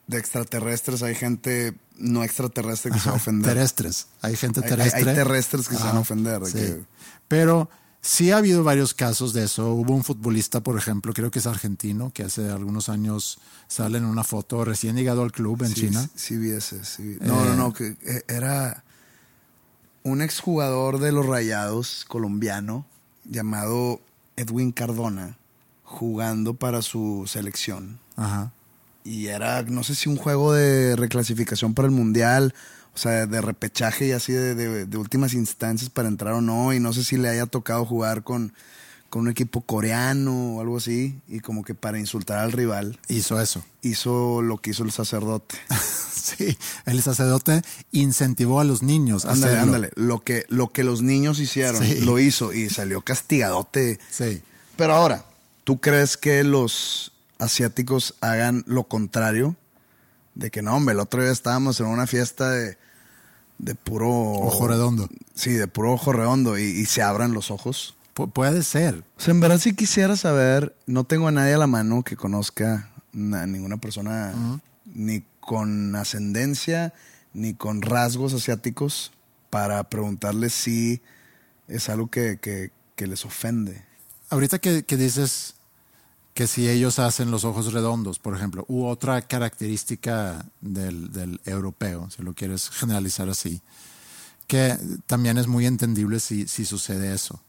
de 0.07 0.19
extraterrestres, 0.19 1.03
hay 1.03 1.15
gente 1.15 1.75
no 1.99 2.23
extraterrestre 2.23 2.93
que 2.93 2.99
se 3.01 3.09
va 3.09 3.15
a 3.15 3.17
ofender. 3.17 3.55
Terrestres. 3.55 4.07
Hay 4.23 4.37
gente 4.37 4.61
hay- 4.63 4.69
terrestre. 4.69 4.99
hay 5.11 5.17
terrestres 5.17 5.69
que 5.69 5.77
se 5.77 5.83
van 5.83 5.97
a 5.97 6.01
ofender, 6.01 6.41
de 6.41 6.47
sí. 6.51 6.59
que- 6.59 6.85
Pero 7.29 7.69
sí 8.03 8.31
ha 8.31 8.37
habido 8.37 8.63
varios 8.63 8.95
casos 8.95 9.33
de 9.33 9.45
eso. 9.45 9.73
Hubo 9.73 9.95
un 9.95 10.05
futbolista, 10.05 10.61
por 10.61 10.79
ejemplo, 10.79 11.13
creo 11.13 11.31
que 11.31 11.41
es 11.41 11.47
argentino, 11.47 12.13
que 12.13 12.23
hace 12.23 12.49
algunos 12.51 12.89
años 12.89 13.39
sale 13.67 13.99
en 13.99 14.05
una 14.05 14.23
foto 14.23 14.65
recién 14.65 14.95
llegado 14.95 15.23
al 15.23 15.33
club 15.33 15.63
en 15.65 15.69
Sí, 15.75 15.75
China. 15.89 16.03
Sí, 16.03 16.11
sí 16.15 16.37
vi 16.37 16.51
ese, 16.51 16.85
sí 16.85 17.03
vi. 17.03 17.15
No, 17.27 17.43
Eh, 17.43 17.47
no, 17.49 17.57
no, 17.57 17.73
que 17.73 17.97
eh, 18.03 18.23
era 18.29 18.85
un 20.05 20.23
exjugador 20.23 21.01
de 21.01 21.11
los 21.11 21.27
Rayados 21.27 22.05
colombiano 22.07 22.87
llamado 23.25 24.01
Edwin 24.37 24.71
Cardona 24.71 25.37
jugando 25.83 26.55
para 26.55 26.83
su 26.83 27.25
selección. 27.27 27.99
Ajá. 28.17 28.53
Y 29.07 29.29
era, 29.29 29.63
no 29.63 29.85
sé 29.85 29.95
si 29.95 30.09
un 30.09 30.17
juego 30.17 30.53
de 30.53 30.97
reclasificación 30.97 31.75
para 31.75 31.87
el 31.87 31.93
Mundial, 31.95 32.55
o 32.95 32.99
sea, 32.99 33.27
de 33.27 33.41
repechaje 33.41 34.09
y 34.09 34.13
así 34.13 34.33
de, 34.33 34.55
de- 34.55 34.87
de 34.87 34.97
últimas 34.99 35.33
instancias 35.35 35.91
para 35.91 36.09
entrar 36.09 36.35
o 36.35 36.41
no. 36.41 36.73
Y 36.73 36.81
no 36.81 36.93
sé 36.93 37.05
si 37.05 37.17
le 37.17 37.29
haya 37.29 37.47
tocado 37.47 37.85
jugar 37.85 38.25
con, 38.25 38.53
con 39.11 39.23
un 39.23 39.29
equipo 39.29 39.61
coreano 39.61 40.57
o 40.57 40.61
algo 40.61 40.79
así. 40.79 41.21
Y 41.29 41.41
como 41.41 41.63
que 41.63 41.75
para 41.75 41.99
insultar 41.99 42.39
al 42.39 42.53
rival 42.53 42.99
Hizo 43.09 43.41
eso. 43.41 43.65
hizo 43.83 44.43
lo 44.43 44.59
que 44.59 44.71
hizo 44.71 44.83
el 44.83 44.91
sacerdote. 44.93 45.57
Sí, 46.27 46.59
el 46.87 47.01
sacerdote 47.03 47.63
incentivó 47.93 48.59
a 48.59 48.65
los 48.65 48.83
niños 48.83 49.25
a 49.27 49.31
Ándale, 49.33 49.59
ándale. 49.59 49.91
Lo 49.95 50.25
que, 50.25 50.45
lo 50.49 50.73
que 50.73 50.83
los 50.83 51.01
niños 51.01 51.39
hicieron, 51.39 51.85
Sí. 51.85 52.01
lo 52.01 52.19
hizo 52.19 52.53
y 52.53 52.69
salió 52.69 53.01
castigadote. 53.03 54.01
Sí. 54.11 54.43
Pero 54.77 54.95
ahora, 54.95 55.25
¿tú 55.63 55.79
crees 55.81 56.17
que 56.17 56.43
los 56.43 57.13
asiáticos 57.39 58.15
hagan 58.21 58.65
lo 58.67 58.85
contrario? 58.85 59.57
De 60.35 60.51
que 60.51 60.63
no, 60.63 60.75
hombre, 60.77 60.93
el 60.95 61.01
otro 61.01 61.23
día 61.23 61.33
estábamos 61.33 61.81
en 61.81 61.87
una 61.87 62.07
fiesta 62.07 62.51
de, 62.51 62.77
de 63.59 63.75
puro... 63.75 64.09
Ojo 64.11 64.69
redondo. 64.69 65.09
Sí, 65.35 65.53
de 65.53 65.67
puro 65.67 65.93
ojo 65.95 66.13
redondo 66.13 66.59
y, 66.59 66.63
y 66.65 66.85
se 66.87 67.03
abran 67.03 67.33
los 67.33 67.51
ojos. 67.51 67.97
Pu- 68.15 68.31
puede 68.31 68.63
ser. 68.63 69.03
O 69.17 69.21
sea, 69.21 69.33
en 69.33 69.41
verdad 69.41 69.59
sí 69.59 69.75
quisiera 69.75 70.17
saber, 70.17 70.75
no 70.87 71.05
tengo 71.05 71.29
a 71.29 71.33
nadie 71.33 71.55
a 71.55 71.59
la 71.59 71.67
mano 71.67 72.03
que 72.03 72.17
conozca 72.17 72.91
a 73.15 73.47
ninguna 73.47 73.79
persona 73.79 74.61
ni 74.85 75.25
con 75.41 75.97
ascendencia 75.97 76.93
ni 77.33 77.55
con 77.55 77.81
rasgos 77.83 78.33
asiáticos 78.35 79.13
para 79.51 79.83
preguntarle 79.89 80.51
si 80.51 81.01
es 81.69 81.89
algo 81.89 82.09
que, 82.11 82.39
que- 82.39 82.73
que 82.95 83.07
les 83.07 83.25
ofende. 83.27 83.85
Ahorita 84.31 84.59
que, 84.59 84.85
que 84.85 84.97
dices 84.97 85.56
que 86.37 86.47
si 86.47 86.69
ellos 86.69 86.99
hacen 86.99 87.31
los 87.31 87.47
ojos 87.47 87.73
redondos, 87.73 88.19
por 88.19 88.37
ejemplo, 88.37 88.67
u 88.69 88.85
otra 88.85 89.23
característica 89.23 90.45
del, 90.61 91.41
europeo, 91.47 92.11
si 92.11 92.23
lo 92.23 92.35
quieres 92.35 92.69
generalizar 92.69 93.31
así, 93.31 93.63
que 94.47 94.77
también 95.07 95.39
es 95.39 95.47
muy 95.47 95.65
entendible 95.65 96.21
si, 96.21 96.47
si 96.47 96.67
sucede 96.67 97.15
eso. 97.15 97.41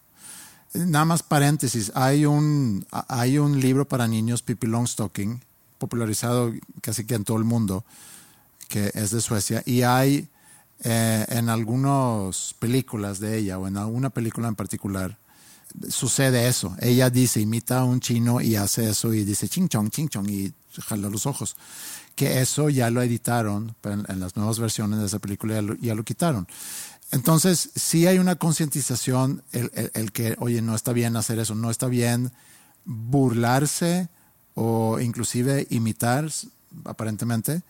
Nada 0.74 1.04
más 1.04 1.22
paréntesis, 1.22 1.92
hay 1.96 2.26
un, 2.26 2.86
hay 3.10 3.40
un 3.40 3.60
libro 3.60 3.86
para 3.86 4.08
niños, 4.08 4.42
Pippi 4.42 4.68
Longstocking, 4.68 5.42
popularizado 5.80 6.54
casi 6.80 7.04
que 7.04 7.16
en 7.16 7.26
todo 7.26 7.36
el 7.36 7.44
mundo, 7.44 7.84
que 8.70 8.92
es 8.94 9.12
de 9.12 9.20
Suecia, 9.20 9.64
y 9.66 9.82
hay 9.82 10.30
eh, 10.86 11.26
en 11.28 11.50
algunas 11.50 12.56
películas 12.58 13.20
de 13.20 13.38
ella, 13.38 13.60
o 13.60 13.68
en 13.68 13.76
alguna 13.76 14.12
película 14.12 14.48
en 14.48 14.56
particular, 14.56 15.18
sucede 15.90 16.48
eso. 16.48 16.76
Ella 16.80 17.10
dice, 17.10 17.40
imita 17.40 17.80
a 17.80 17.84
un 17.86 18.00
chino 18.00 18.42
y 18.42 18.56
hace 18.56 18.90
eso 18.90 19.14
y 19.14 19.24
dice 19.24 19.48
ching 19.48 19.68
chong, 19.68 19.90
ching 19.90 20.10
chong 20.10 20.30
y 20.30 20.54
jala 20.88 21.10
los 21.10 21.26
ojos. 21.26 21.56
Que 22.16 22.42
eso 22.42 22.70
ya 22.70 22.90
lo 22.90 23.02
editaron 23.02 23.76
en, 23.84 24.06
en 24.08 24.20
las 24.20 24.36
nuevas 24.36 24.60
versiones 24.60 25.00
de 25.00 25.06
esa 25.06 25.20
película, 25.20 25.56
ya 25.56 25.62
lo, 25.62 25.76
ya 25.76 25.96
lo 25.96 26.04
quitaron. 26.04 26.48
Entonces, 27.12 27.70
sí 27.76 28.06
hay 28.08 28.20
una 28.20 28.36
concientización, 28.36 29.44
el, 29.52 29.72
el, 29.76 29.92
el, 29.94 30.12
que, 30.12 30.36
oye, 30.40 30.62
no 30.62 30.76
está 30.76 30.94
bien 30.94 31.16
hacer 31.16 31.40
eso, 31.40 31.56
no 31.56 31.72
está 31.72 31.88
bien 31.88 32.32
burlarse 32.86 34.10
o 34.56 35.00
inclusive 35.00 35.68
imitar, 35.70 36.30
aparentemente, 36.84 37.62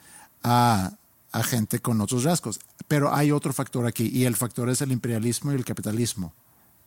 a, 0.43 0.93
a 1.31 1.43
gente 1.43 1.79
con 1.79 2.01
otros 2.01 2.23
rasgos. 2.23 2.59
Pero 2.87 3.13
hay 3.13 3.31
otro 3.31 3.53
factor 3.53 3.85
aquí, 3.85 4.09
y 4.11 4.25
el 4.25 4.35
factor 4.35 4.69
es 4.69 4.81
el 4.81 4.91
imperialismo 4.91 5.51
y 5.51 5.55
el 5.55 5.65
capitalismo. 5.65 6.33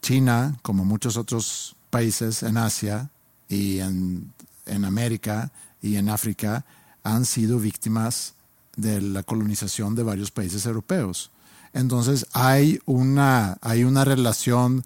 China, 0.03 0.57
como 0.63 0.85
muchos 0.85 1.17
otros 1.17 1.77
países 1.91 2.43
en 2.43 2.57
Asia 2.57 3.11
y 3.49 3.81
en, 3.81 4.33
en 4.67 4.85
América 4.85 5.51
y 5.83 5.97
en 5.97 6.09
África, 6.09 6.65
han 7.03 7.25
sido 7.25 7.59
víctimas 7.59 8.35
de 8.77 9.01
la 9.01 9.23
colonización 9.23 9.95
de 9.95 10.03
varios 10.03 10.31
países 10.31 10.67
europeos. 10.67 11.31
Entonces 11.73 12.27
hay 12.33 12.81
una, 12.87 13.59
hay 13.61 13.85
una 13.85 14.05
relación 14.05 14.85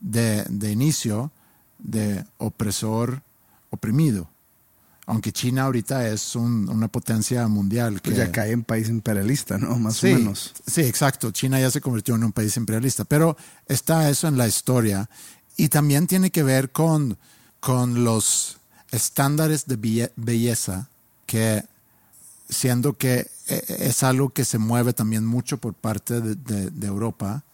de, 0.00 0.44
de 0.44 0.72
inicio 0.72 1.30
de 1.78 2.24
opresor 2.38 3.22
oprimido. 3.70 4.28
Aunque 5.06 5.32
China 5.32 5.64
ahorita 5.64 6.08
es 6.08 6.34
un, 6.34 6.68
una 6.68 6.88
potencia 6.88 7.46
mundial. 7.46 8.02
Que, 8.02 8.10
pues 8.10 8.16
ya 8.16 8.32
cae 8.32 8.50
en 8.50 8.64
país 8.64 8.88
imperialista, 8.88 9.56
¿no? 9.56 9.78
Más 9.78 9.96
sí, 9.96 10.12
o 10.12 10.18
menos. 10.18 10.52
Sí, 10.66 10.82
exacto. 10.82 11.30
China 11.30 11.60
ya 11.60 11.70
se 11.70 11.80
convirtió 11.80 12.16
en 12.16 12.24
un 12.24 12.32
país 12.32 12.56
imperialista. 12.56 13.04
Pero 13.04 13.36
está 13.66 14.10
eso 14.10 14.26
en 14.26 14.36
la 14.36 14.48
historia. 14.48 15.08
Y 15.56 15.68
también 15.68 16.08
tiene 16.08 16.30
que 16.30 16.42
ver 16.42 16.70
con, 16.70 17.16
con 17.60 18.02
los 18.02 18.58
estándares 18.90 19.66
de 19.66 20.10
belleza 20.16 20.88
que 21.24 21.64
siendo 22.48 22.94
que 22.94 23.28
es 23.46 24.02
algo 24.02 24.30
que 24.30 24.44
se 24.44 24.58
mueve 24.58 24.92
también 24.92 25.24
mucho 25.24 25.58
por 25.58 25.74
parte 25.74 26.20
de, 26.20 26.34
de, 26.34 26.70
de, 26.70 26.86
Europa. 26.86 27.44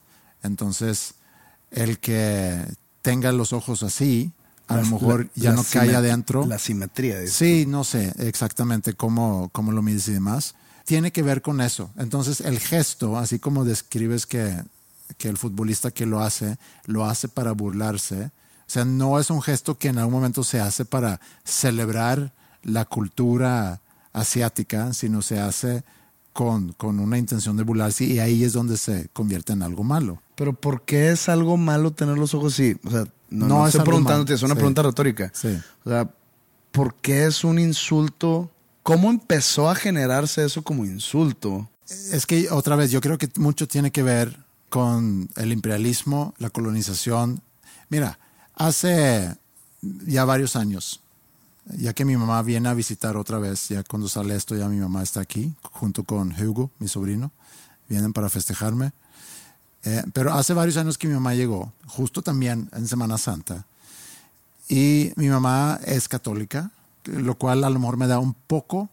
Entonces, 0.43 1.15
el 1.71 1.99
que 1.99 2.65
tenga 3.03 3.33
los 3.33 3.53
ojos 3.53 3.83
así, 3.83 4.33
a 4.73 4.77
la, 4.77 4.83
lo 4.83 4.99
mejor 4.99 5.29
ya 5.35 5.53
no 5.53 5.65
cae 5.65 5.95
adentro. 5.95 6.47
La 6.47 6.59
simetría. 6.59 7.19
De 7.19 7.29
sí, 7.29 7.65
no 7.67 7.85
sé 7.85 8.13
exactamente 8.19 8.95
cómo, 8.95 9.49
cómo 9.53 9.73
lo 9.73 9.83
mides 9.83 10.09
y 10.09 10.13
demás. 10.13 10.55
Tiene 10.85 11.13
que 11.13 11.23
ver 11.23 11.43
con 11.43 11.61
eso. 11.61 11.91
Entonces, 11.97 12.41
el 12.41 12.59
gesto, 12.59 13.17
así 13.17 13.39
como 13.39 13.65
describes 13.65 14.27
que, 14.27 14.63
que 15.17 15.29
el 15.29 15.39
futbolista 15.39 15.91
que 15.91 16.07
lo 16.07 16.21
hace, 16.21 16.59
lo 16.87 17.05
hace 17.05 17.29
para 17.29 17.53
burlarse. 17.53 18.25
O 18.25 18.71
sea, 18.73 18.85
no 18.85 19.19
es 19.19 19.31
un 19.31 19.43
gesto 19.43 19.79
que 19.79 19.89
en 19.89 19.99
algún 19.99 20.15
momento 20.15 20.45
se 20.45 20.61
hace 20.61 20.85
para 20.85 21.21
celebrar 21.45 22.33
la 22.63 22.85
cultura 22.85 23.81
asiática, 24.13 24.93
sino 24.93 25.23
se 25.23 25.41
hace 25.41 25.85
con, 26.33 26.73
con, 26.73 26.99
una 26.99 27.19
intención 27.19 27.57
de 27.57 27.63
burlarse 27.63 28.05
y 28.05 28.19
ahí 28.19 28.45
es 28.45 28.53
donde 28.53 28.77
se 28.77 29.09
convierte 29.13 29.53
en 29.53 29.63
algo 29.63 29.85
malo. 29.85 30.23
Pero 30.35 30.55
¿por 30.55 30.83
qué 30.83 31.11
es 31.11 31.29
algo 31.29 31.57
malo 31.57 31.93
tener 31.93 32.17
los 32.17 32.35
ojos 32.35 32.55
así? 32.55 32.77
O 32.85 32.91
sea, 32.91 33.05
no, 33.33 33.47
no, 33.47 33.59
no 33.59 33.67
estoy 33.67 33.85
preguntándote, 33.85 34.35
es 34.35 34.43
una 34.43 34.55
sí. 34.55 34.59
pregunta 34.59 34.83
retórica. 34.83 35.31
Sí. 35.35 35.59
O 35.85 35.91
sea, 35.91 36.09
¿por 36.71 36.95
qué 36.97 37.27
es 37.27 37.45
un 37.45 37.59
insulto? 37.59 38.51
¿Cómo 38.83 39.11
empezó 39.11 39.71
a 39.71 39.75
generarse 39.75 40.45
eso 40.45 40.63
como 40.63 40.85
insulto? 40.85 41.69
Es 42.13 42.27
que 42.27 42.51
otra 42.51 42.77
vez, 42.77 42.91
yo 42.91 43.01
creo 43.01 43.19
que 43.19 43.29
mucho 43.37 43.69
tiene 43.69 43.91
que 43.91 44.03
ver 44.03 44.39
con 44.69 45.29
el 45.37 45.53
imperialismo, 45.53 46.35
la 46.39 46.51
colonización. 46.51 47.43
Mira, 47.89 48.19
hace 48.55 49.37
ya 50.07 50.25
varios 50.25 50.57
años, 50.57 51.01
ya 51.77 51.93
que 51.93 52.05
mi 52.05 52.17
mamá 52.17 52.43
viene 52.43 52.69
a 52.69 52.75
visitar 52.75 53.17
otra 53.17 53.39
vez, 53.39 53.69
ya 53.69 53.83
cuando 53.83 54.09
sale 54.09 54.35
esto, 54.35 54.57
ya 54.57 54.69
mi 54.69 54.79
mamá 54.79 55.03
está 55.03 55.21
aquí, 55.21 55.53
junto 55.63 56.05
con 56.05 56.33
Hugo, 56.41 56.71
mi 56.79 56.89
sobrino, 56.89 57.31
vienen 57.89 58.13
para 58.13 58.29
festejarme. 58.31 58.93
Eh, 59.85 60.05
pero 60.13 60.33
hace 60.33 60.55
varios 60.55 60.77
años 60.77 60.97
que 60.97 61.09
mi 61.09 61.15
mamá 61.15 61.35
llegó, 61.35 61.73
justo 61.87 62.23
también 62.23 62.69
en 62.73 62.87
Semana 62.87 63.19
Santa, 63.19 63.67
y 64.69 65.13
mi 65.17 65.29
mamá 65.29 65.81
es 65.85 66.09
católica, 66.09 66.71
lo 67.05 67.35
cual 67.37 67.65
a 67.65 67.71
lo 67.71 67.79
mejor 67.79 67.97
me 67.97 68.07
da 68.07 68.19
un 68.19 68.33
poco 68.35 68.89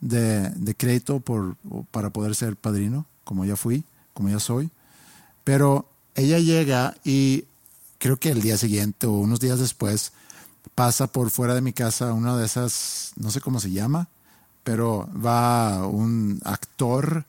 de, 0.00 0.50
de 0.50 0.74
crédito 0.74 1.20
por, 1.20 1.56
para 1.90 2.10
poder 2.10 2.34
ser 2.34 2.56
padrino, 2.56 3.06
como 3.24 3.44
ya 3.44 3.56
fui, 3.56 3.84
como 4.12 4.28
ya 4.28 4.38
soy. 4.38 4.70
Pero 5.44 5.88
ella 6.14 6.38
llega 6.38 6.94
y 7.04 7.44
creo 7.98 8.18
que 8.18 8.30
el 8.30 8.42
día 8.42 8.58
siguiente 8.58 9.06
o 9.06 9.12
unos 9.12 9.40
días 9.40 9.58
después, 9.58 10.12
pasa 10.74 11.08
por 11.08 11.30
fuera 11.30 11.54
de 11.54 11.60
mi 11.60 11.72
casa 11.72 12.12
una 12.12 12.36
de 12.36 12.46
esas, 12.46 13.12
no 13.16 13.30
sé 13.30 13.40
cómo 13.40 13.58
se 13.58 13.70
llama, 13.72 14.08
pero 14.62 15.08
va 15.12 15.86
un 15.86 16.40
actor 16.44 17.24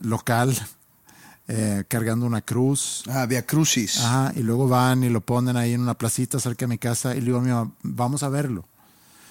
local 0.00 0.56
eh, 1.48 1.84
cargando 1.88 2.26
una 2.26 2.40
cruz. 2.40 3.02
Ah, 3.08 3.26
Via 3.26 3.44
Crucis. 3.44 4.00
Ajá, 4.00 4.32
y 4.36 4.42
luego 4.42 4.68
van 4.68 5.04
y 5.04 5.08
lo 5.08 5.20
ponen 5.20 5.56
ahí 5.56 5.72
en 5.72 5.80
una 5.80 5.94
placita 5.94 6.40
cerca 6.40 6.64
de 6.64 6.68
mi 6.68 6.78
casa 6.78 7.14
y 7.14 7.20
le 7.20 7.26
digo 7.26 7.38
a 7.38 7.42
mi 7.42 7.50
mamá, 7.50 7.72
vamos 7.82 8.22
a 8.22 8.28
verlo. 8.28 8.66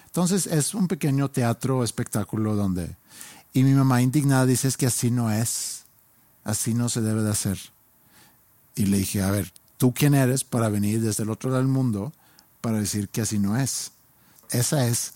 Entonces 0.06 0.48
es 0.48 0.74
un 0.74 0.88
pequeño 0.88 1.30
teatro, 1.30 1.84
espectáculo 1.84 2.56
donde... 2.56 2.96
Y 3.56 3.64
mi 3.64 3.74
mamá 3.74 4.02
indignada 4.02 4.48
dice, 4.48 4.68
es 4.68 4.78
que 4.78 4.88
así 4.88 5.12
no 5.12 5.32
es, 5.32 5.84
así 6.44 6.74
no 6.74 6.90
se 6.90 7.02
debe 7.02 7.22
de 7.22 7.30
hacer. 7.30 7.60
Y 8.76 8.88
le 8.88 8.98
dije, 8.98 9.22
a 9.22 9.30
ver, 9.30 9.54
¿tú 9.78 9.94
quién 9.94 10.16
eres 10.16 10.44
para 10.44 10.70
venir 10.70 11.02
desde 11.02 11.22
el 11.22 11.30
otro 11.30 11.52
lado 11.52 11.62
del 11.62 11.72
mundo? 11.72 12.12
para 12.64 12.80
decir 12.80 13.10
que 13.10 13.20
así 13.20 13.40
no 13.40 13.58
es. 13.58 13.92
Esa 14.50 14.88
es 14.88 15.16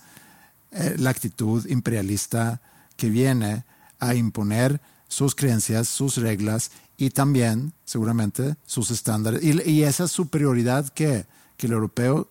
eh, 0.70 0.96
la 0.98 1.08
actitud 1.08 1.66
imperialista 1.66 2.60
que 2.98 3.08
viene 3.08 3.64
a 3.98 4.14
imponer 4.14 4.82
sus 5.08 5.34
creencias, 5.34 5.88
sus 5.88 6.18
reglas 6.18 6.70
y 6.98 7.10
también, 7.10 7.72
seguramente, 7.84 8.56
sus 8.66 8.90
estándares. 8.90 9.42
Y, 9.42 9.84
esa 9.84 10.08
superioridad 10.08 10.88
que, 10.88 11.26
que, 11.56 11.68
el 11.68 11.72
europeo 11.72 12.28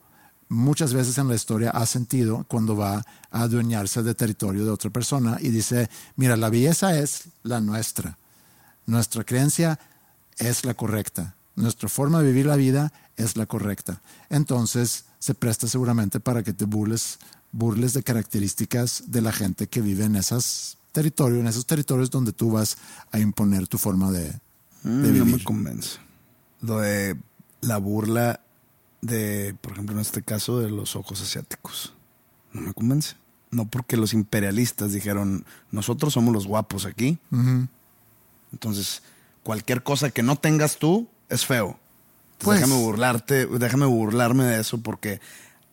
muchas 0.49 0.93
veces 0.93 1.17
en 1.17 1.29
la 1.29 1.35
historia 1.35 1.71
ha 1.71 1.85
sentido 1.85 2.45
cuando 2.49 2.75
va 2.75 3.05
a 3.31 3.41
adueñarse 3.41 4.03
de 4.03 4.13
territorio 4.13 4.65
de 4.65 4.71
otra 4.71 4.89
persona 4.89 5.37
y 5.39 5.49
dice, 5.49 5.89
mira, 6.17 6.35
la 6.35 6.49
belleza 6.49 6.99
es 6.99 7.29
la 7.43 7.61
nuestra. 7.61 8.17
Nuestra 8.85 9.23
creencia 9.23 9.79
es 10.37 10.65
la 10.65 10.73
correcta. 10.73 11.33
Nuestra 11.55 11.87
forma 11.87 12.21
de 12.21 12.27
vivir 12.27 12.45
la 12.45 12.57
vida 12.57 12.91
es 13.15 13.37
la 13.37 13.45
correcta. 13.45 14.01
Entonces 14.29 15.05
se 15.19 15.33
presta 15.33 15.67
seguramente 15.67 16.19
para 16.19 16.43
que 16.43 16.53
te 16.53 16.65
burles, 16.65 17.19
burles 17.53 17.93
de 17.93 18.03
características 18.03 19.03
de 19.07 19.21
la 19.21 19.31
gente 19.31 19.67
que 19.67 19.81
vive 19.81 20.03
en 20.03 20.17
esos 20.17 20.77
territorios, 20.91 21.39
en 21.39 21.47
esos 21.47 21.65
territorios 21.65 22.11
donde 22.11 22.33
tú 22.33 22.51
vas 22.51 22.77
a 23.11 23.19
imponer 23.19 23.67
tu 23.67 23.77
forma 23.77 24.11
de, 24.11 24.39
mm, 24.83 25.01
de 25.01 25.11
vivir. 25.11 25.25
No 25.25 25.37
me 25.37 25.43
convence. 25.43 25.99
Lo 26.61 26.79
de 26.79 27.17
la 27.61 27.77
burla 27.77 28.41
de, 29.01 29.55
por 29.61 29.73
ejemplo, 29.73 29.95
en 29.95 30.01
este 30.01 30.21
caso, 30.21 30.59
de 30.59 30.69
los 30.69 30.95
ojos 30.95 31.21
asiáticos. 31.21 31.93
No 32.53 32.61
me 32.61 32.73
convence. 32.73 33.15
No 33.51 33.65
porque 33.65 33.97
los 33.97 34.13
imperialistas 34.13 34.91
dijeron, 34.91 35.45
nosotros 35.71 36.13
somos 36.13 36.33
los 36.33 36.47
guapos 36.47 36.85
aquí. 36.85 37.17
Uh 37.31 37.37
-huh. 37.37 37.67
Entonces, 38.51 39.03
cualquier 39.43 39.83
cosa 39.83 40.09
que 40.09 40.23
no 40.23 40.35
tengas 40.35 40.77
tú 40.77 41.07
es 41.29 41.45
feo. 41.45 41.79
Pues, 42.39 42.59
déjame 42.59 42.79
burlarte, 42.81 43.45
déjame 43.45 43.85
burlarme 43.85 44.43
de 44.45 44.59
eso 44.59 44.77
porque 44.79 45.19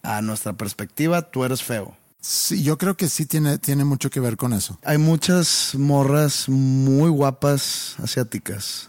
a 0.02 0.22
nuestra 0.22 0.52
perspectiva 0.54 1.22
tú 1.22 1.44
eres 1.44 1.62
feo. 1.62 1.96
Sí, 2.20 2.62
yo 2.62 2.78
creo 2.78 2.96
que 2.96 3.08
sí 3.08 3.26
tiene, 3.26 3.58
tiene 3.58 3.84
mucho 3.84 4.08
que 4.08 4.20
ver 4.20 4.36
con 4.36 4.54
eso. 4.54 4.78
Hay 4.82 4.96
muchas 4.96 5.74
morras 5.74 6.48
muy 6.48 7.10
guapas 7.10 7.96
asiáticas. 8.02 8.88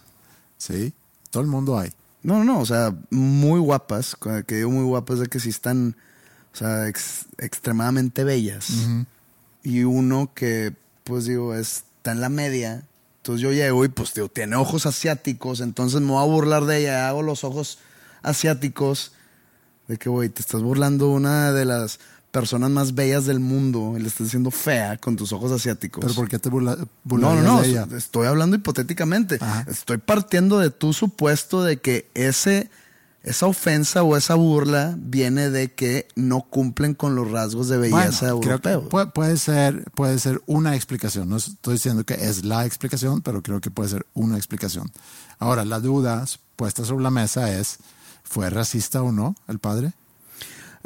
Sí, 0.58 0.93
todo 1.32 1.43
el 1.43 1.49
mundo 1.49 1.78
hay. 1.78 1.91
No, 2.24 2.43
no, 2.43 2.60
o 2.60 2.66
sea, 2.66 2.95
muy 3.12 3.60
guapas, 3.60 4.18
que 4.47 4.56
digo 4.56 4.72
muy 4.72 4.84
guapas 4.84 5.20
de 5.20 5.28
que 5.28 5.39
sí 5.39 5.49
están, 5.49 5.95
o 6.53 6.58
sea, 6.58 6.88
ex, 6.88 7.26
extremadamente 7.38 8.24
bellas. 8.24 8.70
Uh 8.70 8.74
-huh. 8.74 9.06
Y 9.64 9.84
uno 9.84 10.32
que, 10.34 10.74
pues 11.03 11.26
digo, 11.26 11.53
está 11.53 12.12
en 12.12 12.22
la 12.22 12.30
media, 12.30 12.88
entonces 13.18 13.41
yo 13.41 13.51
llego 13.51 13.84
y 13.86 13.89
pues 13.89 14.14
tío, 14.14 14.28
tiene 14.30 14.56
ojos 14.56 14.86
asiáticos, 14.86 15.60
entonces 15.60 16.01
me 16.01 16.12
voy 16.12 16.24
a 16.24 16.28
burlar 16.28 16.66
de 16.66 16.80
ella, 16.80 17.08
hago 17.10 17.22
los 17.24 17.43
ojos 17.43 17.80
asiáticos 18.22 19.14
de 19.88 19.97
que, 19.97 20.10
güey, 20.10 20.30
te 20.30 20.41
estás 20.41 20.62
burlando 20.62 21.10
una 21.10 21.51
de 21.51 21.66
las 21.66 21.99
personas 22.40 22.70
más 22.70 22.94
bellas 22.94 23.26
del 23.26 23.40
mundo 23.40 23.94
y 23.98 24.02
le 24.02 24.08
estás 24.10 24.28
diciendo 24.28 24.52
fea 24.52 24.98
con 24.98 25.16
tus 25.16 25.32
ojos 25.32 25.52
asiáticos. 25.54 26.04
Pero 26.04 26.14
¿por 26.16 26.28
qué 26.28 26.38
te 26.38 26.50
burla, 26.50 26.76
No, 26.76 26.88
burlarías 27.06 27.44
no, 27.44 27.54
no, 27.56 27.62
de 27.62 27.70
ella? 27.70 27.88
estoy 27.96 28.28
hablando 28.28 28.58
hipotéticamente. 28.58 29.38
Ajá. 29.40 29.66
Estoy 29.70 29.98
partiendo 30.00 30.60
de 30.60 30.70
tu 30.70 30.92
supuesto 30.92 31.64
de 31.64 31.78
que 31.78 32.10
ese, 32.14 32.70
esa 33.24 33.46
ofensa 33.48 34.04
o 34.04 34.18
esa 34.18 34.36
burla 34.36 34.96
viene 34.98 35.50
de 35.50 35.74
que 35.74 36.10
no 36.16 36.42
cumplen 36.42 36.94
con 36.94 37.16
los 37.16 37.32
rasgos 37.32 37.70
de 37.70 37.78
belleza 37.78 38.34
Bueno, 38.34 38.52
europeos. 38.52 39.12
puede 39.14 39.38
ser, 39.38 39.86
puede 39.96 40.20
ser 40.20 40.42
una 40.46 40.76
explicación. 40.76 41.30
No 41.30 41.38
estoy 41.38 41.76
diciendo 41.76 42.04
que 42.04 42.16
es 42.16 42.44
la 42.44 42.66
explicación, 42.66 43.22
pero 43.22 43.42
creo 43.44 43.62
que 43.62 43.72
puede 43.72 43.90
ser 43.90 44.06
una 44.14 44.36
explicación. 44.36 44.92
Ahora, 45.40 45.64
la 45.64 45.80
duda 45.80 46.26
puesta 46.58 46.84
sobre 46.84 47.04
la 47.04 47.12
mesa 47.12 47.50
es, 47.52 47.78
¿fue 48.24 48.50
racista 48.50 49.02
o 49.02 49.14
no 49.14 49.36
el 49.48 49.60
padre? 49.60 49.94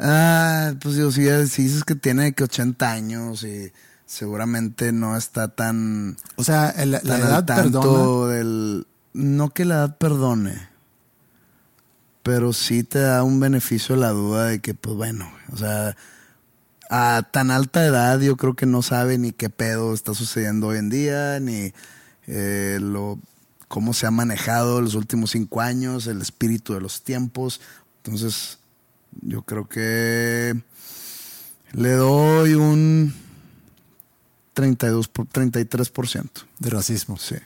Ah, 0.02 0.72
pues 0.80 0.96
digo, 0.96 1.10
si, 1.12 1.26
si 1.48 1.64
dices 1.64 1.84
que 1.84 1.94
tiene 1.94 2.32
que 2.32 2.44
80 2.44 2.90
años 2.90 3.42
y 3.44 3.70
seguramente 4.06 4.92
no 4.92 5.16
está 5.16 5.48
tan, 5.48 6.16
O 6.36 6.42
sea, 6.44 6.70
el- 6.70 6.92
la 6.92 7.18
edad 7.18 7.44
tanto 7.44 7.80
perdona. 7.82 8.34
del... 8.34 8.86
No 9.12 9.50
que 9.50 9.64
la 9.64 9.74
edad 9.74 9.98
perdone, 9.98 10.68
pero 12.22 12.52
sí 12.52 12.82
te 12.84 13.00
da 13.00 13.22
un 13.24 13.40
beneficio 13.40 13.96
la 13.96 14.10
duda 14.10 14.46
de 14.46 14.60
que, 14.60 14.72
pues 14.74 14.94
bueno, 14.96 15.30
o 15.52 15.56
sea, 15.56 15.96
a 16.88 17.28
tan 17.32 17.50
alta 17.50 17.84
edad 17.84 18.20
yo 18.20 18.36
creo 18.36 18.54
que 18.54 18.66
no 18.66 18.82
sabe 18.82 19.18
ni 19.18 19.32
qué 19.32 19.50
pedo 19.50 19.94
está 19.94 20.14
sucediendo 20.14 20.68
hoy 20.68 20.78
en 20.78 20.90
día, 20.90 21.40
ni 21.40 21.72
eh, 22.28 22.78
lo 22.80 23.18
cómo 23.66 23.94
se 23.94 24.06
ha 24.06 24.10
manejado 24.12 24.80
los 24.80 24.94
últimos 24.94 25.32
cinco 25.32 25.60
años, 25.60 26.06
el 26.06 26.20
espíritu 26.22 26.74
de 26.74 26.80
los 26.80 27.02
tiempos. 27.02 27.60
Entonces, 28.04 28.58
yo 29.22 29.42
creo 29.42 29.68
que 29.68 30.60
le 31.72 31.92
doy 31.92 32.54
un 32.54 33.14
32 34.54 35.08
por, 35.08 35.26
33%. 35.26 36.28
de 36.58 36.70
racismo. 36.70 37.16
Sí. 37.16 37.36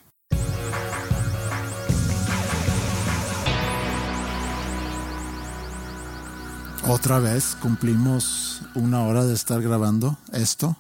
Otra 6.87 7.19
vez 7.19 7.57
cumplimos 7.63 8.61
una 8.75 9.05
hora 9.05 9.25
de 9.25 9.33
estar 9.33 9.63
grabando 9.63 10.19
esto 10.33 10.77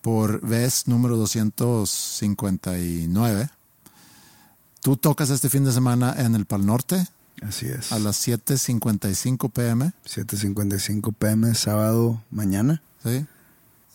por 0.00 0.40
vez 0.40 0.88
número 0.88 1.18
259. 1.18 3.50
Tú 4.80 4.96
tocas 4.96 5.28
este 5.28 5.50
fin 5.50 5.64
de 5.64 5.72
semana 5.72 6.14
en 6.16 6.34
el 6.34 6.46
Pal 6.46 6.64
Norte 6.64 7.06
Así 7.42 7.66
es. 7.66 7.90
a 7.92 7.98
las 7.98 8.26
7.55 8.26 9.50
pm. 9.50 9.92
7.55 10.06 11.14
pm, 11.14 11.54
sábado, 11.54 12.22
mañana. 12.30 12.82
¿sí? 13.02 13.26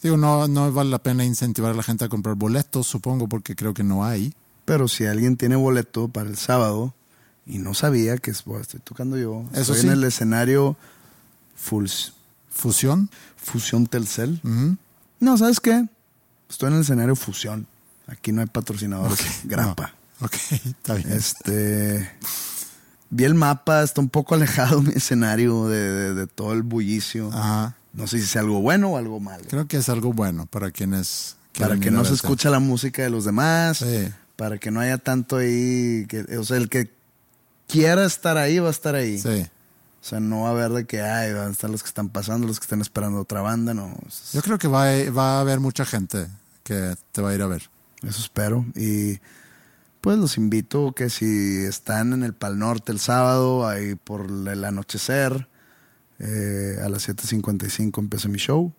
Digo, 0.02 0.18
no, 0.18 0.48
no 0.48 0.72
vale 0.72 0.90
la 0.90 1.00
pena 1.00 1.24
incentivar 1.26 1.72
a 1.72 1.76
la 1.76 1.84
gente 1.84 2.06
a 2.06 2.10
comprar 2.10 2.36
boletos, 2.36 2.88
supongo, 2.88 3.28
porque 3.28 3.56
creo 3.56 3.74
que 3.74 3.84
no 3.84 4.06
hay. 4.06 4.34
Pero 4.66 4.88
si 4.88 5.06
alguien 5.06 5.38
tiene 5.38 5.56
boleto 5.56 6.08
para 6.08 6.30
el 6.30 6.38
sábado 6.38 6.94
y 7.46 7.60
no 7.60 7.74
sabía 7.74 8.18
que 8.18 8.34
bueno, 8.46 8.62
estoy 8.62 8.80
tocando 8.80 9.18
yo, 9.18 9.46
Eso 9.52 9.74
estoy 9.74 9.82
sí. 9.82 9.88
en 9.88 9.94
el 9.94 10.04
escenario 10.04 10.76
Full, 11.56 11.88
Fusión. 12.50 13.10
Fusión 13.38 13.86
Telcel. 13.88 14.42
No, 15.20 15.38
¿sabes 15.38 15.60
qué? 15.60 15.88
Estoy 16.50 16.70
en 16.70 16.76
el 16.76 16.82
escenario 16.82 17.16
Fusión. 17.16 17.68
Aquí 18.08 18.32
no 18.32 18.42
hay 18.42 18.48
patrocinadores. 18.48 19.42
Grapa. 19.44 19.94
No. 20.20 20.26
Ok, 20.28 20.34
está 20.52 20.96
bien. 20.96 21.12
Este. 21.12 22.12
Vi 23.16 23.24
el 23.24 23.34
mapa, 23.36 23.82
está 23.84 24.02
un 24.02 24.10
poco 24.10 24.36
alejado 24.36 24.82
mi 24.84 24.92
escenario 24.94 25.68
de, 25.68 25.78
de- 25.92 26.14
de 26.14 26.28
todo 26.28 26.54
el 26.54 26.64
bullicio. 26.64 27.30
Ajá. 27.32 27.76
No 27.94 28.08
sé 28.08 28.18
si 28.18 28.24
es 28.26 28.36
algo 28.36 28.60
bueno 28.62 28.90
o 28.92 28.98
algo 28.98 29.20
malo. 29.22 29.46
Creo 29.50 29.68
que 29.68 29.78
es 29.78 29.88
algo 29.90 30.12
bueno 30.12 30.48
para 30.48 30.72
quienes... 30.72 31.38
Para 31.58 31.78
que 31.80 31.90
no 31.92 32.04
se 32.04 32.14
escuche 32.14 32.50
la 32.50 32.60
música 32.60 33.02
de 33.04 33.10
los 33.10 33.24
demás. 33.24 33.78
Sí. 33.78 34.10
Para 34.36 34.58
que 34.58 34.70
no 34.70 34.82
haya 34.82 34.98
tanto 34.98 35.38
ahí. 35.38 36.06
Que, 36.10 36.26
o 36.38 36.44
sea, 36.44 36.58
el 36.58 36.68
que 36.68 36.92
quiera 37.70 38.04
estar 38.04 38.38
ahí 38.38 38.60
va 38.60 38.68
a 38.68 38.72
estar 38.72 38.96
ahí. 38.96 39.18
Sí. 39.18 39.48
O 40.02 40.06
sea, 40.08 40.20
no 40.20 40.42
va 40.42 40.50
a 40.50 40.52
haber 40.52 40.72
de 40.72 40.86
que, 40.86 41.02
ay, 41.02 41.32
van 41.32 41.48
a 41.48 41.52
estar 41.52 41.70
los 41.70 41.82
que 41.82 41.88
están 41.88 42.10
pasando, 42.10 42.46
los 42.46 42.60
que 42.60 42.66
están 42.66 42.82
esperando 42.82 43.22
otra 43.22 43.40
banda. 43.40 43.74
No. 43.74 43.96
Yo 44.34 44.42
creo 44.42 44.58
que 44.58 44.68
va 44.68 44.90
a, 44.92 45.10
va 45.12 45.38
a 45.38 45.40
haber 45.40 45.62
mucha 45.62 45.86
gente 45.86 46.28
que 46.64 46.96
te 47.14 47.22
va 47.22 47.30
a 47.30 47.34
ir 47.36 47.42
a 47.42 47.48
ver. 47.48 47.70
Eso 48.04 48.20
espero. 48.20 48.66
Y 48.76 49.20
pues 50.06 50.20
los 50.20 50.38
invito 50.38 50.92
que 50.92 51.10
si 51.10 51.66
están 51.66 52.14
en 52.14 52.22
el 52.22 52.36
Pal 52.36 52.60
Norte 52.60 52.92
el 52.92 53.00
sábado, 53.00 53.68
ahí 53.68 53.96
por 53.96 54.28
el 54.28 54.64
anochecer, 54.64 55.48
eh, 56.20 56.78
a 56.80 56.90
las 56.90 57.10
7.55 57.10 57.98
empieza 57.98 58.28
mi 58.28 58.38
show. 58.38 58.72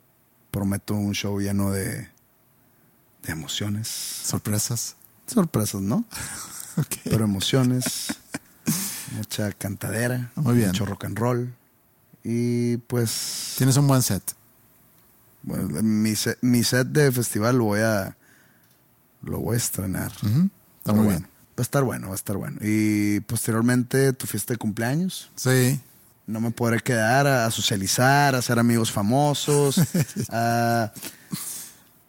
Prometo 0.53 0.95
un 0.95 1.14
show 1.14 1.41
lleno 1.41 1.72
de, 1.72 2.09
de 3.24 3.33
emociones. 3.33 3.89
Sorpresas. 3.89 4.95
Sorpresas, 5.27 5.81
¿no? 5.81 6.05
Pero 7.03 7.24
emociones. 7.24 8.07
mucha 9.16 9.51
cantadera. 9.51 10.31
Muy 10.37 10.55
bien. 10.55 10.68
Mucho 10.68 10.87
rock 10.87 11.07
and 11.07 11.18
roll. 11.18 11.53
Y 12.22 12.77
pues... 12.77 13.55
Tienes 13.59 13.77
un 13.77 13.89
buen 13.89 14.03
set. 14.03 14.22
Bueno, 15.43 15.83
mi, 15.83 16.14
set, 16.14 16.39
mi 16.41 16.62
set 16.62 16.87
de 16.87 17.11
festival 17.11 17.59
lo 17.59 17.64
voy 17.64 17.81
a... 17.81 18.16
Lo 19.22 19.41
voy 19.41 19.55
a 19.55 19.59
estrenar. 19.59 20.12
Está 20.87 20.93
muy 20.95 21.07
bueno, 21.07 21.18
bien. 21.20 21.30
Va 21.59 21.59
a 21.59 21.62
estar 21.62 21.82
bueno, 21.82 22.07
va 22.09 22.12
a 22.12 22.16
estar 22.16 22.37
bueno. 22.37 22.59
Y 22.61 23.20
posteriormente 23.20 24.12
tu 24.12 24.26
fiesta 24.26 24.55
de 24.55 24.59
cumpleaños. 24.59 25.30
Sí. 25.34 25.80
No 26.28 26.41
me 26.41 26.51
podré 26.53 26.80
quedar 26.80 27.26
a, 27.26 27.47
a 27.47 27.51
socializar, 27.51 28.34
a 28.37 28.43
ser 28.43 28.59
amigos 28.61 28.93
famosos, 28.93 29.80
a, 30.30 30.93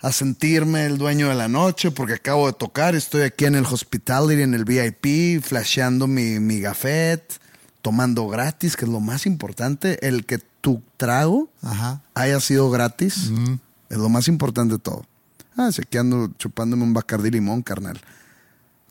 a 0.02 0.12
sentirme 0.12 0.86
el 0.86 0.98
dueño 1.00 1.30
de 1.30 1.36
la 1.36 1.48
noche 1.48 1.90
porque 1.90 2.14
acabo 2.14 2.46
de 2.46 2.54
tocar. 2.54 2.94
Estoy 2.94 3.22
aquí 3.22 3.46
en 3.46 3.56
el 3.56 3.66
hospitality, 3.66 4.44
en 4.44 4.54
el 4.54 4.64
VIP, 4.64 5.44
flasheando 5.44 6.06
mi, 6.08 6.40
mi 6.40 6.60
gafet, 6.60 7.40
tomando 7.82 8.28
gratis, 8.28 8.76
que 8.76 8.86
es 8.86 8.92
lo 8.92 9.00
más 9.00 9.26
importante. 9.26 10.06
El 10.08 10.26
que 10.26 10.38
tu 10.62 10.84
trago 10.98 11.50
Ajá. 11.64 12.02
haya 12.14 12.40
sido 12.42 12.70
gratis 12.70 13.32
es 13.90 13.98
lo 13.98 14.10
más 14.10 14.28
importante 14.28 14.74
de 14.76 14.80
todo. 14.80 15.06
Ah, 15.56 15.72
si 15.72 15.82
aquí 15.82 15.98
ando 15.98 16.30
chupándome 16.38 16.84
un 16.84 16.94
Bacardí 16.94 17.32
limón, 17.32 17.64
carnal. 17.64 18.00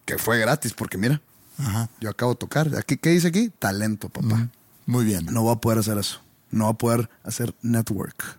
Que 0.07 0.17
fue 0.19 0.39
gratis, 0.39 0.73
porque 0.73 0.97
mira, 0.97 1.21
Ajá. 1.59 1.91
yo 2.01 2.09
acabo 2.09 2.33
de 2.33 2.39
tocar. 2.39 2.75
Aquí, 2.77 2.97
¿Qué 2.97 3.11
dice 3.11 3.29
aquí? 3.29 3.51
Talento, 3.59 4.09
papá. 4.09 4.49
Muy 4.87 5.05
bien. 5.05 5.27
No 5.27 5.43
voy 5.43 5.53
a 5.53 5.57
poder 5.61 5.81
hacer 5.81 5.99
eso. 5.99 6.21
No 6.51 6.65
voy 6.65 6.73
a 6.73 6.79
poder 6.79 7.11
hacer 7.25 7.55
network. 7.61 8.39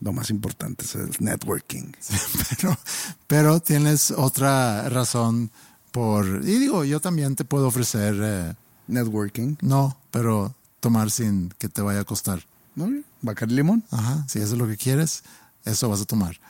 Lo 0.00 0.12
más 0.12 0.28
importante 0.30 0.84
es 0.84 0.94
el 0.96 1.10
networking. 1.20 1.92
pero, 2.58 2.78
pero 3.26 3.60
tienes 3.60 4.10
otra 4.10 4.88
razón 4.90 5.50
por... 5.92 6.26
Y 6.44 6.58
digo, 6.58 6.84
yo 6.84 7.00
también 7.00 7.34
te 7.36 7.44
puedo 7.44 7.68
ofrecer... 7.68 8.16
eh, 8.20 8.54
Networking. 8.88 9.56
no, 9.60 9.98
pero 10.10 10.54
tomar 10.80 11.10
sin 11.10 11.50
que 11.58 11.68
te 11.68 11.82
vaya 11.82 12.00
a 12.00 12.04
costar. 12.04 12.42
¿No? 12.74 12.88
Bacardí 13.20 13.54
limón. 13.54 13.84
Ajá, 13.90 14.24
si 14.28 14.38
eso 14.38 14.54
es 14.54 14.58
lo 14.58 14.66
que 14.66 14.76
quieres, 14.78 15.24
eso 15.64 15.88
vas 15.90 16.00
a 16.00 16.04
tomar. 16.06 16.40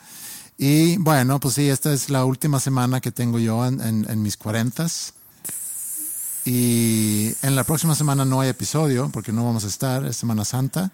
Y 0.61 0.97
bueno, 0.97 1.39
pues 1.39 1.55
sí, 1.55 1.69
esta 1.69 1.93
es 1.93 2.11
la 2.11 2.25
última 2.25 2.59
semana 2.59 3.01
que 3.01 3.13
tengo 3.13 3.39
yo 3.39 3.65
en, 3.65 4.23
mis 4.23 4.37
cuarentas. 4.37 5.15
Y 6.45 7.33
en 7.43 7.55
la 7.55 7.63
próxima 7.63 7.95
semana 7.95 8.25
no 8.25 8.41
hay 8.41 8.49
episodio 8.49 9.09
porque 9.13 9.33
no 9.33 9.45
vamos 9.45 9.63
a 9.63 9.69
estar, 9.69 10.05
es 10.05 10.17
Semana 10.17 10.45
Santa. 10.45 10.91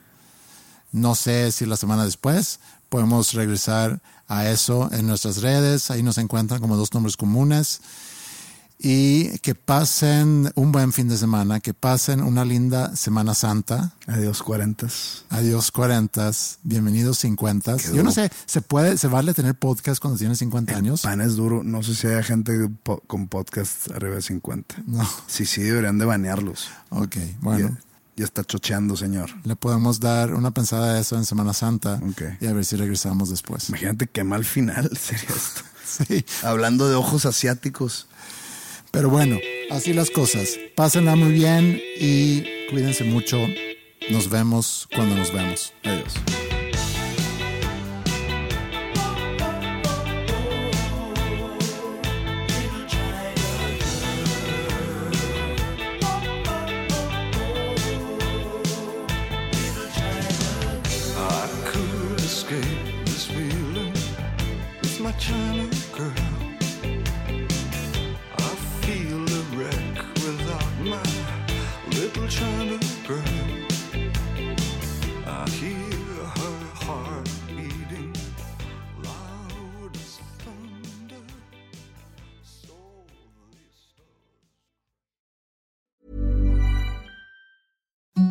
No 0.93 1.15
sé 1.15 1.51
si 1.51 1.65
la 1.65 1.79
semana 1.79 2.05
después 2.05 2.61
podemos 2.91 3.33
regresar 3.33 4.03
a 4.29 4.51
eso 4.51 4.91
en 4.93 5.07
nuestras 5.07 5.41
redes. 5.41 5.91
Ahí 5.91 6.03
nos 6.03 6.19
encuentran 6.19 6.61
como 6.61 6.77
dos 6.77 6.93
nombres 6.93 7.17
comunes. 7.17 7.81
Y 8.87 9.39
que 9.39 9.55
pasen 9.55 10.53
un 10.57 10.71
buen 10.71 10.93
fin 10.93 11.09
de 11.09 11.17
semana, 11.17 11.59
que 11.61 11.73
pasen 11.73 12.21
una 12.23 12.45
linda 12.45 12.95
Semana 12.95 13.33
Santa. 13.33 13.95
Adiós, 14.07 14.43
cuarentas. 14.43 15.25
Adiós 15.31 15.71
40, 15.71 16.31
bienvenidos 16.65 17.17
50. 17.21 17.79
Qué 17.79 17.95
Yo 17.97 18.03
no 18.03 18.13
sé, 18.13 18.31
¿se 18.45 18.61
puede, 18.61 18.99
se 18.99 19.09
vale 19.09 19.33
tener 19.33 19.55
podcast 19.55 20.03
cuando 20.03 20.19
tienes 20.19 20.37
50 20.41 20.77
años? 20.77 21.01
Pan 21.01 21.23
es 21.23 21.35
duro. 21.35 21.63
No 21.65 21.83
sé 21.83 21.95
si 21.95 22.09
hay 22.09 22.23
gente 22.23 22.69
po- 22.83 23.03
con 23.07 23.29
podcast 23.29 23.91
arriba 23.91 24.17
de 24.17 24.23
50. 24.23 24.75
No. 24.87 25.09
Sí, 25.29 25.47
sí, 25.47 25.63
deberían 25.63 25.97
de 25.99 26.05
banearlos. 26.05 26.69
Ok, 26.91 27.17
bueno, 27.41 27.71
Ya, 27.71 27.79
ya 28.17 28.25
está 28.27 28.45
chocheando, 28.45 28.99
señor. 28.99 29.31
le 29.45 29.57
podemos 29.57 29.99
dar 29.99 30.35
una 30.35 30.51
pensada 30.51 30.93
a 30.97 31.01
eso 31.01 31.17
en 31.17 31.25
Semana 31.25 31.55
Santa 31.55 32.01
Ok. 32.07 32.23
y 32.39 32.47
a 32.49 32.53
ver 32.53 32.67
si 32.67 32.77
regresamos 32.77 33.31
después. 33.31 33.71
Imagínate 33.71 34.09
qué 34.09 34.25
mal 34.25 34.45
final 34.45 34.91
sería 35.01 35.31
esto. 35.35 35.63
Sí, 35.87 36.25
Hablando 36.43 36.89
de 36.89 36.97
ojos 36.97 37.25
asiáticos. 37.25 38.09
Pero 38.95 39.11
bueno, 39.11 39.41
así 39.71 39.93
las 39.93 40.09
cosas. 40.09 40.57
Pásenla 40.77 41.17
muy 41.17 41.33
bien 41.33 41.83
y 41.99 42.45
cuídense 42.71 43.03
mucho. 43.03 43.45
Nos 44.09 44.31
vemos 44.31 44.87
cuando 44.95 45.17
nos 45.17 45.33
vemos. 45.33 45.73
Adiós. 45.83 46.15